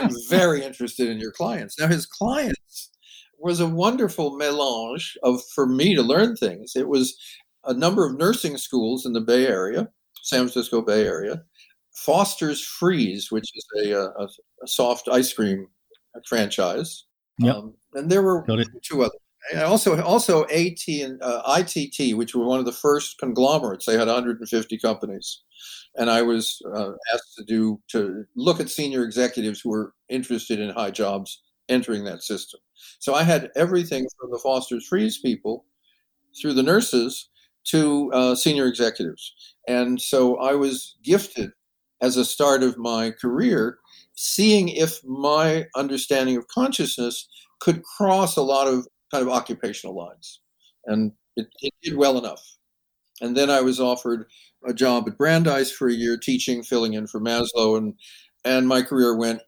I'm 0.00 0.10
very 0.28 0.62
interested 0.64 1.08
in 1.08 1.18
your 1.18 1.32
clients. 1.32 1.78
Now 1.78 1.88
his 1.88 2.06
clients 2.06 2.90
was 3.38 3.60
a 3.60 3.66
wonderful 3.66 4.36
melange 4.36 5.16
of 5.22 5.42
for 5.54 5.66
me 5.66 5.94
to 5.94 6.02
learn 6.02 6.36
things. 6.36 6.76
It 6.76 6.88
was 6.88 7.18
a 7.64 7.74
number 7.74 8.06
of 8.06 8.16
nursing 8.16 8.56
schools 8.56 9.04
in 9.04 9.12
the 9.12 9.20
Bay 9.20 9.46
Area, 9.46 9.88
San 10.22 10.40
Francisco 10.40 10.82
Bay 10.82 11.06
Area, 11.06 11.42
Foster's 11.94 12.62
Freeze, 12.62 13.30
which 13.30 13.48
is 13.54 13.66
a, 13.84 13.92
a, 13.92 14.28
a 14.62 14.66
soft 14.66 15.08
ice 15.08 15.32
cream 15.32 15.68
franchise, 16.26 17.04
yep. 17.38 17.56
Um, 17.56 17.74
and 17.94 18.10
there 18.10 18.22
were 18.22 18.44
two 18.82 19.02
other. 19.02 19.14
And 19.50 19.62
also, 19.62 20.00
also 20.02 20.44
AT 20.44 20.86
and 20.86 21.20
uh, 21.22 21.42
ITT, 21.58 22.16
which 22.16 22.34
were 22.34 22.46
one 22.46 22.60
of 22.60 22.64
the 22.64 22.72
first 22.72 23.18
conglomerates. 23.18 23.86
They 23.86 23.98
had 23.98 24.06
150 24.06 24.78
companies, 24.78 25.40
and 25.96 26.08
I 26.10 26.22
was 26.22 26.62
uh, 26.74 26.92
asked 27.12 27.34
to 27.38 27.44
do 27.44 27.80
to 27.88 28.24
look 28.36 28.60
at 28.60 28.70
senior 28.70 29.02
executives 29.02 29.60
who 29.60 29.70
were 29.70 29.94
interested 30.08 30.60
in 30.60 30.70
high 30.70 30.92
jobs 30.92 31.42
entering 31.68 32.04
that 32.04 32.22
system. 32.22 32.60
So 32.98 33.14
I 33.14 33.22
had 33.22 33.50
everything 33.56 34.06
from 34.20 34.30
the 34.30 34.38
Foster's 34.38 34.86
Freeze 34.86 35.18
people 35.18 35.64
through 36.40 36.54
the 36.54 36.62
nurses 36.62 37.28
to 37.64 38.10
uh, 38.12 38.34
senior 38.34 38.66
executives. 38.66 39.34
And 39.68 40.00
so 40.00 40.36
I 40.36 40.54
was 40.54 40.96
gifted 41.02 41.50
as 42.00 42.16
a 42.16 42.24
start 42.24 42.62
of 42.62 42.78
my 42.78 43.12
career, 43.12 43.78
seeing 44.14 44.68
if 44.68 45.02
my 45.04 45.66
understanding 45.76 46.36
of 46.36 46.48
consciousness 46.48 47.28
could 47.60 47.82
cross 47.84 48.36
a 48.36 48.42
lot 48.42 48.66
of 48.66 48.86
kind 49.12 49.22
of 49.26 49.32
occupational 49.32 49.96
lines. 49.96 50.40
And 50.86 51.12
it, 51.36 51.46
it 51.60 51.72
did 51.82 51.96
well 51.96 52.18
enough. 52.18 52.42
And 53.20 53.36
then 53.36 53.50
I 53.50 53.60
was 53.60 53.78
offered 53.78 54.26
a 54.66 54.74
job 54.74 55.04
at 55.06 55.18
Brandeis 55.18 55.70
for 55.70 55.88
a 55.88 55.92
year 55.92 56.16
teaching, 56.16 56.62
filling 56.62 56.94
in 56.94 57.06
for 57.06 57.20
Maslow, 57.20 57.76
and 57.78 57.94
and 58.44 58.66
my 58.66 58.82
career 58.82 59.16
went 59.16 59.40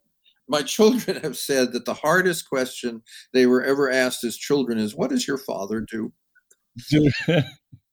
my 0.48 0.62
children 0.62 1.16
have 1.22 1.36
said 1.36 1.72
that 1.72 1.84
the 1.84 1.94
hardest 1.94 2.48
question 2.48 3.02
they 3.32 3.46
were 3.46 3.62
ever 3.62 3.90
asked 3.90 4.24
as 4.24 4.36
children 4.36 4.78
is, 4.78 4.94
What 4.94 5.10
does 5.10 5.26
your 5.26 5.38
father 5.38 5.80
do? 5.80 6.12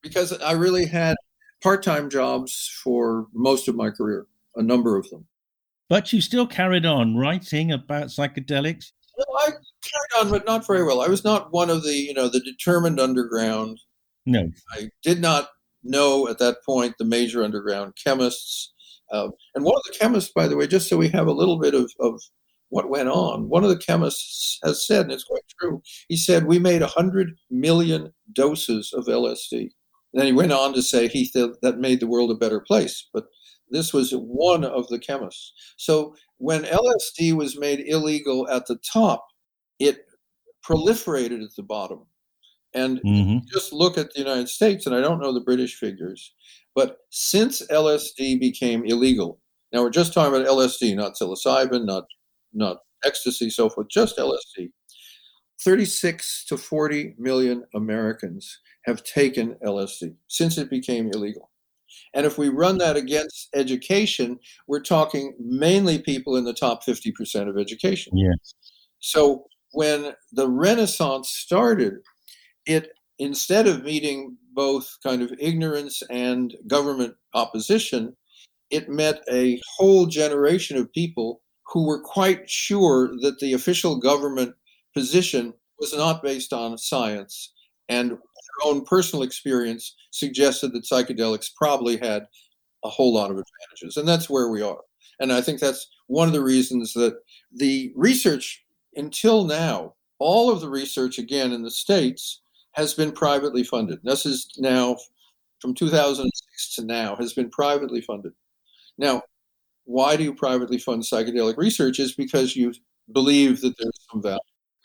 because 0.02 0.32
I 0.40 0.52
really 0.52 0.86
had 0.86 1.16
part 1.62 1.82
time 1.82 2.10
jobs 2.10 2.70
for 2.82 3.26
most 3.32 3.68
of 3.68 3.76
my 3.76 3.90
career, 3.90 4.26
a 4.56 4.62
number 4.62 4.96
of 4.96 5.08
them. 5.10 5.26
But 5.88 6.12
you 6.12 6.20
still 6.20 6.46
carried 6.46 6.86
on 6.86 7.16
writing 7.16 7.70
about 7.70 8.06
psychedelics? 8.06 8.92
I 9.38 9.46
carried 9.50 10.20
on, 10.20 10.30
but 10.30 10.46
not 10.46 10.66
very 10.66 10.84
well. 10.84 11.00
I 11.00 11.08
was 11.08 11.24
not 11.24 11.52
one 11.52 11.70
of 11.70 11.82
the, 11.82 11.94
you 11.94 12.14
know, 12.14 12.28
the 12.28 12.40
determined 12.40 13.00
underground. 13.00 13.78
No. 14.26 14.48
I 14.72 14.90
did 15.02 15.20
not 15.20 15.48
know 15.82 16.28
at 16.28 16.38
that 16.38 16.64
point 16.64 16.94
the 16.98 17.04
major 17.04 17.42
underground 17.42 17.94
chemists. 18.02 18.72
Uh, 19.10 19.28
and 19.54 19.64
one 19.64 19.74
of 19.76 19.82
the 19.92 19.98
chemists, 19.98 20.32
by 20.34 20.48
the 20.48 20.56
way, 20.56 20.66
just 20.66 20.88
so 20.88 20.96
we 20.96 21.08
have 21.08 21.26
a 21.26 21.32
little 21.32 21.58
bit 21.58 21.74
of, 21.74 21.90
of 22.00 22.20
what 22.70 22.88
went 22.88 23.08
on. 23.08 23.48
One 23.48 23.64
of 23.64 23.70
the 23.70 23.76
chemists 23.76 24.58
has 24.64 24.86
said, 24.86 25.02
and 25.02 25.12
it's 25.12 25.24
quite 25.24 25.42
true, 25.60 25.82
he 26.08 26.16
said, 26.16 26.46
We 26.46 26.58
made 26.58 26.80
100 26.80 27.32
million 27.50 28.12
doses 28.32 28.92
of 28.94 29.04
LSD. 29.04 29.52
And 30.12 30.20
then 30.20 30.26
he 30.26 30.32
went 30.32 30.52
on 30.52 30.72
to 30.74 30.82
say 30.82 31.08
he 31.08 31.26
th- 31.26 31.56
that 31.62 31.78
made 31.78 32.00
the 32.00 32.06
world 32.06 32.30
a 32.30 32.34
better 32.34 32.60
place. 32.60 33.08
But 33.12 33.24
this 33.72 33.92
was 33.92 34.12
one 34.12 34.64
of 34.64 34.86
the 34.88 34.98
chemists. 34.98 35.52
So 35.76 36.14
when 36.38 36.64
LSD 36.64 37.32
was 37.34 37.58
made 37.58 37.80
illegal 37.86 38.48
at 38.48 38.66
the 38.66 38.76
top, 38.76 39.26
it 39.78 40.06
proliferated 40.64 41.42
at 41.42 41.54
the 41.56 41.62
bottom. 41.62 42.06
And 42.74 43.00
mm-hmm. 43.02 43.38
just 43.52 43.72
look 43.72 43.98
at 43.98 44.12
the 44.12 44.20
United 44.20 44.48
States, 44.48 44.86
and 44.86 44.94
I 44.94 45.00
don't 45.00 45.20
know 45.20 45.34
the 45.34 45.40
British 45.40 45.74
figures, 45.74 46.32
but 46.74 46.98
since 47.10 47.66
LSD 47.66 48.40
became 48.40 48.86
illegal, 48.86 49.40
now 49.72 49.82
we're 49.82 49.90
just 49.90 50.14
talking 50.14 50.34
about 50.34 50.48
LSD, 50.48 50.96
not 50.96 51.14
psilocybin, 51.14 51.84
not 51.84 52.04
not 52.54 52.78
ecstasy, 53.04 53.50
so 53.50 53.68
forth, 53.68 53.88
just 53.90 54.18
LSD. 54.18 54.70
36 55.64 56.44
to 56.46 56.56
40 56.56 57.14
million 57.18 57.64
Americans 57.74 58.58
have 58.84 59.04
taken 59.04 59.56
LSD 59.64 60.14
since 60.28 60.58
it 60.58 60.68
became 60.68 61.10
illegal. 61.12 61.51
And 62.14 62.26
if 62.26 62.38
we 62.38 62.48
run 62.48 62.78
that 62.78 62.96
against 62.96 63.48
education, 63.54 64.38
we're 64.66 64.82
talking 64.82 65.34
mainly 65.38 65.98
people 65.98 66.36
in 66.36 66.44
the 66.44 66.54
top 66.54 66.84
50% 66.84 67.48
of 67.48 67.58
education. 67.58 68.16
Yes. 68.16 68.54
So 69.00 69.46
when 69.72 70.14
the 70.32 70.48
Renaissance 70.48 71.30
started, 71.30 71.94
it 72.66 72.90
instead 73.18 73.66
of 73.66 73.84
meeting 73.84 74.36
both 74.52 74.98
kind 75.02 75.22
of 75.22 75.32
ignorance 75.38 76.02
and 76.10 76.54
government 76.66 77.14
opposition, 77.34 78.16
it 78.70 78.88
met 78.88 79.22
a 79.30 79.60
whole 79.76 80.06
generation 80.06 80.76
of 80.76 80.92
people 80.92 81.40
who 81.66 81.86
were 81.86 82.02
quite 82.02 82.48
sure 82.48 83.08
that 83.20 83.38
the 83.38 83.52
official 83.52 83.96
government 83.96 84.54
position 84.94 85.54
was 85.78 85.94
not 85.94 86.22
based 86.22 86.52
on 86.52 86.76
science 86.78 87.52
and 87.88 88.10
their 88.10 88.18
own 88.64 88.84
personal 88.84 89.22
experience 89.22 89.94
suggested 90.10 90.72
that 90.72 90.84
psychedelics 90.84 91.50
probably 91.54 91.96
had 91.96 92.26
a 92.84 92.90
whole 92.90 93.12
lot 93.12 93.30
of 93.30 93.38
advantages 93.38 93.96
and 93.96 94.06
that's 94.06 94.28
where 94.30 94.48
we 94.48 94.62
are. 94.62 94.80
And 95.20 95.32
i 95.32 95.40
think 95.40 95.60
that's 95.60 95.88
one 96.06 96.28
of 96.28 96.34
the 96.34 96.42
reasons 96.42 96.92
that 96.94 97.14
the 97.52 97.92
research 97.94 98.64
until 98.96 99.44
now 99.44 99.94
all 100.18 100.50
of 100.50 100.60
the 100.60 100.68
research 100.68 101.18
again 101.18 101.52
in 101.52 101.62
the 101.62 101.70
states 101.70 102.42
has 102.72 102.94
been 102.94 103.12
privately 103.12 103.62
funded. 103.64 103.98
This 104.02 104.24
is 104.24 104.48
now 104.58 104.96
from 105.60 105.74
2006 105.74 106.74
to 106.76 106.84
now 106.84 107.16
has 107.16 107.32
been 107.32 107.50
privately 107.50 108.00
funded. 108.00 108.32
Now 108.98 109.22
why 109.84 110.16
do 110.16 110.24
you 110.24 110.34
privately 110.34 110.78
fund 110.78 111.02
psychedelic 111.02 111.56
research 111.56 111.98
is 111.98 112.14
because 112.14 112.56
you 112.56 112.72
believe 113.12 113.60
that 113.60 113.74
there's 113.78 114.06
some 114.10 114.22
value. 114.22 114.38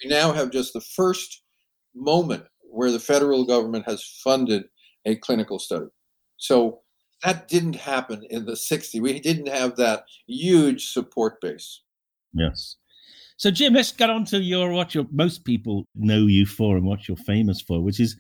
We 0.04 0.10
now 0.10 0.32
have 0.32 0.52
just 0.52 0.74
the 0.74 0.82
first 0.82 1.44
moment 1.96 2.44
where 2.70 2.92
the 2.92 3.00
federal 3.00 3.46
government 3.46 3.86
has 3.86 4.04
funded 4.24 4.66
a 5.06 5.16
clinical 5.16 5.60
study. 5.60 5.88
So 6.38 6.82
that 7.24 7.48
didn't 7.48 7.76
happen 7.76 8.24
in 8.30 8.46
the 8.46 8.54
60s. 8.54 9.02
We 9.02 9.20
didn't 9.20 9.48
have 9.48 9.76
that 9.78 10.06
huge 10.28 10.92
support 10.92 11.42
base. 11.42 11.82
Yes. 12.34 12.76
So 13.38 13.52
Jim, 13.52 13.74
let's 13.74 13.92
get 13.92 14.10
on 14.10 14.26
to 14.26 14.40
your 14.40 14.72
what 14.72 14.96
your 14.96 15.06
most 15.12 15.46
people 15.46 15.86
know 15.96 16.26
you 16.26 16.46
for 16.46 16.76
and 16.76 16.86
what 16.86 17.08
you're 17.08 17.18
famous 17.18 17.62
for, 17.62 17.82
which 17.82 18.00
is 18.00 18.16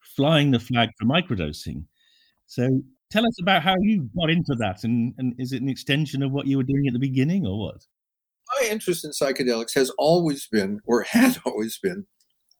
flying 0.00 0.50
the 0.50 0.60
flag 0.60 0.90
for 0.98 1.06
microdosing. 1.06 1.84
So 2.46 2.82
tell 3.10 3.26
us 3.26 3.40
about 3.40 3.62
how 3.62 3.74
you 3.80 4.08
got 4.18 4.30
into 4.30 4.54
that, 4.58 4.84
and, 4.84 5.14
and 5.18 5.34
is 5.38 5.52
it 5.52 5.62
an 5.62 5.68
extension 5.68 6.22
of 6.22 6.32
what 6.32 6.46
you 6.46 6.58
were 6.58 6.64
doing 6.64 6.86
at 6.86 6.92
the 6.92 6.98
beginning, 6.98 7.46
or 7.46 7.58
what? 7.58 7.86
My 8.60 8.68
interest 8.68 9.04
in 9.04 9.10
psychedelics 9.10 9.74
has 9.74 9.90
always 9.98 10.46
been, 10.46 10.80
or 10.84 11.02
had 11.02 11.38
always 11.46 11.78
been, 11.78 12.06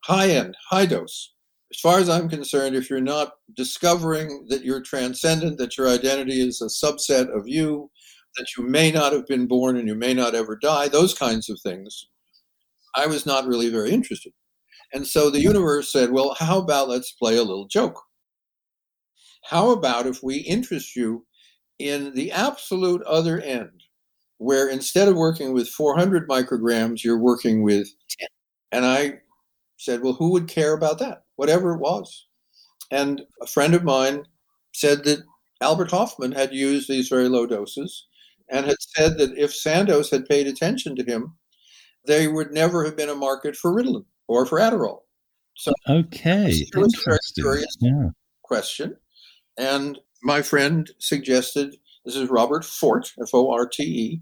high 0.05 0.30
end, 0.30 0.57
high 0.70 0.86
dose. 0.86 1.34
As 1.70 1.80
far 1.80 1.99
as 1.99 2.09
I'm 2.09 2.28
concerned, 2.28 2.76
if 2.76 2.88
you're 2.88 3.01
not 3.01 3.32
discovering 3.55 4.46
that 4.49 4.64
you're 4.64 4.80
transcendent, 4.80 5.59
that 5.59 5.76
your 5.76 5.88
identity 5.88 6.40
is 6.40 6.62
a 6.62 6.66
subset 6.66 7.28
of 7.36 7.46
you, 7.46 7.90
that 8.36 8.46
you 8.57 8.64
may 8.64 8.90
not 8.90 9.12
have 9.12 9.26
been 9.26 9.46
born 9.46 9.76
and 9.76 9.86
you 9.86 9.94
may 9.94 10.14
not 10.14 10.34
ever 10.34 10.57
die, 10.57 10.88
those 10.88 11.12
kinds 11.12 11.51
of 11.51 11.61
things, 11.61 12.09
I 12.94 13.07
was 13.07 13.26
not 13.26 13.46
really 13.46 13.68
very 13.68 13.90
interested. 13.90 14.32
And 14.94 15.07
so 15.07 15.28
the 15.28 15.40
universe 15.40 15.92
said, 15.92 16.11
well, 16.11 16.34
how 16.38 16.59
about 16.59 16.88
let's 16.88 17.12
play 17.12 17.36
a 17.36 17.42
little 17.42 17.66
joke? 17.66 18.01
How 19.44 19.70
about 19.70 20.07
if 20.07 20.22
we 20.22 20.38
interest 20.38 20.96
you 20.96 21.26
in 21.78 22.14
the 22.14 22.32
absolute 22.32 23.03
other 23.03 23.40
end, 23.40 23.82
where 24.38 24.68
instead 24.68 25.09
of 25.09 25.16
working 25.16 25.53
with 25.53 25.68
400 25.68 26.28
micrograms, 26.28 27.05
you're 27.05 27.18
working 27.18 27.62
with 27.62 27.88
10? 28.18 28.28
And 28.72 28.86
I 28.86 29.20
said, 29.78 30.02
well, 30.02 30.12
who 30.12 30.30
would 30.32 30.48
care 30.48 30.74
about 30.74 30.98
that? 30.98 31.22
Whatever 31.36 31.72
it 31.72 31.80
was. 31.80 32.26
And 32.90 33.22
a 33.40 33.46
friend 33.46 33.74
of 33.74 33.84
mine 33.84 34.24
said 34.74 35.04
that 35.04 35.24
Albert 35.60 35.90
Hofmann 35.90 36.32
had 36.32 36.52
used 36.52 36.88
these 36.88 37.08
very 37.08 37.28
low 37.28 37.46
doses 37.46 38.06
and 38.50 38.66
had 38.66 38.76
said 38.80 39.18
that 39.18 39.36
if 39.36 39.54
Sandoz 39.54 40.10
had 40.10 40.28
paid 40.28 40.46
attention 40.46 40.96
to 40.96 41.04
him, 41.04 41.34
there 42.04 42.32
would 42.32 42.52
never 42.52 42.84
have 42.84 42.96
been 42.96 43.08
a 43.08 43.14
market 43.14 43.56
for 43.56 43.72
Ritalin 43.72 44.04
or 44.26 44.46
for 44.46 44.58
Adderall. 44.58 45.00
So 45.56 45.72
okay, 45.88 46.50
it 46.50 46.76
was 46.76 46.94
a 46.94 47.10
very 47.10 47.18
curious 47.34 47.76
yeah. 47.80 48.10
question. 48.42 48.96
And 49.58 49.98
my 50.22 50.40
friend 50.40 50.88
suggested, 50.98 51.76
this 52.04 52.16
is 52.16 52.30
Robert 52.30 52.64
Forte, 52.64 53.10
F 53.20 53.30
O 53.34 53.50
R 53.50 53.66
T 53.66 53.82
E, 53.82 54.20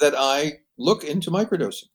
that 0.00 0.14
I 0.16 0.54
look 0.78 1.04
into 1.04 1.30
microdosing. 1.30 1.88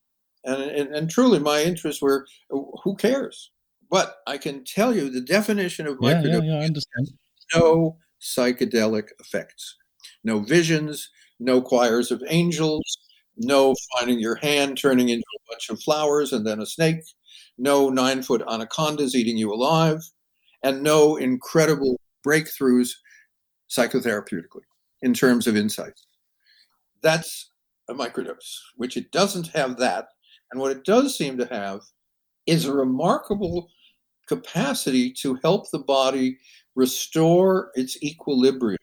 And, 0.46 0.62
and, 0.62 0.96
and, 0.96 1.10
truly, 1.10 1.40
my 1.40 1.62
interests 1.62 2.02
were 2.02 2.28
who 2.50 2.96
cares? 2.98 3.52
But 3.90 4.18
I 4.28 4.38
can 4.38 4.66
tell 4.66 4.94
you 4.94 5.10
the 5.10 5.22
definition 5.22 5.88
of 5.88 5.98
yeah, 6.02 6.22
yeah, 6.22 6.42
yeah, 6.42 6.54
I 6.56 6.66
understand. 6.66 7.12
no 7.56 7.98
psychedelic 8.22 9.10
effects, 9.20 9.78
no 10.24 10.40
visions, 10.40 11.10
no 11.40 11.62
choirs 11.62 12.12
of 12.12 12.24
angels, 12.28 12.84
no 13.38 13.76
finding 13.98 14.20
your 14.20 14.36
hand 14.36 14.78
turning 14.78 15.10
into 15.10 15.24
a 15.24 15.52
bunch 15.52 15.70
of 15.70 15.82
flowers 15.82 16.34
and 16.34 16.46
then 16.46 16.60
a 16.60 16.66
snake, 16.66 17.04
no 17.58 17.90
nine 17.90 18.22
foot 18.22 18.44
anacondas 18.50 19.16
eating 19.16 19.38
you 19.38 19.54
alive, 19.54 20.00
and 20.64 20.84
no 20.84 21.16
incredible 21.16 22.00
breakthroughs 22.26 22.90
psychotherapeutically 23.70 24.64
in 25.02 25.14
terms 25.14 25.48
of 25.48 25.56
insights. 25.56 26.06
That's 27.02 27.52
a 27.90 27.94
microdose, 27.94 28.60
which 28.78 28.96
it 28.96 29.12
doesn't 29.12 29.48
have 29.48 29.78
that. 29.78 30.08
And 30.54 30.62
what 30.62 30.72
it 30.72 30.86
does 30.86 31.18
seem 31.18 31.36
to 31.40 31.46
have 31.48 31.82
is 32.46 32.66
a 32.66 32.74
remarkable 32.74 33.70
capacity 34.28 35.12
to 35.14 35.40
help 35.44 35.72
the 35.72 35.80
body 35.80 36.38
restore 36.76 37.72
its 37.74 38.02
equilibrium. 38.04 38.78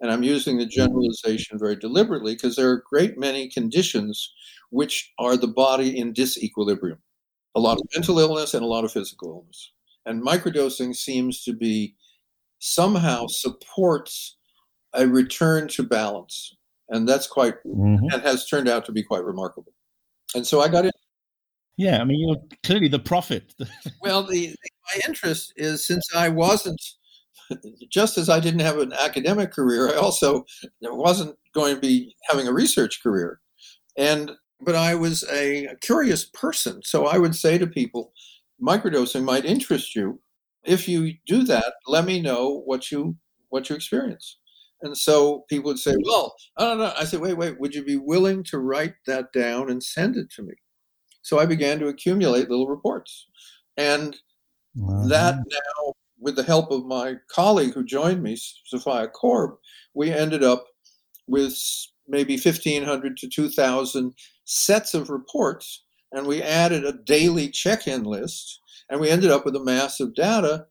And 0.00 0.10
I'm 0.10 0.24
using 0.24 0.58
the 0.58 0.66
generalization 0.66 1.60
very 1.60 1.76
deliberately 1.76 2.34
because 2.34 2.56
there 2.56 2.68
are 2.70 2.78
a 2.78 2.82
great 2.82 3.16
many 3.16 3.48
conditions 3.48 4.32
which 4.70 5.12
are 5.20 5.36
the 5.36 5.46
body 5.46 5.96
in 5.96 6.12
disequilibrium 6.12 6.98
a 7.54 7.60
lot 7.60 7.78
of 7.78 7.86
mental 7.94 8.18
illness 8.18 8.54
and 8.54 8.62
a 8.62 8.66
lot 8.66 8.84
of 8.84 8.92
physical 8.92 9.30
illness. 9.30 9.72
And 10.06 10.24
microdosing 10.24 10.96
seems 10.96 11.44
to 11.44 11.52
be 11.52 11.94
somehow 12.58 13.26
supports 13.26 14.36
a 14.94 15.06
return 15.06 15.68
to 15.68 15.82
balance. 15.82 16.56
And 16.88 17.08
that's 17.08 17.26
quite, 17.26 17.54
mm-hmm. 17.64 18.06
and 18.12 18.22
has 18.22 18.46
turned 18.46 18.68
out 18.68 18.84
to 18.86 18.92
be 18.92 19.02
quite 19.02 19.24
remarkable. 19.24 19.72
And 20.34 20.46
so 20.46 20.60
I 20.60 20.68
got 20.68 20.84
in. 20.84 20.92
Yeah, 21.76 22.00
I 22.00 22.04
mean, 22.04 22.20
you're 22.20 22.42
clearly 22.64 22.88
the 22.88 22.98
prophet. 22.98 23.54
well, 24.02 24.24
the, 24.24 24.54
my 24.94 25.00
interest 25.06 25.52
is 25.56 25.86
since 25.86 26.06
I 26.14 26.28
wasn't, 26.28 26.80
just 27.90 28.18
as 28.18 28.28
I 28.28 28.40
didn't 28.40 28.60
have 28.60 28.78
an 28.78 28.92
academic 28.92 29.52
career, 29.52 29.88
I 29.88 29.96
also 29.96 30.44
wasn't 30.82 31.36
going 31.54 31.74
to 31.74 31.80
be 31.80 32.14
having 32.28 32.46
a 32.46 32.52
research 32.52 33.02
career. 33.02 33.40
And 33.96 34.32
but 34.64 34.76
I 34.76 34.94
was 34.94 35.24
a 35.28 35.68
curious 35.80 36.24
person. 36.24 36.82
So 36.84 37.06
I 37.06 37.18
would 37.18 37.34
say 37.34 37.58
to 37.58 37.66
people, 37.66 38.12
microdosing 38.62 39.24
might 39.24 39.44
interest 39.44 39.96
you 39.96 40.20
if 40.64 40.88
you 40.88 41.14
do 41.26 41.42
that, 41.44 41.74
let 41.86 42.04
me 42.04 42.20
know 42.20 42.62
what 42.64 42.90
you 42.90 43.16
what 43.48 43.68
you 43.68 43.76
experience. 43.76 44.38
And 44.82 44.96
so 44.96 45.44
people 45.48 45.70
would 45.70 45.78
say, 45.78 45.94
"Well, 46.04 46.34
I 46.56 46.64
don't 46.64 46.78
know." 46.78 46.92
I 46.98 47.04
said, 47.04 47.20
"Wait, 47.20 47.36
wait. 47.36 47.60
Would 47.60 47.74
you 47.74 47.84
be 47.84 47.96
willing 47.96 48.42
to 48.44 48.58
write 48.58 48.94
that 49.06 49.32
down 49.32 49.70
and 49.70 49.82
send 49.82 50.16
it 50.16 50.30
to 50.36 50.42
me?" 50.42 50.54
So 51.22 51.38
I 51.38 51.46
began 51.46 51.78
to 51.78 51.88
accumulate 51.88 52.50
little 52.50 52.68
reports, 52.68 53.26
and 53.76 54.16
that 54.74 55.36
now, 55.36 55.92
with 56.18 56.36
the 56.36 56.42
help 56.42 56.70
of 56.70 56.86
my 56.86 57.16
colleague 57.28 57.74
who 57.74 57.84
joined 57.84 58.22
me, 58.22 58.36
Sophia 58.66 59.08
Korb, 59.08 59.56
we 59.94 60.10
ended 60.12 60.42
up 60.42 60.66
with 61.26 61.56
maybe 62.08 62.34
1,500 62.34 63.16
to 63.16 63.28
2,000 63.28 64.14
sets 64.44 64.94
of 64.94 65.10
reports, 65.10 65.84
and 66.12 66.26
we 66.26 66.42
added 66.42 66.84
a 66.84 66.92
daily 66.92 67.48
check-in 67.48 68.04
list 68.04 68.60
and 68.90 69.00
we 69.00 69.08
ended 69.08 69.30
up 69.30 69.44
with 69.44 69.56
a 69.56 69.64
mass 69.64 70.00
of 70.00 70.14
data 70.14 70.66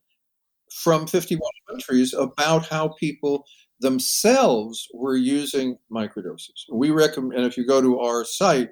from 0.72 1.08
51 1.08 1.41
countries 1.70 2.14
about 2.14 2.68
how 2.68 2.89
people 2.99 3.45
themselves 3.80 4.88
were 4.93 5.16
using 5.16 5.78
microdoses. 5.91 6.66
We 6.72 6.91
recommend, 6.91 7.34
and 7.34 7.45
if 7.45 7.58
you 7.58 7.66
go 7.66 7.82
to 7.82 7.99
our 7.99 8.24
site, 8.24 8.70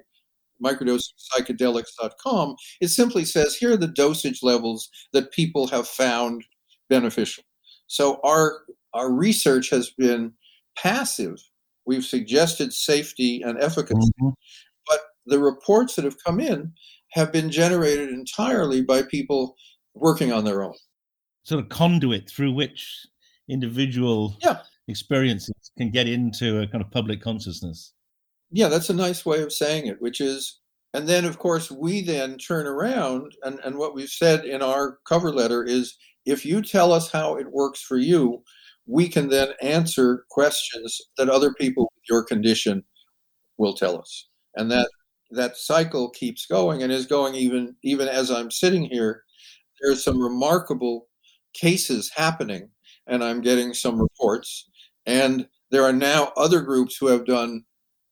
microdosingpsychedelics.com, 0.64 2.56
it 2.80 2.88
simply 2.88 3.24
says 3.24 3.54
here 3.54 3.72
are 3.72 3.76
the 3.76 3.86
dosage 3.86 4.42
levels 4.42 4.88
that 5.12 5.32
people 5.32 5.66
have 5.68 5.88
found 5.88 6.44
beneficial. 6.88 7.44
So 7.86 8.20
our 8.24 8.62
our 8.94 9.12
research 9.12 9.70
has 9.70 9.90
been 9.90 10.32
passive. 10.76 11.36
We've 11.86 12.04
suggested 12.04 12.72
safety 12.72 13.42
and 13.42 13.60
efficacy, 13.62 14.10
mm-hmm. 14.20 14.30
but 14.86 15.00
the 15.26 15.38
reports 15.38 15.96
that 15.96 16.04
have 16.04 16.22
come 16.24 16.40
in 16.40 16.72
have 17.12 17.32
been 17.32 17.50
generated 17.50 18.10
entirely 18.10 18.82
by 18.82 19.02
people 19.02 19.56
working 19.94 20.32
on 20.32 20.44
their 20.44 20.62
own. 20.62 20.74
Sort 21.44 21.62
of 21.62 21.68
conduit 21.68 22.28
through 22.30 22.52
which 22.52 23.06
individual 23.48 24.36
yeah. 24.40 24.60
experiences 24.88 25.54
can 25.76 25.90
get 25.90 26.08
into 26.08 26.60
a 26.60 26.68
kind 26.68 26.84
of 26.84 26.90
public 26.90 27.20
consciousness. 27.20 27.92
Yeah, 28.50 28.68
that's 28.68 28.90
a 28.90 28.94
nice 28.94 29.24
way 29.24 29.42
of 29.42 29.52
saying 29.52 29.86
it, 29.86 30.00
which 30.00 30.20
is, 30.20 30.58
and 30.94 31.08
then 31.08 31.24
of 31.24 31.38
course 31.38 31.70
we 31.70 32.02
then 32.02 32.36
turn 32.38 32.66
around, 32.66 33.32
and, 33.44 33.60
and 33.64 33.76
what 33.78 33.94
we've 33.94 34.08
said 34.08 34.44
in 34.44 34.60
our 34.62 34.98
cover 35.06 35.32
letter 35.32 35.64
is 35.64 35.96
if 36.26 36.44
you 36.44 36.60
tell 36.62 36.92
us 36.92 37.10
how 37.10 37.36
it 37.36 37.50
works 37.52 37.80
for 37.82 37.96
you, 37.96 38.42
we 38.86 39.08
can 39.08 39.28
then 39.28 39.50
answer 39.62 40.24
questions 40.30 41.00
that 41.16 41.28
other 41.28 41.54
people 41.54 41.84
with 41.94 42.02
your 42.08 42.24
condition 42.24 42.82
will 43.58 43.74
tell 43.74 43.98
us. 43.98 44.28
And 44.56 44.70
that 44.72 44.88
that 45.32 45.56
cycle 45.56 46.10
keeps 46.10 46.46
going 46.46 46.82
and 46.82 46.92
is 46.92 47.06
going 47.06 47.34
even 47.36 47.76
even 47.84 48.08
as 48.08 48.30
I'm 48.30 48.50
sitting 48.50 48.84
here. 48.84 49.22
There's 49.80 50.04
some 50.04 50.20
remarkable 50.22 51.08
cases 51.54 52.10
happening, 52.14 52.70
and 53.06 53.22
I'm 53.24 53.40
getting 53.40 53.74
some 53.74 54.00
reports. 54.00 54.68
And 55.06 55.48
there 55.70 55.84
are 55.84 55.92
now 55.92 56.32
other 56.36 56.60
groups 56.62 56.96
who 56.96 57.06
have 57.08 57.26
done 57.26 57.64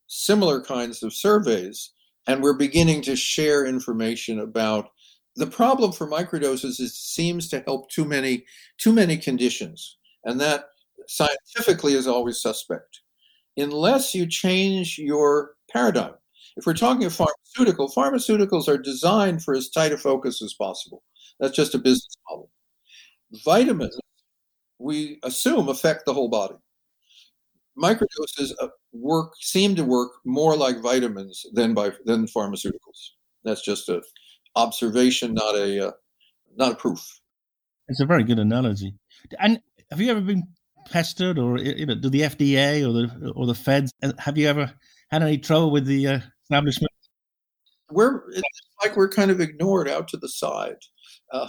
similar 0.09 0.61
kinds 0.61 1.03
of 1.03 1.15
surveys, 1.15 1.93
and 2.27 2.43
we're 2.43 2.55
beginning 2.55 3.03
to 3.03 3.17
share 3.17 3.65
information 3.65 4.41
about 4.41 4.91
the 5.37 5.47
problem 5.47 5.93
for 5.93 6.11
microdoses 6.11 6.65
is 6.65 6.81
it 6.81 6.89
seems 6.91 7.49
to 7.49 7.61
help 7.61 7.91
too 7.91 8.05
many 8.05 8.45
too 8.79 8.93
many 8.93 9.17
conditions, 9.17 9.99
and 10.25 10.41
that 10.41 10.65
scientifically 11.07 11.95
is 11.95 12.09
always 12.09 12.43
suspect. 12.43 13.01
Unless 13.57 14.15
you 14.15 14.27
change 14.27 14.99
your 14.99 15.53
paradigm, 15.71 16.15
if 16.57 16.67
we're 16.67 16.75
talking 16.75 17.05
of 17.05 17.15
pharmaceutical, 17.15 17.89
pharmaceuticals 17.89 18.67
are 18.69 18.79
designed 18.79 19.45
for 19.45 19.55
as 19.55 19.71
tight 19.71 19.93
a 19.93 19.99
focus 19.99 20.43
as 20.43 20.55
possible. 20.55 21.05
That's 21.39 21.57
just 21.57 21.75
a 21.75 21.79
business 21.79 22.17
model. 22.29 22.51
Vitamins, 23.45 23.97
we 24.79 25.21
assume, 25.23 25.69
affect 25.69 26.05
the 26.05 26.15
whole 26.15 26.29
body. 26.29 26.57
Microdoses 27.81 28.53
uh, 28.61 28.69
work 28.93 29.35
seem 29.41 29.77
to 29.77 29.85
work 29.85 30.13
more 30.25 30.57
like 30.57 30.81
vitamins 30.81 31.45
than 31.53 31.75
by 31.75 31.93
than 32.05 32.27
pharmaceuticals. 32.27 33.11
That's 33.45 33.63
just 33.63 33.89
a 33.89 34.03
observation, 34.57 35.35
not 35.35 35.55
a 35.55 35.89
uh, 35.89 35.93
not 36.57 36.73
a 36.73 36.77
proof. 36.77 37.21
It's 37.89 38.01
a 38.01 38.07
very 38.07 38.25
good 38.25 38.39
analogy. 38.39 38.95
And 39.39 39.61
have 39.91 40.01
you 40.01 40.11
ever 40.11 40.21
been 40.21 40.45
pestered, 40.91 41.39
or 41.39 41.59
you 41.59 41.87
know, 41.87 41.95
do 41.95 42.11
the 42.11 42.23
FDA 42.23 42.83
or 42.87 42.93
the 42.93 43.33
or 43.33 43.47
the 43.47 43.55
feds 43.55 43.93
have 44.19 44.39
you 44.39 44.49
ever 44.49 44.73
had 45.11 45.23
any 45.23 45.39
trouble 45.39 45.71
with 45.71 45.87
the 45.87 46.07
uh, 46.07 46.21
establishment? 46.43 46.93
We're 47.91 48.29
it's 48.31 48.43
like 48.83 48.97
we're 48.97 49.09
kind 49.09 49.31
of 49.31 49.41
ignored 49.41 49.89
out 49.89 50.09
to 50.09 50.17
the 50.17 50.29
side. 50.29 50.77
Uh, 51.33 51.49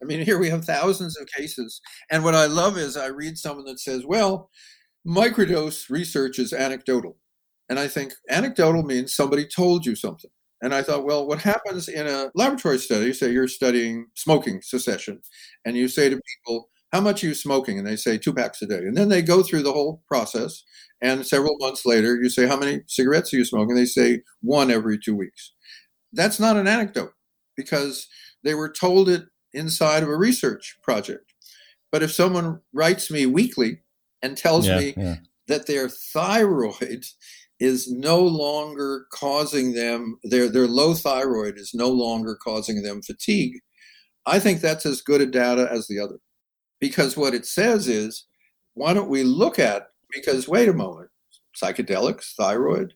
I 0.00 0.04
mean, 0.04 0.24
here 0.24 0.38
we 0.38 0.50
have 0.50 0.64
thousands 0.64 1.18
of 1.18 1.26
cases, 1.26 1.80
and 2.10 2.22
what 2.24 2.34
I 2.34 2.46
love 2.46 2.76
is 2.76 2.96
I 2.96 3.06
read 3.06 3.38
someone 3.38 3.64
that 3.66 3.80
says, 3.80 4.04
"Well, 4.06 4.50
microdose 5.06 5.90
research 5.90 6.38
is 6.38 6.52
anecdotal. 6.52 7.16
And 7.68 7.78
I 7.78 7.88
think 7.88 8.14
anecdotal 8.30 8.82
means 8.82 9.14
somebody 9.14 9.46
told 9.46 9.84
you 9.84 9.94
something. 9.94 10.30
And 10.60 10.74
I 10.74 10.82
thought, 10.82 11.04
well, 11.04 11.26
what 11.26 11.40
happens 11.40 11.88
in 11.88 12.06
a 12.06 12.30
laboratory 12.34 12.78
study, 12.78 13.12
say 13.12 13.30
you're 13.30 13.46
studying 13.46 14.06
smoking 14.14 14.60
cessation, 14.60 15.20
and 15.64 15.76
you 15.76 15.86
say 15.86 16.08
to 16.08 16.20
people, 16.46 16.68
how 16.92 17.00
much 17.00 17.22
are 17.22 17.28
you 17.28 17.34
smoking? 17.34 17.78
And 17.78 17.86
they 17.86 17.96
say 17.96 18.18
two 18.18 18.32
packs 18.32 18.62
a 18.62 18.66
day. 18.66 18.78
And 18.78 18.96
then 18.96 19.08
they 19.08 19.22
go 19.22 19.42
through 19.42 19.62
the 19.62 19.72
whole 19.72 20.02
process. 20.08 20.64
And 21.00 21.26
several 21.26 21.56
months 21.60 21.84
later, 21.84 22.16
you 22.16 22.30
say, 22.30 22.46
how 22.46 22.56
many 22.56 22.80
cigarettes 22.86 23.32
are 23.32 23.36
you 23.36 23.44
smoking? 23.44 23.72
And 23.72 23.78
They 23.78 23.84
say 23.84 24.22
one 24.40 24.70
every 24.70 24.98
two 24.98 25.14
weeks. 25.14 25.52
That's 26.12 26.40
not 26.40 26.56
an 26.56 26.66
anecdote 26.66 27.12
because 27.56 28.08
they 28.42 28.54
were 28.54 28.72
told 28.72 29.08
it 29.08 29.24
inside 29.52 30.02
of 30.02 30.08
a 30.08 30.16
research 30.16 30.78
project. 30.82 31.34
But 31.92 32.02
if 32.02 32.12
someone 32.12 32.60
writes 32.72 33.10
me 33.10 33.26
weekly 33.26 33.82
and 34.22 34.36
tells 34.36 34.66
yeah, 34.66 34.78
me 34.78 34.94
yeah. 34.96 35.16
that 35.46 35.66
their 35.66 35.88
thyroid 35.88 37.04
is 37.60 37.90
no 37.90 38.20
longer 38.20 39.06
causing 39.12 39.74
them 39.74 40.18
their 40.22 40.48
their 40.48 40.68
low 40.68 40.94
thyroid 40.94 41.58
is 41.58 41.74
no 41.74 41.88
longer 41.88 42.36
causing 42.36 42.82
them 42.82 43.02
fatigue. 43.02 43.58
I 44.26 44.38
think 44.38 44.60
that's 44.60 44.86
as 44.86 45.00
good 45.00 45.20
a 45.20 45.26
data 45.26 45.68
as 45.70 45.86
the 45.86 45.98
other. 45.98 46.18
Because 46.80 47.16
what 47.16 47.34
it 47.34 47.46
says 47.46 47.88
is 47.88 48.26
why 48.74 48.94
don't 48.94 49.08
we 49.08 49.24
look 49.24 49.58
at 49.58 49.88
because 50.12 50.46
wait 50.48 50.68
a 50.68 50.72
moment 50.72 51.10
psychedelics 51.60 52.34
thyroid 52.34 52.94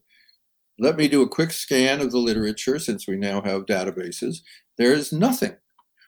let 0.78 0.96
me 0.96 1.08
do 1.08 1.22
a 1.22 1.28
quick 1.28 1.50
scan 1.50 2.00
of 2.00 2.10
the 2.10 2.18
literature 2.18 2.78
since 2.78 3.06
we 3.06 3.16
now 3.16 3.40
have 3.42 3.66
databases. 3.66 4.38
There's 4.78 5.12
nothing. 5.12 5.56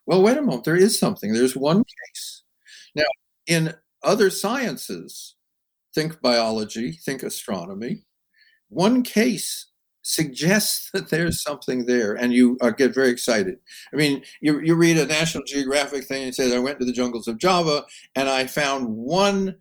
Well 0.06 0.22
wait 0.22 0.36
a 0.36 0.42
moment 0.42 0.64
there 0.64 0.76
is 0.76 0.98
something. 0.98 1.32
There's 1.32 1.56
one 1.56 1.78
case. 1.78 2.42
Now 2.94 3.04
in 3.48 3.74
other 4.04 4.30
sciences 4.30 5.34
think 5.94 6.20
biology 6.20 6.92
think 6.92 7.22
astronomy 7.22 8.04
one 8.68 9.02
case 9.02 9.66
suggests 10.04 10.90
that 10.94 11.08
there's 11.08 11.42
something 11.42 11.86
there 11.86 12.14
and 12.14 12.32
you 12.32 12.56
uh, 12.60 12.70
get 12.70 12.94
very 12.94 13.08
excited. 13.08 13.56
I 13.92 13.96
mean, 13.96 14.22
you, 14.40 14.60
you 14.60 14.76
read 14.76 14.98
a 14.98 15.06
National 15.06 15.42
Geographic 15.44 16.04
thing 16.04 16.22
and 16.22 16.28
it 16.28 16.34
says, 16.34 16.52
I 16.52 16.58
went 16.58 16.78
to 16.78 16.84
the 16.84 16.92
jungles 16.92 17.26
of 17.26 17.38
Java 17.38 17.84
and 18.14 18.28
I 18.28 18.46
found 18.46 18.86
one 18.88 19.56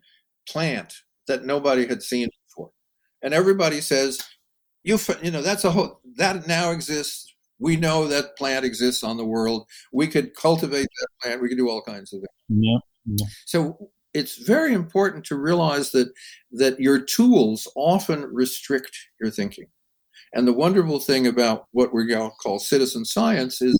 plant 0.48 0.94
that 1.26 1.44
nobody 1.44 1.86
had 1.86 2.02
seen 2.02 2.28
before. 2.46 2.70
And 3.22 3.34
everybody 3.34 3.80
says, 3.80 4.20
you, 4.84 4.98
you 5.22 5.30
know, 5.30 5.42
that's 5.42 5.64
a 5.64 5.70
whole, 5.70 6.00
that 6.16 6.46
now 6.46 6.70
exists. 6.70 7.34
We 7.58 7.76
know 7.76 8.06
that 8.08 8.36
plant 8.36 8.66
exists 8.66 9.02
on 9.02 9.16
the 9.16 9.24
world. 9.24 9.66
We 9.92 10.08
could 10.08 10.34
cultivate 10.34 10.88
that 11.00 11.08
plant. 11.22 11.40
We 11.40 11.48
could 11.48 11.56
do 11.56 11.70
all 11.70 11.80
kinds 11.80 12.12
of 12.12 12.20
things. 12.20 12.28
Yeah. 12.48 12.78
yeah. 13.06 13.26
So 13.46 13.90
it's 14.14 14.36
very 14.36 14.72
important 14.72 15.24
to 15.26 15.36
realize 15.36 15.90
that 15.90 16.08
that 16.52 16.78
your 16.80 17.00
tools 17.00 17.70
often 17.76 18.22
restrict 18.22 18.96
your 19.20 19.30
thinking. 19.30 19.66
And 20.32 20.48
the 20.48 20.52
wonderful 20.52 21.00
thing 21.00 21.26
about 21.26 21.66
what 21.72 21.92
we 21.92 22.12
call 22.40 22.58
citizen 22.58 23.04
science 23.04 23.60
is 23.60 23.76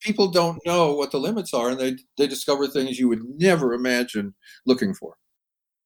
people 0.00 0.28
don't 0.28 0.58
know 0.66 0.92
what 0.92 1.10
the 1.10 1.18
limits 1.18 1.54
are 1.54 1.70
and 1.70 1.80
they, 1.80 1.96
they 2.18 2.26
discover 2.26 2.66
things 2.66 2.98
you 2.98 3.08
would 3.08 3.22
never 3.38 3.72
imagine 3.72 4.34
looking 4.66 4.94
for. 4.94 5.16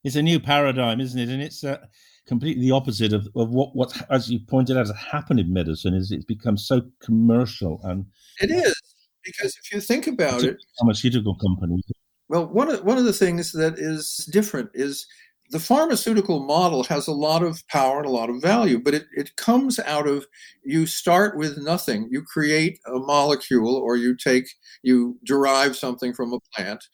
It's 0.04 0.16
a 0.16 0.22
new 0.22 0.40
paradigm, 0.40 1.00
isn't 1.00 1.18
it? 1.18 1.28
And 1.28 1.42
it's 1.42 1.62
uh, 1.62 1.78
completely 2.26 2.62
the 2.62 2.72
opposite 2.72 3.12
of, 3.12 3.28
of 3.36 3.50
what, 3.50 3.74
what, 3.74 3.94
as 4.10 4.30
you 4.30 4.40
pointed 4.40 4.76
out, 4.76 4.86
has 4.86 4.96
happened 4.96 5.40
in 5.40 5.52
medicine 5.52 5.94
is 5.94 6.10
it's 6.10 6.24
become 6.24 6.56
so 6.56 6.82
commercial 7.02 7.80
and 7.84 8.04
it 8.40 8.50
is 8.50 8.80
because 9.24 9.54
if 9.62 9.72
you 9.72 9.80
think 9.80 10.06
about 10.06 10.42
it, 10.42 10.56
pharmaceutical 10.78 11.34
companies 11.36 11.84
well, 12.30 12.46
one 12.46 12.70
of, 12.70 12.84
one 12.84 12.96
of 12.96 13.04
the 13.04 13.12
things 13.12 13.50
that 13.50 13.76
is 13.76 14.28
different 14.32 14.70
is 14.72 15.04
the 15.50 15.58
pharmaceutical 15.58 16.38
model 16.46 16.84
has 16.84 17.08
a 17.08 17.12
lot 17.12 17.42
of 17.42 17.66
power 17.66 17.98
and 17.98 18.06
a 18.06 18.10
lot 18.10 18.30
of 18.30 18.40
value, 18.40 18.78
but 18.78 18.94
it, 18.94 19.06
it 19.16 19.34
comes 19.34 19.80
out 19.80 20.06
of 20.06 20.24
you 20.64 20.86
start 20.86 21.36
with 21.36 21.58
nothing. 21.58 22.06
You 22.08 22.22
create 22.22 22.78
a 22.86 23.00
molecule 23.00 23.74
or 23.74 23.96
you 23.96 24.14
take, 24.16 24.46
you 24.84 25.18
derive 25.24 25.76
something 25.76 26.14
from 26.14 26.32
a 26.32 26.38
plant 26.54 26.84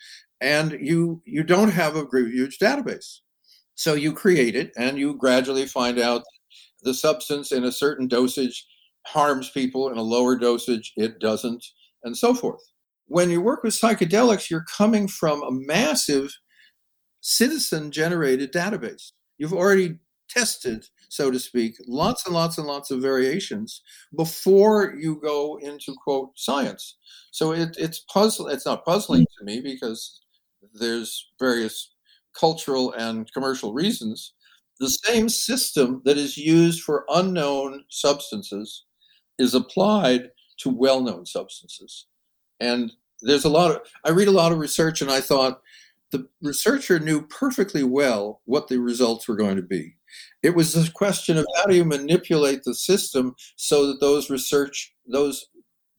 and 0.41 0.73
you, 0.81 1.21
you 1.27 1.43
don't 1.43 1.71
have 1.71 1.97
a 1.97 2.07
huge 2.11 2.59
database. 2.59 3.19
So 3.75 3.93
you 3.93 4.15
create 4.15 4.57
it 4.57 4.73
and 4.79 4.97
you 4.97 5.17
gradually 5.17 5.67
find 5.67 5.99
out 5.99 6.23
the 6.83 6.95
substance 6.95 7.53
in 7.53 7.65
a 7.65 7.73
certain 7.73 8.09
dosage 8.09 8.67
harms 9.05 9.51
people 9.51 9.91
in 9.91 9.99
a 9.99 10.03
lower 10.03 10.35
dosage, 10.35 10.95
it 10.97 11.19
doesn't, 11.19 11.63
and 12.05 12.17
so 12.17 12.33
forth 12.33 12.63
when 13.07 13.31
you 13.31 13.41
work 13.41 13.63
with 13.63 13.75
psychedelics, 13.75 14.51
you're 14.51 14.65
coming 14.65 15.09
from 15.09 15.43
a 15.43 15.51
massive 15.51 16.33
citizen 17.21 17.91
generated 17.91 18.53
database. 18.53 19.13
You've 19.39 19.53
already 19.53 19.99
tested, 20.29 20.87
so 21.09 21.31
to 21.31 21.39
speak, 21.39 21.77
lots 21.87 22.27
and 22.27 22.35
lots 22.35 22.59
and 22.59 22.67
lots 22.67 22.91
of 22.91 23.01
variations 23.01 23.83
before 24.17 24.95
you 24.99 25.21
go 25.21 25.59
into 25.63 25.95
quote 26.03 26.31
science. 26.37 26.97
So 27.31 27.53
it, 27.53 27.77
it's 27.79 28.01
puzzle. 28.13 28.49
It's 28.49 28.67
not 28.67 28.85
puzzling 28.85 29.27
to 29.39 29.45
me 29.45 29.61
because 29.61 30.21
there's 30.75 31.31
various 31.39 31.93
cultural 32.39 32.93
and 32.93 33.31
commercial 33.33 33.73
reasons. 33.73 34.35
The 34.79 34.91
same 34.91 35.29
system 35.29 36.03
that 36.05 36.19
is 36.19 36.37
used 36.37 36.83
for 36.83 37.07
unknown 37.09 37.85
substances 37.89 38.85
is 39.39 39.55
applied 39.55 40.31
to 40.59 40.71
well-known 40.71 41.25
substances. 41.27 42.07
And 42.61 42.93
there's 43.23 43.45
a 43.45 43.51
lot 43.51 43.71
of, 43.71 43.81
I 44.05 44.11
read 44.11 44.29
a 44.29 44.33
lot 44.33 44.53
of 44.53 44.59
research 44.59 45.03
and 45.03 45.11
I 45.11 45.21
thought 45.21 45.63
the 46.11 46.29
researcher 46.43 46.99
knew 46.99 47.23
perfectly 47.23 47.83
well 47.83 48.41
what 48.45 48.69
the 48.69 48.79
results 48.79 49.27
were 49.27 49.37
going 49.37 49.57
to 49.57 49.63
be. 49.63 49.97
It 50.43 50.55
was 50.55 50.77
a 50.77 50.91
question 50.93 51.37
of 51.37 51.47
how 51.57 51.67
do 51.67 51.75
you 51.75 51.85
manipulate 51.85 52.63
the 52.63 52.75
system 52.75 53.35
so 53.57 53.87
that 53.89 54.01
those 54.01 54.31
research, 54.31 54.95
those, 55.07 55.49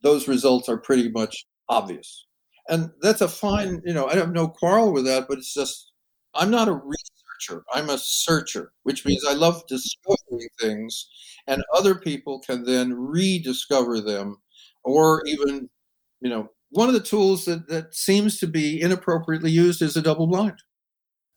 those 0.02 0.28
results 0.28 0.70
are 0.70 0.78
pretty 0.78 1.10
much 1.10 1.46
obvious. 1.70 2.26
And 2.70 2.92
that's 3.02 3.22
a 3.22 3.28
fine, 3.28 3.82
you 3.86 3.94
know, 3.94 4.08
I 4.08 4.16
have 4.16 4.32
no 4.32 4.48
quarrel 4.48 4.92
with 4.92 5.06
that, 5.06 5.28
but 5.28 5.38
it's 5.38 5.54
just, 5.54 5.92
I'm 6.34 6.52
not 6.52 6.68
a 6.68 6.74
researcher. 6.74 7.64
I'm 7.74 7.90
a 7.90 7.98
searcher, 7.98 8.72
which 8.84 9.06
means 9.06 9.24
I 9.28 9.34
love 9.34 9.66
discovering 9.68 10.48
things, 10.60 11.08
and 11.46 11.64
other 11.74 11.96
people 11.96 12.40
can 12.40 12.64
then 12.64 12.94
rediscover 12.94 14.02
them 14.02 14.38
or 14.84 15.26
even 15.28 15.70
you 16.22 16.30
know, 16.30 16.50
one 16.72 16.88
of 16.88 16.94
the 16.94 17.00
tools 17.00 17.46
that, 17.46 17.68
that 17.70 17.96
seems 17.96 18.40
to 18.40 18.48
be 18.48 18.82
inappropriately 18.82 19.52
used 19.52 19.82
is 19.82 19.96
a 19.96 20.02
double 20.02 20.28
blind. 20.28 20.62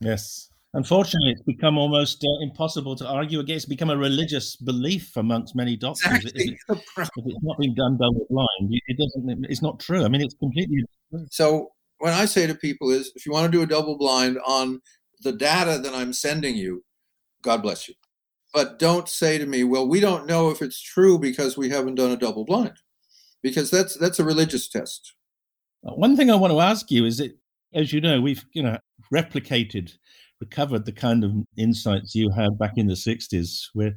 Yes. 0.01 0.49
Unfortunately, 0.72 1.33
it's 1.33 1.43
become 1.43 1.78
almost 1.78 2.24
uh, 2.24 2.45
impossible 2.45 2.95
to 2.97 3.07
argue 3.07 3.41
against. 3.41 3.64
It's 3.64 3.68
become 3.68 3.91
a 3.91 3.97
religious 3.97 4.55
belief 4.55 5.16
amongst 5.16 5.57
many 5.57 5.76
doctors. 5.76 6.24
Exactly. 6.24 6.59
If, 6.68 6.78
if 6.89 7.11
it's 7.16 7.43
not 7.43 7.59
being 7.59 7.74
done 7.74 7.99
double 7.99 8.26
blind, 8.31 8.70
it 8.87 8.97
doesn't. 8.97 9.47
It's 9.51 9.62
not 9.62 9.81
true. 9.81 10.05
I 10.05 10.09
mean, 10.09 10.20
it's 10.20 10.35
completely. 10.35 10.85
So 11.31 11.72
what 11.99 12.12
I 12.12 12.24
say 12.24 12.47
to 12.47 12.55
people 12.55 12.91
is, 12.91 13.12
if 13.16 13.26
you 13.26 13.33
want 13.33 13.51
to 13.51 13.59
do 13.59 13.62
a 13.62 13.66
double 13.66 13.99
blind 13.99 14.39
on 14.47 14.81
the 15.22 15.33
data 15.33 15.78
that 15.78 15.93
I'm 15.93 16.12
sending 16.12 16.55
you, 16.55 16.85
God 17.43 17.62
bless 17.62 17.89
you. 17.89 17.95
But 18.55 18.78
don't 18.78 19.09
say 19.09 19.39
to 19.39 19.47
me, 19.47 19.64
well, 19.64 19.89
we 19.89 19.99
don't 19.99 20.26
know 20.26 20.51
if 20.51 20.62
it's 20.62 20.81
true 20.81 21.18
because 21.18 21.57
we 21.57 21.68
haven't 21.68 21.97
done 21.97 22.12
a 22.12 22.16
double 22.16 22.45
blind 22.45 22.74
because 23.43 23.70
that's 23.70 23.97
that's 23.97 24.18
a 24.18 24.24
religious 24.24 24.68
test. 24.68 25.14
Uh, 25.86 25.93
one 25.93 26.16
thing 26.16 26.30
I 26.30 26.36
want 26.36 26.53
to 26.53 26.61
ask 26.61 26.91
you 26.91 27.05
is 27.05 27.18
that, 27.18 27.36
as 27.74 27.93
you 27.93 28.01
know, 28.01 28.20
we've 28.20 28.45
you 28.53 28.62
know 28.62 28.78
replicated, 29.12 29.93
recovered 30.41 30.84
the 30.84 30.93
kind 30.93 31.24
of 31.24 31.32
insights 31.57 32.14
you 32.14 32.30
had 32.30 32.59
back 32.59 32.72
in 32.76 32.86
the 32.86 32.95
'60s, 32.95 33.68
with 33.74 33.95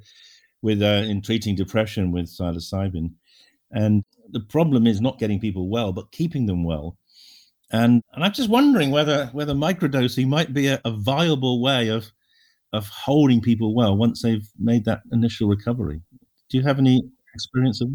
with 0.62 0.82
uh, 0.82 1.06
in 1.06 1.22
treating 1.22 1.56
depression 1.56 2.12
with 2.12 2.26
psilocybin, 2.26 3.12
and 3.72 4.04
the 4.30 4.40
problem 4.40 4.88
is 4.88 5.02
not 5.02 5.20
getting 5.20 5.40
people 5.40 5.70
well, 5.70 5.92
but 5.92 6.12
keeping 6.12 6.46
them 6.46 6.64
well. 6.64 6.98
And 7.72 8.02
and 8.14 8.24
I'm 8.24 8.34
just 8.34 8.50
wondering 8.50 8.92
whether 8.92 9.28
whether 9.28 9.54
microdosing 9.54 10.28
might 10.28 10.54
be 10.54 10.68
a, 10.68 10.82
a 10.86 10.92
viable 10.92 11.62
way 11.62 11.90
of 11.90 12.12
of 12.72 12.88
holding 12.88 13.42
people 13.42 13.76
well 13.76 13.96
once 13.96 14.22
they've 14.22 14.48
made 14.58 14.86
that 14.86 15.02
initial 15.12 15.48
recovery. 15.48 16.02
Do 16.50 16.58
you 16.58 16.64
have 16.64 16.80
any 16.80 17.04
experience 17.34 17.82
of? 17.82 17.90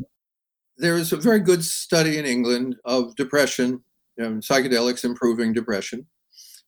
There's 0.78 1.12
a 1.12 1.16
very 1.16 1.40
good 1.40 1.64
study 1.64 2.18
in 2.18 2.24
England 2.24 2.76
of 2.84 3.14
depression, 3.16 3.82
and 4.16 4.42
psychedelics 4.42 5.04
improving 5.04 5.52
depression. 5.52 6.06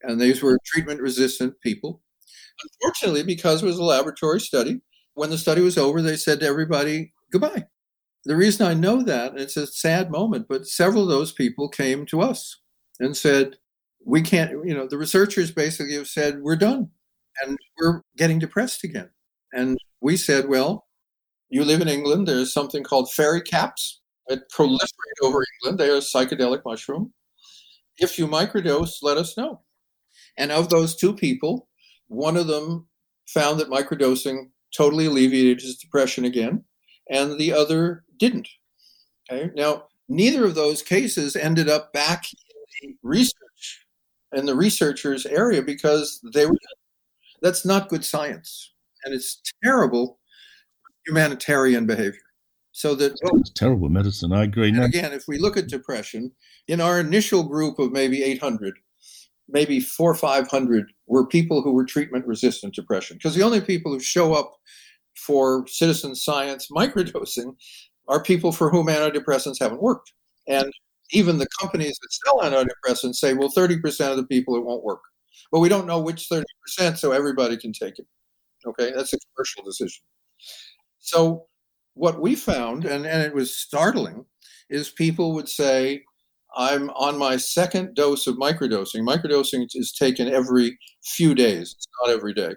And 0.02 0.20
these 0.20 0.42
were 0.42 0.58
treatment 0.64 1.00
resistant 1.00 1.60
people. 1.60 2.02
Unfortunately, 2.62 3.22
because 3.22 3.62
it 3.62 3.66
was 3.66 3.78
a 3.78 3.84
laboratory 3.84 4.40
study, 4.40 4.80
when 5.14 5.30
the 5.30 5.38
study 5.38 5.60
was 5.60 5.78
over, 5.78 6.02
they 6.02 6.16
said 6.16 6.40
to 6.40 6.46
everybody, 6.46 7.12
goodbye. 7.32 7.66
The 8.24 8.36
reason 8.36 8.66
I 8.66 8.74
know 8.74 9.02
that, 9.02 9.36
it's 9.36 9.56
a 9.56 9.66
sad 9.66 10.10
moment, 10.10 10.46
but 10.48 10.66
several 10.66 11.04
of 11.04 11.08
those 11.08 11.32
people 11.32 11.68
came 11.68 12.04
to 12.06 12.20
us 12.20 12.60
and 12.98 13.16
said, 13.16 13.56
we 14.04 14.22
can't, 14.22 14.50
you 14.64 14.74
know, 14.74 14.86
the 14.86 14.98
researchers 14.98 15.50
basically 15.50 15.94
have 15.94 16.06
said, 16.06 16.40
we're 16.40 16.56
done 16.56 16.90
and 17.42 17.58
we're 17.78 18.02
getting 18.16 18.38
depressed 18.38 18.84
again. 18.84 19.08
And 19.52 19.78
we 20.00 20.16
said, 20.16 20.48
well, 20.48 20.86
you 21.48 21.64
live 21.64 21.80
in 21.80 21.88
England, 21.88 22.28
there's 22.28 22.52
something 22.52 22.84
called 22.84 23.10
fairy 23.10 23.42
caps 23.42 23.99
that 24.30 24.48
proliferate 24.50 25.22
over 25.22 25.44
England. 25.56 25.78
They 25.78 25.90
are 25.90 25.96
a 25.96 25.98
psychedelic 25.98 26.62
mushroom. 26.64 27.12
If 27.98 28.18
you 28.18 28.26
microdose, 28.26 29.02
let 29.02 29.18
us 29.18 29.36
know. 29.36 29.60
And 30.38 30.52
of 30.52 30.70
those 30.70 30.96
two 30.96 31.12
people, 31.12 31.68
one 32.06 32.36
of 32.36 32.46
them 32.46 32.86
found 33.26 33.58
that 33.60 33.68
microdosing 33.68 34.50
totally 34.74 35.06
alleviated 35.06 35.60
his 35.60 35.76
depression 35.76 36.24
again, 36.24 36.64
and 37.10 37.38
the 37.38 37.52
other 37.52 38.04
didn't. 38.18 38.48
Okay. 39.30 39.50
Now, 39.54 39.84
neither 40.08 40.44
of 40.44 40.54
those 40.54 40.80
cases 40.80 41.34
ended 41.36 41.68
up 41.68 41.92
back 41.92 42.24
in 42.82 42.90
the 42.90 42.96
research 43.02 43.86
in 44.32 44.46
the 44.46 44.54
researchers' 44.54 45.26
area 45.26 45.60
because 45.60 46.20
they 46.32 46.46
were 46.46 46.56
that's 47.42 47.64
not 47.64 47.88
good 47.88 48.04
science. 48.04 48.74
And 49.04 49.12
it's 49.12 49.40
terrible 49.64 50.20
humanitarian 51.06 51.86
behavior. 51.86 52.20
So 52.80 52.94
that 52.94 53.14
terrible 53.54 53.90
medicine. 53.90 54.32
I 54.32 54.44
agree. 54.44 54.74
Again, 54.74 55.12
if 55.12 55.28
we 55.28 55.36
look 55.36 55.58
at 55.58 55.66
depression, 55.66 56.32
in 56.66 56.80
our 56.80 56.98
initial 56.98 57.42
group 57.42 57.78
of 57.78 57.92
maybe 57.92 58.22
800, 58.22 58.78
maybe 59.50 59.80
four 59.80 60.12
or 60.12 60.14
500 60.14 60.90
were 61.06 61.26
people 61.26 61.60
who 61.60 61.72
were 61.72 61.84
treatment 61.84 62.26
resistant 62.26 62.74
depression. 62.74 63.18
Because 63.18 63.34
the 63.34 63.42
only 63.42 63.60
people 63.60 63.92
who 63.92 64.00
show 64.00 64.32
up 64.32 64.52
for 65.14 65.66
citizen 65.68 66.14
science 66.14 66.68
microdosing 66.74 67.54
are 68.08 68.22
people 68.22 68.50
for 68.50 68.70
whom 68.70 68.86
antidepressants 68.86 69.60
haven't 69.60 69.82
worked. 69.82 70.14
And 70.48 70.72
even 71.10 71.36
the 71.36 71.48
companies 71.60 71.98
that 72.00 72.12
sell 72.24 72.40
antidepressants 72.40 73.16
say, 73.16 73.34
well, 73.34 73.52
30% 73.54 74.10
of 74.10 74.16
the 74.16 74.26
people 74.26 74.56
it 74.56 74.64
won't 74.64 74.84
work. 74.84 75.02
But 75.52 75.60
we 75.60 75.68
don't 75.68 75.86
know 75.86 76.00
which 76.00 76.30
30%, 76.30 76.96
so 76.96 77.12
everybody 77.12 77.58
can 77.58 77.74
take 77.74 77.98
it. 77.98 78.06
Okay, 78.66 78.90
that's 78.96 79.12
a 79.12 79.18
commercial 79.36 79.64
decision. 79.64 80.00
So 81.00 81.46
what 82.00 82.18
we 82.18 82.34
found, 82.34 82.86
and, 82.86 83.04
and 83.04 83.22
it 83.22 83.34
was 83.34 83.54
startling, 83.54 84.24
is 84.70 84.88
people 84.88 85.34
would 85.34 85.50
say, 85.50 86.02
I'm 86.56 86.88
on 86.90 87.18
my 87.18 87.36
second 87.36 87.94
dose 87.94 88.26
of 88.26 88.36
microdosing. 88.36 89.02
Microdosing 89.02 89.66
is 89.74 89.92
taken 89.92 90.26
every 90.26 90.78
few 91.04 91.34
days, 91.34 91.74
it's 91.76 91.86
not 92.00 92.10
every 92.10 92.32
day. 92.32 92.54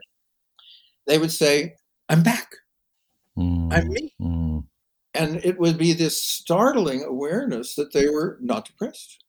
They 1.07 1.17
would 1.17 1.31
say, 1.31 1.75
I'm 2.07 2.23
back. 2.23 2.53
Mm, 3.37 3.73
I'm 3.73 3.89
me. 3.89 4.13
Mm. 4.21 4.63
And 5.13 5.43
it 5.43 5.59
would 5.59 5.77
be 5.77 5.91
this 5.91 6.23
startling 6.23 7.03
awareness 7.03 7.75
that 7.75 7.91
they 7.91 8.07
were 8.07 8.37
not 8.39 8.63
depressed. 8.65 9.25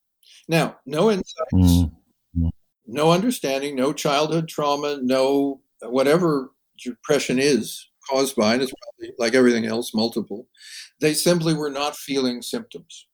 Now, 0.46 0.76
no 0.86 1.10
insights, 1.10 1.52
mm, 1.52 1.90
no 2.86 3.10
understanding, 3.10 3.74
no 3.74 3.92
childhood 3.92 4.46
trauma, 4.46 5.00
no 5.02 5.60
whatever 5.82 6.52
depression 6.78 7.40
is 7.40 7.88
caused 8.10 8.36
by, 8.36 8.54
and 8.54 8.62
it's 8.62 8.72
probably 8.72 9.14
like 9.18 9.34
everything 9.34 9.66
else, 9.66 9.94
multiple. 9.94 10.48
They 11.00 11.14
simply 11.14 11.54
were 11.54 11.70
not 11.70 11.96
feeling 11.96 12.42
symptoms. 12.42 13.06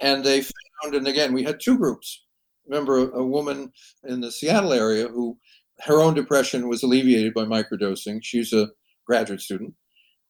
And 0.00 0.24
they 0.24 0.42
found, 0.42 0.94
and 0.94 1.08
again, 1.08 1.32
we 1.32 1.42
had 1.42 1.60
two 1.60 1.78
groups. 1.78 2.24
Remember, 2.66 2.98
a, 2.98 3.18
a 3.18 3.26
woman 3.26 3.72
in 4.04 4.20
the 4.20 4.30
Seattle 4.30 4.72
area 4.72 5.08
who 5.08 5.38
her 5.80 6.00
own 6.00 6.14
depression 6.14 6.68
was 6.68 6.82
alleviated 6.82 7.34
by 7.34 7.44
microdosing. 7.44 8.20
She's 8.22 8.52
a 8.52 8.68
graduate 9.06 9.40
student. 9.40 9.74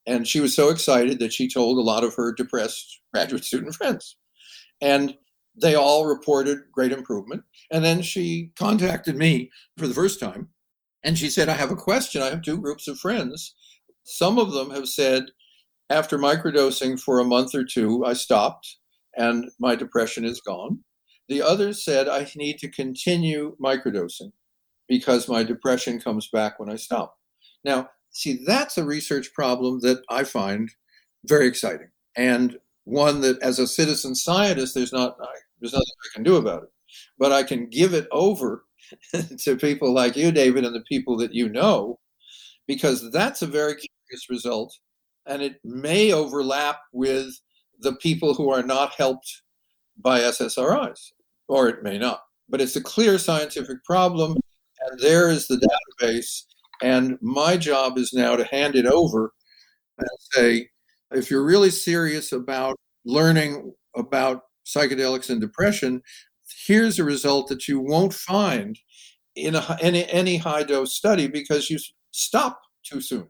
And 0.07 0.26
she 0.26 0.41
was 0.41 0.55
so 0.55 0.70
excited 0.70 1.18
that 1.18 1.32
she 1.32 1.49
told 1.49 1.78
a 1.78 1.82
lot 1.82 2.05
of 2.05 2.14
her 2.14 2.32
depressed 2.32 3.01
graduate 3.12 3.45
student 3.45 3.74
friends. 3.74 4.16
And 4.80 5.16
they 5.61 5.74
all 5.74 6.07
reported 6.07 6.59
great 6.72 6.93
improvement. 6.93 7.43
And 7.72 7.84
then 7.84 8.03
she 8.03 8.53
contacted 8.59 9.16
me 9.16 9.51
for 9.78 9.89
the 9.89 9.95
first 9.95 10.20
time 10.20 10.49
and 11.07 11.16
she 11.16 11.30
said, 11.30 11.49
I 11.49 11.55
have 11.55 11.70
a 11.70 11.76
question. 11.76 12.20
I 12.20 12.30
have 12.30 12.43
two 12.43 12.61
groups 12.61 12.89
of 12.89 12.99
friends. 12.99 13.55
Some 14.07 14.38
of 14.38 14.52
them 14.52 14.70
have 14.70 14.88
said, 14.88 15.26
after 15.90 16.16
microdosing 16.16 16.98
for 16.98 17.18
a 17.18 17.24
month 17.24 17.54
or 17.54 17.64
two, 17.64 18.04
I 18.04 18.12
stopped 18.12 18.76
and 19.16 19.50
my 19.59 19.74
depression 19.74 20.24
is 20.24 20.40
gone. 20.40 20.78
The 21.28 21.42
others 21.42 21.84
said, 21.84 22.09
I 22.09 22.30
need 22.36 22.59
to 22.59 22.70
continue 22.70 23.57
microdosing 23.61 24.30
because 24.88 25.28
my 25.28 25.42
depression 25.42 26.00
comes 26.00 26.28
back 26.28 26.61
when 26.61 26.70
I 26.70 26.76
stop. 26.76 27.18
Now, 27.64 27.90
see, 28.11 28.44
that's 28.46 28.78
a 28.78 28.84
research 28.84 29.34
problem 29.34 29.80
that 29.80 30.02
I 30.09 30.22
find 30.22 30.70
very 31.24 31.48
exciting 31.48 31.88
and 32.16 32.57
one 32.84 33.20
that, 33.22 33.42
as 33.42 33.59
a 33.59 33.66
citizen 33.66 34.14
scientist, 34.14 34.74
there's 34.74 34.92
not 34.92 35.18
there's 35.61 35.72
nothing 35.72 35.86
I 36.04 36.14
can 36.14 36.22
do 36.22 36.36
about 36.36 36.62
it, 36.62 36.68
but 37.18 37.32
I 37.32 37.42
can 37.42 37.68
give 37.68 37.92
it 37.92 38.07
over 38.12 38.64
to 39.38 39.57
people 39.57 39.92
like 39.92 40.16
you, 40.16 40.30
David, 40.30 40.64
and 40.64 40.74
the 40.74 40.82
people 40.82 41.16
that 41.16 41.34
you 41.34 41.48
know, 41.48 41.98
because 42.68 43.11
that's 43.11 43.42
a 43.42 43.46
very 43.48 43.74
curious 44.09 44.30
result, 44.30 44.78
and 45.26 45.42
it 45.42 45.57
may 45.64 46.12
overlap 46.12 46.80
with 46.92 47.34
the 47.80 47.94
people 47.96 48.34
who 48.34 48.50
are 48.50 48.62
not 48.62 48.92
helped 48.94 49.42
by 49.98 50.20
SSRIs, 50.20 51.12
or 51.48 51.68
it 51.68 51.82
may 51.82 51.98
not. 51.98 52.20
But 52.48 52.61
it's 52.61 52.76
a 52.76 52.82
clear 52.82 53.18
scientific 53.18 53.84
problem, 53.84 54.36
and 54.88 55.00
there 55.00 55.28
is 55.28 55.48
the 55.48 55.57
database. 56.00 56.42
And 56.82 57.18
my 57.20 57.57
job 57.57 57.98
is 57.98 58.12
now 58.12 58.36
to 58.36 58.44
hand 58.44 58.76
it 58.76 58.86
over 58.86 59.32
and 59.98 60.09
say, 60.32 60.68
if 61.12 61.30
you're 61.30 61.44
really 61.44 61.70
serious 61.70 62.32
about 62.32 62.76
learning 63.04 63.72
about 63.96 64.42
psychedelics 64.66 65.30
and 65.30 65.40
depression, 65.40 66.02
here's 66.66 66.98
a 66.98 67.04
result 67.04 67.48
that 67.48 67.66
you 67.68 67.80
won't 67.80 68.12
find 68.12 68.78
in 69.34 69.54
a, 69.54 69.78
any, 69.80 70.09
any 70.11 70.36
high 70.36 70.62
dose 70.62 70.94
study 70.94 71.26
because 71.26 71.70
you 71.70 71.78
stop 72.11 72.61
too 72.84 73.00
soon. 73.00 73.28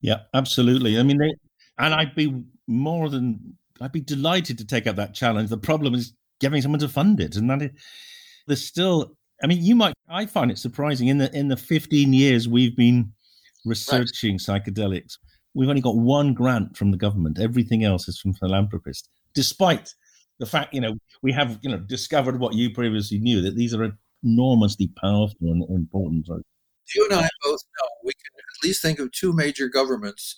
Yeah, 0.00 0.20
absolutely. 0.34 0.98
I 0.98 1.02
mean, 1.02 1.18
they, 1.18 1.34
and 1.78 1.94
I'd 1.94 2.14
be 2.14 2.42
more 2.66 3.08
than 3.08 3.56
I'd 3.80 3.92
be 3.92 4.00
delighted 4.00 4.58
to 4.58 4.66
take 4.66 4.86
up 4.86 4.96
that 4.96 5.14
challenge. 5.14 5.50
The 5.50 5.58
problem 5.58 5.94
is 5.94 6.12
getting 6.40 6.62
someone 6.62 6.80
to 6.80 6.88
fund 6.88 7.20
it, 7.20 7.36
and 7.36 7.50
that 7.50 7.62
is, 7.62 7.70
there's 8.46 8.64
still. 8.64 9.16
I 9.42 9.46
mean, 9.46 9.62
you 9.62 9.74
might. 9.74 9.94
I 10.08 10.26
find 10.26 10.50
it 10.50 10.58
surprising 10.58 11.08
in 11.08 11.18
the 11.18 11.34
in 11.36 11.48
the 11.48 11.56
15 11.56 12.12
years 12.12 12.48
we've 12.48 12.76
been 12.76 13.12
researching 13.64 14.38
right. 14.48 14.62
psychedelics, 14.64 15.18
we've 15.54 15.68
only 15.68 15.80
got 15.80 15.96
one 15.96 16.34
grant 16.34 16.76
from 16.76 16.90
the 16.90 16.96
government. 16.96 17.38
Everything 17.38 17.84
else 17.84 18.08
is 18.08 18.18
from 18.18 18.34
philanthropists, 18.34 19.08
despite 19.34 19.94
the 20.38 20.46
fact 20.46 20.72
you 20.74 20.80
know 20.80 20.96
we 21.22 21.32
have 21.32 21.58
you 21.62 21.70
know 21.70 21.78
discovered 21.78 22.40
what 22.40 22.54
you 22.54 22.70
previously 22.70 23.18
knew 23.18 23.40
that 23.42 23.56
these 23.56 23.74
are 23.74 23.92
enormously 24.22 24.90
powerful 24.96 25.52
and 25.52 25.62
important 25.70 26.26
drugs. 26.26 26.44
You 26.94 27.06
and 27.10 27.20
I 27.20 27.28
both 27.42 27.60
know 27.78 27.88
we 28.04 28.12
can 28.12 28.39
at 28.62 28.66
least 28.66 28.82
think 28.82 28.98
of 28.98 29.10
two 29.12 29.32
major 29.32 29.68
governments 29.68 30.36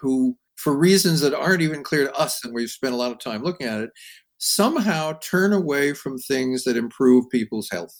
who 0.00 0.36
for 0.56 0.76
reasons 0.76 1.20
that 1.20 1.34
aren't 1.34 1.62
even 1.62 1.82
clear 1.82 2.04
to 2.04 2.14
us, 2.14 2.42
and 2.44 2.54
we've 2.54 2.70
spent 2.70 2.94
a 2.94 2.96
lot 2.96 3.12
of 3.12 3.18
time 3.18 3.42
looking 3.42 3.66
at 3.66 3.80
it, 3.80 3.90
somehow 4.38 5.12
turn 5.20 5.52
away 5.52 5.92
from 5.92 6.18
things 6.18 6.64
that 6.64 6.76
improve 6.76 7.28
people's 7.30 7.68
health. 7.70 7.94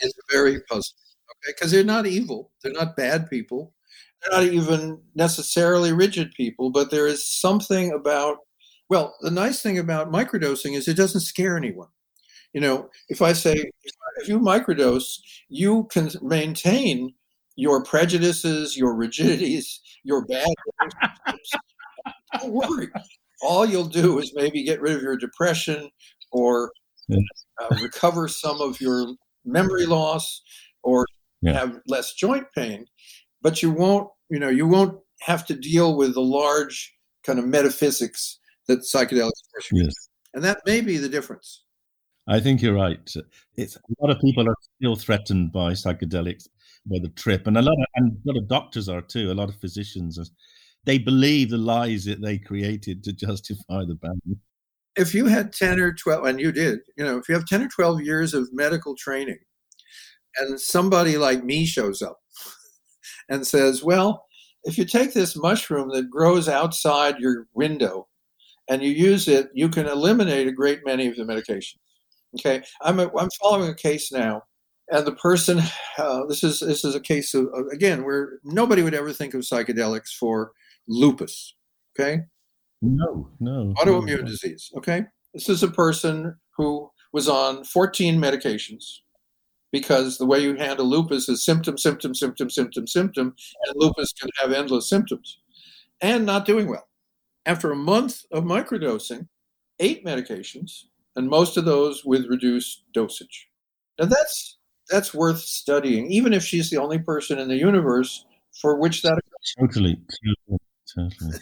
It's 0.00 0.14
very 0.30 0.60
puzzling, 0.62 0.82
okay? 1.30 1.54
Because 1.54 1.70
they're 1.70 1.84
not 1.84 2.06
evil, 2.06 2.50
they're 2.62 2.72
not 2.72 2.96
bad 2.96 3.28
people, 3.30 3.74
they're 4.22 4.40
not 4.40 4.52
even 4.52 5.00
necessarily 5.14 5.92
rigid 5.92 6.32
people, 6.32 6.70
but 6.70 6.90
there 6.90 7.06
is 7.06 7.26
something 7.26 7.92
about, 7.92 8.38
well, 8.88 9.14
the 9.20 9.30
nice 9.30 9.62
thing 9.62 9.78
about 9.78 10.12
microdosing 10.12 10.74
is 10.74 10.88
it 10.88 10.96
doesn't 10.96 11.20
scare 11.20 11.56
anyone. 11.56 11.88
You 12.54 12.60
know, 12.60 12.88
if 13.08 13.20
I 13.20 13.32
say, 13.32 13.70
if 14.16 14.28
you 14.28 14.38
microdose, 14.38 15.18
you 15.48 15.84
can 15.90 16.10
maintain 16.22 17.14
your 17.56 17.84
prejudices, 17.84 18.76
your 18.76 18.94
rigidities, 18.94 19.80
your 20.02 20.24
bad 20.26 20.46
don't 22.40 22.52
worry. 22.52 22.88
All 23.42 23.66
you'll 23.66 23.86
do 23.86 24.18
is 24.18 24.32
maybe 24.34 24.64
get 24.64 24.80
rid 24.80 24.96
of 24.96 25.02
your 25.02 25.16
depression 25.16 25.90
or 26.32 26.72
uh, 27.12 27.76
recover 27.82 28.28
some 28.28 28.60
of 28.60 28.80
your 28.80 29.14
memory 29.44 29.86
loss 29.86 30.42
or 30.82 31.06
yeah. 31.42 31.52
have 31.52 31.80
less 31.86 32.14
joint 32.14 32.46
pain, 32.54 32.86
but 33.42 33.62
you 33.62 33.70
won't, 33.70 34.08
you 34.30 34.38
know, 34.38 34.48
you 34.48 34.66
won't 34.66 34.98
have 35.20 35.46
to 35.46 35.54
deal 35.54 35.96
with 35.96 36.14
the 36.14 36.22
large 36.22 36.94
kind 37.24 37.38
of 37.38 37.46
metaphysics 37.46 38.38
that 38.66 38.80
psychedelics 38.80 39.42
force 39.52 39.68
you. 39.72 39.84
Yes. 39.84 39.94
And 40.32 40.42
that 40.44 40.60
may 40.66 40.80
be 40.80 40.96
the 40.96 41.08
difference. 41.08 41.62
I 42.26 42.40
think 42.40 42.62
you're 42.62 42.74
right. 42.74 42.98
It's 43.56 43.76
a 43.76 43.80
lot 44.00 44.10
of 44.10 44.20
people 44.20 44.48
are 44.48 44.56
still 44.80 44.96
threatened 44.96 45.52
by 45.52 45.72
psychedelics, 45.72 46.48
by 46.86 46.98
the 47.00 47.08
trip, 47.10 47.46
and 47.46 47.56
a 47.56 47.62
lot 47.62 47.72
of 47.72 47.86
and 47.96 48.12
a 48.12 48.32
lot 48.32 48.38
of 48.38 48.48
doctors 48.48 48.88
are 48.88 49.02
too. 49.02 49.30
A 49.30 49.34
lot 49.34 49.48
of 49.48 49.56
physicians 49.56 50.18
they 50.84 50.98
believe 50.98 51.50
the 51.50 51.58
lies 51.58 52.04
that 52.04 52.20
they 52.20 52.38
created 52.38 53.02
to 53.04 53.12
justify 53.12 53.84
the 53.84 53.94
ban. 53.94 54.20
If 54.96 55.14
you 55.14 55.26
had 55.26 55.52
10 55.52 55.80
or 55.80 55.92
12, 55.92 56.24
and 56.24 56.40
you 56.40 56.52
did, 56.52 56.80
you 56.96 57.04
know, 57.04 57.18
if 57.18 57.28
you 57.28 57.34
have 57.34 57.46
10 57.46 57.62
or 57.62 57.68
12 57.68 58.02
years 58.02 58.34
of 58.34 58.48
medical 58.52 58.94
training 58.96 59.38
and 60.36 60.60
somebody 60.60 61.16
like 61.16 61.42
me 61.42 61.66
shows 61.66 62.02
up 62.02 62.18
and 63.28 63.46
says, 63.46 63.82
well, 63.82 64.26
if 64.64 64.78
you 64.78 64.84
take 64.84 65.12
this 65.12 65.36
mushroom 65.36 65.90
that 65.90 66.10
grows 66.10 66.48
outside 66.48 67.18
your 67.18 67.46
window 67.54 68.08
and 68.68 68.82
you 68.82 68.90
use 68.90 69.26
it, 69.26 69.48
you 69.52 69.68
can 69.68 69.86
eliminate 69.86 70.46
a 70.46 70.52
great 70.52 70.80
many 70.86 71.06
of 71.06 71.16
the 71.16 71.24
medications. 71.24 71.78
Okay, 72.38 72.62
I'm, 72.82 72.98
a, 72.98 73.10
I'm 73.16 73.28
following 73.40 73.70
a 73.70 73.74
case 73.74 74.10
now 74.10 74.42
and 74.90 75.06
the 75.06 75.12
person 75.12 75.60
uh, 75.98 76.26
this 76.26 76.44
is 76.44 76.60
this 76.60 76.84
is 76.84 76.94
a 76.94 77.00
case 77.00 77.34
of 77.34 77.48
again 77.72 78.04
where 78.04 78.38
nobody 78.44 78.82
would 78.82 78.94
ever 78.94 79.12
think 79.12 79.34
of 79.34 79.42
psychedelics 79.42 80.10
for 80.18 80.52
lupus. 80.86 81.54
Okay. 81.98 82.22
No, 82.82 83.30
no. 83.40 83.72
Autoimmune 83.78 84.20
no. 84.20 84.26
disease. 84.26 84.70
Okay. 84.76 85.04
This 85.32 85.48
is 85.48 85.62
a 85.62 85.68
person 85.68 86.36
who 86.56 86.90
was 87.12 87.28
on 87.28 87.64
14 87.64 88.20
medications 88.20 88.84
because 89.72 90.18
the 90.18 90.26
way 90.26 90.40
you 90.40 90.54
handle 90.56 90.86
lupus 90.86 91.28
is 91.28 91.44
symptom, 91.44 91.78
symptom, 91.78 92.14
symptom, 92.14 92.50
symptom, 92.50 92.86
symptom, 92.86 93.34
and 93.66 93.76
lupus 93.76 94.12
can 94.12 94.28
have 94.40 94.52
endless 94.52 94.88
symptoms 94.88 95.38
and 96.00 96.26
not 96.26 96.44
doing 96.44 96.68
well. 96.68 96.88
After 97.46 97.72
a 97.72 97.76
month 97.76 98.22
of 98.30 98.44
microdosing, 98.44 99.28
eight 99.80 100.04
medications, 100.04 100.84
and 101.16 101.28
most 101.28 101.56
of 101.56 101.64
those 101.64 102.04
with 102.04 102.26
reduced 102.26 102.84
dosage. 102.92 103.48
Now 103.98 104.06
that's 104.06 104.58
that's 104.90 105.14
worth 105.14 105.40
studying, 105.40 106.10
even 106.10 106.32
if 106.32 106.44
she's 106.44 106.70
the 106.70 106.78
only 106.78 106.98
person 106.98 107.38
in 107.38 107.48
the 107.48 107.56
universe 107.56 108.24
for 108.60 108.78
which 108.78 109.02
that 109.02 109.12
occurs. 109.12 109.54
Totally, 109.58 110.00
totally, 110.48 110.60
totally. 110.94 111.38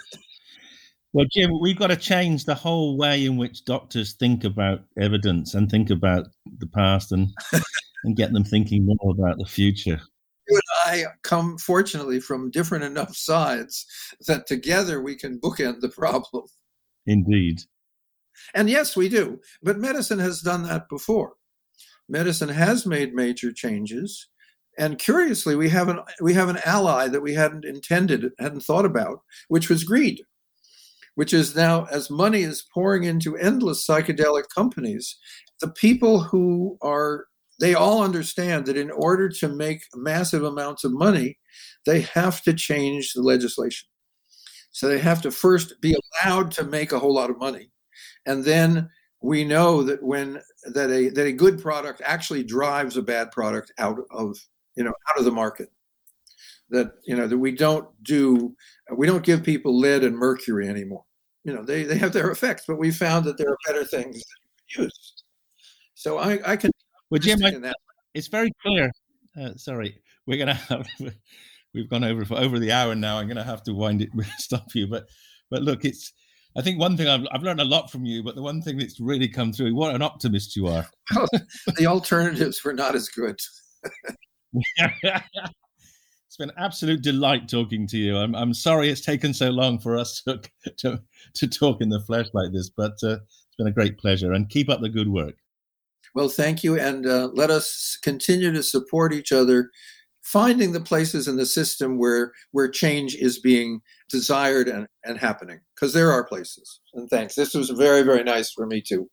well, 1.13 1.27
Jim, 1.33 1.51
we've 1.61 1.79
got 1.79 1.89
to 1.89 1.97
change 1.97 2.45
the 2.45 2.55
whole 2.55 2.97
way 2.97 3.25
in 3.25 3.37
which 3.37 3.65
doctors 3.65 4.15
think 4.15 4.45
about 4.45 4.83
evidence 4.99 5.55
and 5.55 5.71
think 5.71 5.91
about 5.91 6.29
the 6.59 6.67
past 6.67 7.13
and 7.13 7.29
and 8.05 8.17
get 8.17 8.33
them 8.33 8.45
thinking 8.45 8.87
more 8.87 9.13
about 9.13 9.39
the 9.39 9.47
future. 9.47 10.01
You 10.49 10.61
and 10.85 11.05
I 11.05 11.05
come, 11.23 11.57
fortunately, 11.57 12.21
from 12.21 12.51
different 12.51 12.85
enough 12.85 13.17
sides 13.17 13.87
that 14.27 14.47
together 14.47 15.01
we 15.01 15.15
can 15.15 15.39
bookend 15.39 15.81
the 15.81 15.89
problem. 15.89 16.45
Indeed. 17.07 17.63
And 18.55 18.69
yes, 18.69 18.97
we 18.97 19.09
do. 19.09 19.41
But 19.63 19.79
medicine 19.79 20.19
has 20.19 20.41
done 20.41 20.65
that 20.65 20.89
before. 20.89 21.35
Medicine 22.09 22.49
has 22.49 22.87
made 22.87 23.15
major 23.15 23.53
changes. 23.53 24.29
And 24.79 24.99
curiously, 24.99 25.55
we 25.55 25.69
have 25.69 25.89
an 25.89 26.01
we 26.21 26.35
have 26.35 26.49
an 26.49 26.59
ally 26.65 27.09
that 27.09 27.21
we 27.21 27.35
hadn't 27.35 27.65
intended, 27.65 28.31
hadn't 28.39 28.63
thought 28.63 28.87
about, 28.87 29.21
which 29.49 29.69
was 29.69 29.85
greed, 29.85 30.23
which 31.15 31.35
is 31.35 31.55
now 31.55 31.85
as 31.91 32.09
money 32.11 32.43
is 32.43 32.67
pouring 32.73 33.05
into 33.05 33.37
endless 33.37 33.87
psychedelic 33.87 34.45
companies, 34.55 35.19
the 35.61 35.71
people 35.71 36.21
who 36.21 36.79
are 36.81 37.27
they 37.61 37.75
all 37.75 38.03
understand 38.03 38.67
that 38.67 38.79
in 38.79 38.91
order 38.91 39.29
to 39.29 39.49
make 39.49 39.83
massive 39.95 40.43
amounts 40.43 40.85
of 40.85 40.93
money, 40.93 41.39
they 41.85 42.01
have 42.01 42.43
to 42.43 42.55
change 42.55 43.13
the 43.13 43.23
legislation. 43.23 43.89
So 44.71 44.89
they 44.89 44.99
have 44.99 45.21
to 45.23 45.31
first 45.31 45.81
be 45.83 45.95
allowed 46.25 46.51
to 46.53 46.65
make 46.65 46.93
a 46.93 46.99
whole 46.99 47.15
lot 47.15 47.31
of 47.31 47.39
money 47.39 47.73
and 48.27 48.45
then 48.45 48.89
we 49.23 49.45
know 49.45 49.83
that 49.85 50.03
when 50.03 50.41
that 50.75 50.91
a 50.91 51.09
that 51.11 51.27
a 51.27 51.33
good 51.33 51.61
product 51.61 52.03
actually 52.05 52.43
drives 52.43 52.97
a 52.97 53.03
bad 53.03 53.31
product 53.31 53.73
out 53.79 53.99
of 54.11 54.37
you 54.77 54.85
know 54.85 54.93
out 55.11 55.19
of 55.19 55.25
the 55.25 55.31
market. 55.31 55.71
That 56.71 56.93
you 57.05 57.17
know 57.17 57.27
that 57.27 57.39
we 57.39 57.53
don't 57.53 57.89
do 58.03 58.55
we 58.97 59.07
don't 59.07 59.25
give 59.25 59.43
people 59.43 59.79
lead 59.79 60.05
and 60.05 60.17
mercury 60.17 60.69
anymore. 60.69 61.05
You 61.45 61.55
know 61.55 61.65
they 61.65 61.85
they 61.85 61.99
have 61.99 62.13
their 62.13 62.31
effects 62.31 62.65
but 62.67 62.79
we 62.79 62.91
found 62.91 63.25
that 63.27 63.39
there 63.39 63.51
are 63.51 63.59
better 63.67 63.85
things 63.85 64.17
that 64.17 64.25
you 64.69 64.75
can 64.75 64.85
use. 64.85 65.25
So 65.95 66.19
i 66.19 66.41
i 66.45 66.57
can 66.57 66.71
well 67.11 67.21
jim 67.21 67.39
I, 67.45 67.73
it's 68.15 68.29
very 68.29 68.53
clear. 68.63 68.91
Uh, 69.41 69.55
sorry 69.57 69.99
we're 70.27 70.39
gonna 70.39 70.55
have 70.55 70.87
we've 71.75 71.89
gone 71.89 72.05
over 72.05 72.25
for 72.25 72.39
over 72.39 72.59
the 72.59 72.73
hour 72.73 72.95
now. 72.95 73.19
I'm 73.19 73.29
gonna 73.29 73.45
have 73.45 73.63
to 73.65 73.75
wind 73.75 74.03
it 74.03 74.11
stop 74.39 74.75
you. 74.75 74.87
But 74.87 75.07
but 75.51 75.63
look 75.63 75.85
it's 75.85 76.13
I 76.57 76.63
think 76.63 76.79
one 76.79 76.97
thing 76.97 77.09
I've, 77.09 77.27
I've 77.33 77.43
learned 77.43 77.61
a 77.61 77.65
lot 77.65 77.91
from 77.91 78.05
you, 78.05 78.23
but 78.23 78.35
the 78.35 78.43
one 78.43 78.61
thing 78.61 78.79
that's 78.79 79.01
really 79.01 79.29
come 79.29 79.53
through, 79.53 79.75
what 79.75 79.95
an 79.95 80.03
optimist 80.03 80.55
you 80.55 80.67
are. 80.67 80.87
the 81.77 81.87
alternatives 81.87 82.63
were 82.63 82.75
not 82.75 82.95
as 82.95 83.09
good. 83.09 83.39
it's 84.53 86.37
been 86.39 86.51
an 86.51 86.57
absolute 86.59 87.03
delight 87.03 87.49
talking 87.49 87.87
to 87.87 87.97
you. 87.97 88.17
I'm, 88.17 88.35
I'm 88.35 88.53
sorry 88.53 88.91
it's 88.91 89.01
taken 89.01 89.33
so 89.33 89.49
long 89.51 89.79
for 89.79 89.97
us 89.97 90.23
to, 90.23 90.41
to, 90.79 91.01
to 91.35 91.47
talk 91.47 91.81
in 91.81 91.89
the 91.89 92.01
flesh 92.01 92.27
like 92.35 92.53
this, 92.53 92.69
but 92.69 92.93
uh, 93.03 93.17
it's 93.17 93.57
been 93.57 93.67
a 93.69 93.73
great 93.73 93.97
pleasure 93.99 94.33
and 94.33 94.51
keep 94.51 94.69
up 94.69 94.81
the 94.81 94.91
good 94.91 95.09
work. 95.09 95.37
Well, 96.15 96.29
thank 96.29 96.63
you. 96.63 96.79
And 96.79 97.07
uh, 97.07 97.31
let 97.33 97.51
us 97.51 97.99
continue 98.03 98.53
to 98.53 98.63
support 98.63 99.15
each 99.15 99.33
other 99.33 99.71
finding 100.23 100.73
the 100.73 100.81
places 100.81 101.27
in 101.29 101.37
the 101.37 101.47
system 101.47 101.99
where 101.99 102.33
where 102.53 102.69
change 102.69 103.17
is 103.17 103.39
being 103.39 103.81
desired 104.13 104.69
and, 104.69 104.87
and 105.05 105.19
happening 105.19 105.59
because 105.75 105.93
there 105.93 106.13
are 106.13 106.23
places. 106.23 106.81
And 106.95 107.11
thanks. 107.11 107.35
This 107.35 107.55
was 107.55 107.71
very 107.71 108.03
very 108.03 108.23
nice 108.23 108.53
for 108.53 108.67
me 108.67 108.81
too. 108.81 109.11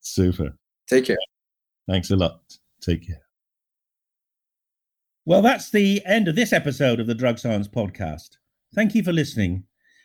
Super. 0.00 0.56
Take 0.88 1.06
care. 1.06 1.16
Thanks 1.88 2.10
a 2.10 2.16
lot. 2.16 2.40
Take 2.80 3.06
care. 3.06 3.22
Well 5.24 5.42
that's 5.42 5.70
the 5.70 6.00
end 6.06 6.28
of 6.28 6.36
this 6.36 6.52
episode 6.52 7.00
of 7.00 7.08
the 7.08 7.14
drug 7.16 7.40
science 7.40 7.66
podcast. 7.66 8.36
Thank 8.74 8.94
you 8.94 9.02
for 9.02 9.12
listening. 9.12 9.64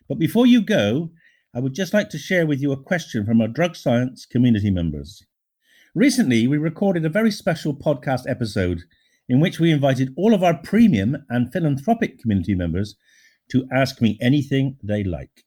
But 0.10 0.18
before 0.18 0.48
you 0.48 0.62
go 0.62 1.12
i 1.54 1.60
would 1.60 1.74
just 1.74 1.94
like 1.94 2.10
to 2.10 2.18
share 2.18 2.46
with 2.46 2.62
you 2.62 2.72
a 2.72 2.84
question 2.84 3.26
from 3.26 3.42
our 3.42 3.48
drug 3.48 3.76
science 3.76 4.26
community 4.26 4.70
members. 4.70 5.26
Recently 5.96 6.48
we 6.48 6.58
recorded 6.58 7.04
a 7.06 7.10
very 7.10 7.32
special 7.32 7.74
podcast 7.74 8.30
episode 8.30 8.84
in 9.28 9.40
which 9.40 9.60
we 9.60 9.72
invited 9.72 10.14
all 10.16 10.34
of 10.34 10.44
our 10.44 10.58
premium 10.58 11.18
and 11.30 11.52
philanthropic 11.52 12.20
community 12.20 12.54
members 12.54 12.96
to 13.52 13.68
ask 13.72 14.02
me 14.02 14.18
anything 14.22 14.78
they 14.84 15.04
like. 15.04 15.44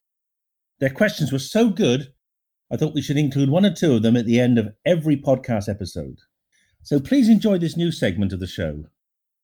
Their 0.79 0.91
questions 0.91 1.33
were 1.33 1.39
so 1.39 1.69
good, 1.69 2.13
I 2.73 2.77
thought 2.77 2.95
we 2.95 3.03
should 3.03 3.17
include 3.17 3.51
one 3.51 3.67
or 3.67 3.75
two 3.75 3.95
of 3.95 4.03
them 4.03 4.17
at 4.17 4.27
the 4.27 4.41
end 4.41 4.59
of 4.59 4.73
every 4.87 5.17
podcast 5.17 5.69
episode. 5.69 6.19
So 6.83 7.01
please 7.01 7.29
enjoy 7.29 7.59
this 7.59 7.77
new 7.77 7.93
segment 7.93 8.33
of 8.33 8.41
the 8.41 8.47
show. 8.47 8.85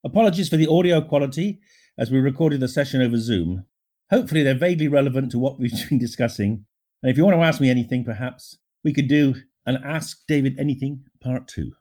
Apologies 0.05 0.49
for 0.49 0.57
the 0.57 0.69
audio 0.69 1.01
quality 1.01 1.61
as 1.99 2.11
we 2.11 2.19
recorded 2.19 2.61
the 2.61 2.69
session 2.69 3.03
over 3.03 3.19
Zoom. 3.19 3.65
Hopefully, 4.11 4.43
they're 4.43 4.55
vaguely 4.55 4.89
relevant 4.89 5.33
to 5.33 5.39
what 5.39 5.59
we've 5.59 5.73
been 5.89 5.99
discussing. 5.99 6.65
And 7.03 7.11
if 7.11 7.17
you 7.17 7.25
want 7.25 7.37
to 7.37 7.43
ask 7.43 7.61
me 7.61 7.69
anything, 7.69 8.05
perhaps 8.05 8.57
we 8.85 8.93
could 8.93 9.09
do 9.09 9.35
an 9.67 9.83
Ask 9.85 10.21
David 10.29 10.59
Anything 10.59 11.05
Part 11.21 11.49
2. 11.49 11.73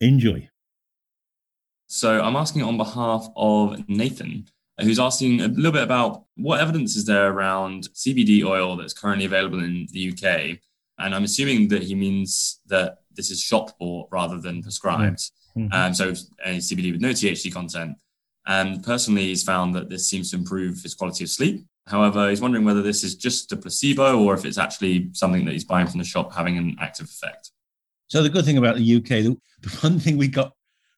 Enjoy. 0.00 0.48
So 1.86 2.20
I'm 2.20 2.34
asking 2.34 2.62
on 2.62 2.78
behalf 2.78 3.28
of 3.36 3.88
Nathan, 3.88 4.46
who's 4.80 4.98
asking 4.98 5.40
a 5.40 5.48
little 5.48 5.72
bit 5.72 5.82
about 5.82 6.24
what 6.36 6.60
evidence 6.60 6.96
is 6.96 7.06
there 7.06 7.30
around 7.30 7.88
CBD 7.94 8.44
oil 8.44 8.76
that's 8.76 8.92
currently 8.92 9.24
available 9.24 9.60
in 9.60 9.86
the 9.92 10.10
UK. 10.10 10.58
And 10.98 11.14
I'm 11.14 11.24
assuming 11.24 11.68
that 11.68 11.82
he 11.82 11.94
means 11.94 12.60
that 12.66 12.98
this 13.14 13.30
is 13.30 13.40
shop 13.40 13.78
bought 13.78 14.08
rather 14.10 14.38
than 14.38 14.62
prescribed. 14.62 15.30
Mm-hmm. 15.56 15.72
Um, 15.72 15.94
so 15.94 16.12
any 16.44 16.58
CBD 16.58 16.92
with 16.92 17.00
no 17.00 17.10
THC 17.10 17.52
content. 17.52 17.96
And 18.46 18.82
personally, 18.84 19.24
he's 19.24 19.42
found 19.42 19.74
that 19.74 19.88
this 19.88 20.08
seems 20.08 20.30
to 20.30 20.36
improve 20.36 20.80
his 20.82 20.94
quality 20.94 21.24
of 21.24 21.30
sleep. 21.30 21.64
However, 21.86 22.28
he's 22.28 22.40
wondering 22.40 22.64
whether 22.64 22.82
this 22.82 23.02
is 23.02 23.14
just 23.14 23.52
a 23.52 23.56
placebo 23.56 24.22
or 24.22 24.34
if 24.34 24.44
it's 24.44 24.58
actually 24.58 25.10
something 25.12 25.44
that 25.44 25.52
he's 25.52 25.64
buying 25.64 25.86
from 25.86 25.98
the 25.98 26.04
shop 26.04 26.32
having 26.32 26.58
an 26.58 26.76
active 26.80 27.06
effect. 27.06 27.50
So 28.08 28.22
the 28.22 28.28
good 28.28 28.44
thing 28.44 28.58
about 28.58 28.76
the 28.76 28.96
UK, 28.96 29.08
the, 29.08 29.36
the 29.62 29.76
one 29.80 29.98
thing 29.98 30.16
we 30.16 30.28
got 30.28 30.52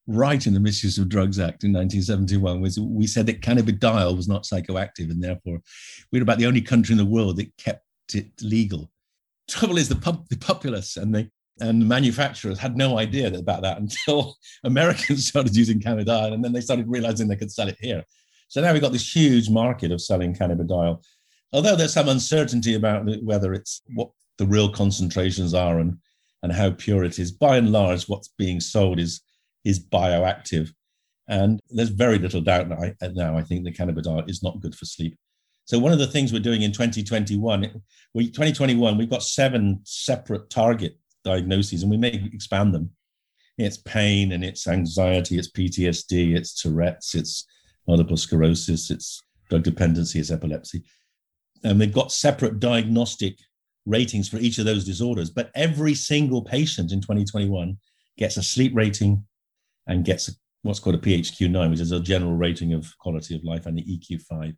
right 0.08 0.46
in 0.46 0.54
the 0.54 0.60
Misuse 0.60 0.98
of 0.98 1.08
Drugs 1.08 1.38
Act 1.38 1.64
in 1.64 1.72
1971 1.72 2.60
was 2.60 2.80
we 2.80 3.06
said 3.06 3.26
that 3.26 3.42
cannabidiol 3.42 4.16
was 4.16 4.26
not 4.26 4.44
psychoactive, 4.44 5.10
and 5.10 5.22
therefore 5.22 5.60
we 6.10 6.18
were 6.18 6.22
about 6.22 6.38
the 6.38 6.46
only 6.46 6.62
country 6.62 6.94
in 6.94 6.98
the 6.98 7.04
world 7.04 7.36
that 7.36 7.56
kept 7.58 7.84
it 8.14 8.30
legal. 8.42 8.90
Trouble 9.48 9.78
is, 9.78 9.88
the, 9.88 9.96
pub, 9.96 10.26
the 10.28 10.36
populace 10.36 10.96
and 10.96 11.14
the 11.14 11.30
and 11.60 11.88
manufacturers 11.88 12.58
had 12.58 12.76
no 12.76 12.98
idea 12.98 13.32
about 13.36 13.62
that 13.62 13.78
until 13.78 14.36
Americans 14.64 15.26
started 15.26 15.56
using 15.56 15.80
cannabidiol, 15.80 16.32
and 16.32 16.44
then 16.44 16.52
they 16.52 16.60
started 16.60 16.88
realizing 16.88 17.28
they 17.28 17.36
could 17.36 17.52
sell 17.52 17.68
it 17.68 17.76
here. 17.80 18.02
So 18.48 18.60
now 18.62 18.72
we've 18.72 18.82
got 18.82 18.92
this 18.92 19.14
huge 19.14 19.50
market 19.50 19.92
of 19.92 20.00
selling 20.00 20.34
cannabidiol. 20.34 21.04
Although 21.52 21.76
there's 21.76 21.92
some 21.92 22.08
uncertainty 22.08 22.74
about 22.74 23.06
whether 23.22 23.52
it's 23.52 23.82
what 23.94 24.10
the 24.38 24.46
real 24.46 24.70
concentrations 24.70 25.52
are 25.52 25.80
and 25.80 25.98
and 26.42 26.52
how 26.52 26.70
pure 26.70 27.04
it 27.04 27.18
is. 27.18 27.32
By 27.32 27.56
and 27.56 27.72
large, 27.72 28.08
what's 28.08 28.28
being 28.38 28.60
sold 28.60 29.00
is 29.00 29.20
is 29.64 29.84
bioactive. 29.84 30.70
And 31.28 31.60
there's 31.70 31.90
very 31.90 32.18
little 32.18 32.40
doubt 32.40 32.68
now, 32.68 32.82
uh, 33.02 33.08
now 33.12 33.36
I 33.36 33.42
think 33.42 33.64
the 33.64 33.72
cannabidiol 33.72 34.28
is 34.28 34.42
not 34.42 34.60
good 34.60 34.74
for 34.74 34.86
sleep. 34.86 35.16
So 35.66 35.78
one 35.78 35.92
of 35.92 35.98
the 35.98 36.06
things 36.06 36.32
we're 36.32 36.38
doing 36.38 36.62
in 36.62 36.72
2021, 36.72 37.82
we 38.14 38.26
2021, 38.28 38.96
we've 38.96 39.10
got 39.10 39.22
seven 39.22 39.80
separate 39.84 40.48
target 40.48 40.98
diagnoses, 41.24 41.82
and 41.82 41.90
we 41.90 41.98
may 41.98 42.12
expand 42.32 42.74
them. 42.74 42.90
It's 43.58 43.76
pain 43.76 44.32
and 44.32 44.42
it's 44.42 44.66
anxiety, 44.66 45.36
it's 45.36 45.50
PTSD, 45.50 46.34
it's 46.36 46.54
Tourette's, 46.54 47.14
it's 47.14 47.44
multiple 47.86 48.16
sclerosis, 48.16 48.90
it's 48.90 49.20
drug 49.50 49.62
dependency, 49.62 50.20
it's 50.20 50.30
epilepsy. 50.30 50.84
And 51.64 51.78
they've 51.78 51.92
got 51.92 52.12
separate 52.12 52.60
diagnostic 52.60 53.38
ratings 53.84 54.28
for 54.28 54.38
each 54.38 54.58
of 54.58 54.64
those 54.64 54.84
disorders. 54.84 55.28
But 55.28 55.50
every 55.54 55.94
single 55.94 56.42
patient 56.42 56.92
in 56.92 57.00
2021 57.00 57.76
gets 58.16 58.36
a 58.36 58.42
sleep 58.42 58.72
rating, 58.74 59.24
and 59.88 60.04
gets 60.04 60.30
what's 60.62 60.80
called 60.80 60.96
a 60.96 60.98
PHQ-9, 60.98 61.70
which 61.70 61.80
is 61.80 61.92
a 61.92 62.00
general 62.00 62.36
rating 62.36 62.72
of 62.74 62.96
quality 62.98 63.34
of 63.34 63.42
life, 63.42 63.66
and 63.66 63.76
the 63.76 63.82
EQ-5. 63.82 64.56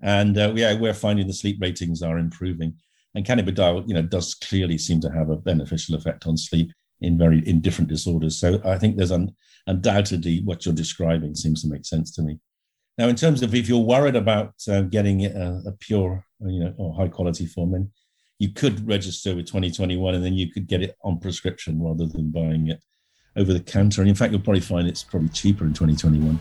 And 0.00 0.36
uh, 0.36 0.52
yeah, 0.56 0.74
we're 0.74 0.94
finding 0.94 1.26
the 1.26 1.32
sleep 1.32 1.58
ratings 1.60 2.02
are 2.02 2.18
improving. 2.18 2.74
And 3.14 3.26
cannabidiol, 3.26 3.86
you 3.86 3.94
know, 3.94 4.02
does 4.02 4.34
clearly 4.34 4.78
seem 4.78 5.00
to 5.02 5.12
have 5.12 5.28
a 5.28 5.36
beneficial 5.36 5.94
effect 5.94 6.26
on 6.26 6.36
sleep 6.36 6.72
in 7.00 7.18
very 7.18 7.46
in 7.46 7.60
different 7.60 7.90
disorders. 7.90 8.38
So 8.38 8.60
I 8.64 8.78
think 8.78 8.96
there's 8.96 9.12
un, 9.12 9.34
undoubtedly 9.66 10.40
what 10.44 10.64
you're 10.64 10.74
describing 10.74 11.34
seems 11.34 11.62
to 11.62 11.68
make 11.68 11.84
sense 11.84 12.10
to 12.14 12.22
me. 12.22 12.38
Now, 12.98 13.08
in 13.08 13.16
terms 13.16 13.42
of 13.42 13.54
if 13.54 13.68
you're 13.68 13.78
worried 13.78 14.16
about 14.16 14.54
uh, 14.68 14.82
getting 14.82 15.24
a, 15.24 15.62
a, 15.66 15.72
pure, 15.80 16.24
you 16.40 16.60
know, 16.60 16.74
or 16.76 16.94
high 16.94 17.08
quality 17.08 17.46
form, 17.46 17.72
then 17.72 17.90
you 18.38 18.50
could 18.50 18.86
register 18.86 19.34
with 19.34 19.46
2021, 19.46 20.14
and 20.14 20.24
then 20.24 20.34
you 20.34 20.52
could 20.52 20.66
get 20.66 20.82
it 20.82 20.96
on 21.02 21.18
prescription 21.18 21.82
rather 21.82 22.06
than 22.06 22.30
buying 22.30 22.68
it 22.68 22.82
over 23.36 23.52
the 23.52 23.60
counter. 23.60 24.02
And 24.02 24.08
in 24.08 24.14
fact, 24.14 24.32
you'll 24.32 24.42
probably 24.42 24.60
find 24.60 24.86
it's 24.86 25.02
probably 25.02 25.28
cheaper 25.30 25.64
in 25.64 25.72
2021. 25.72 26.38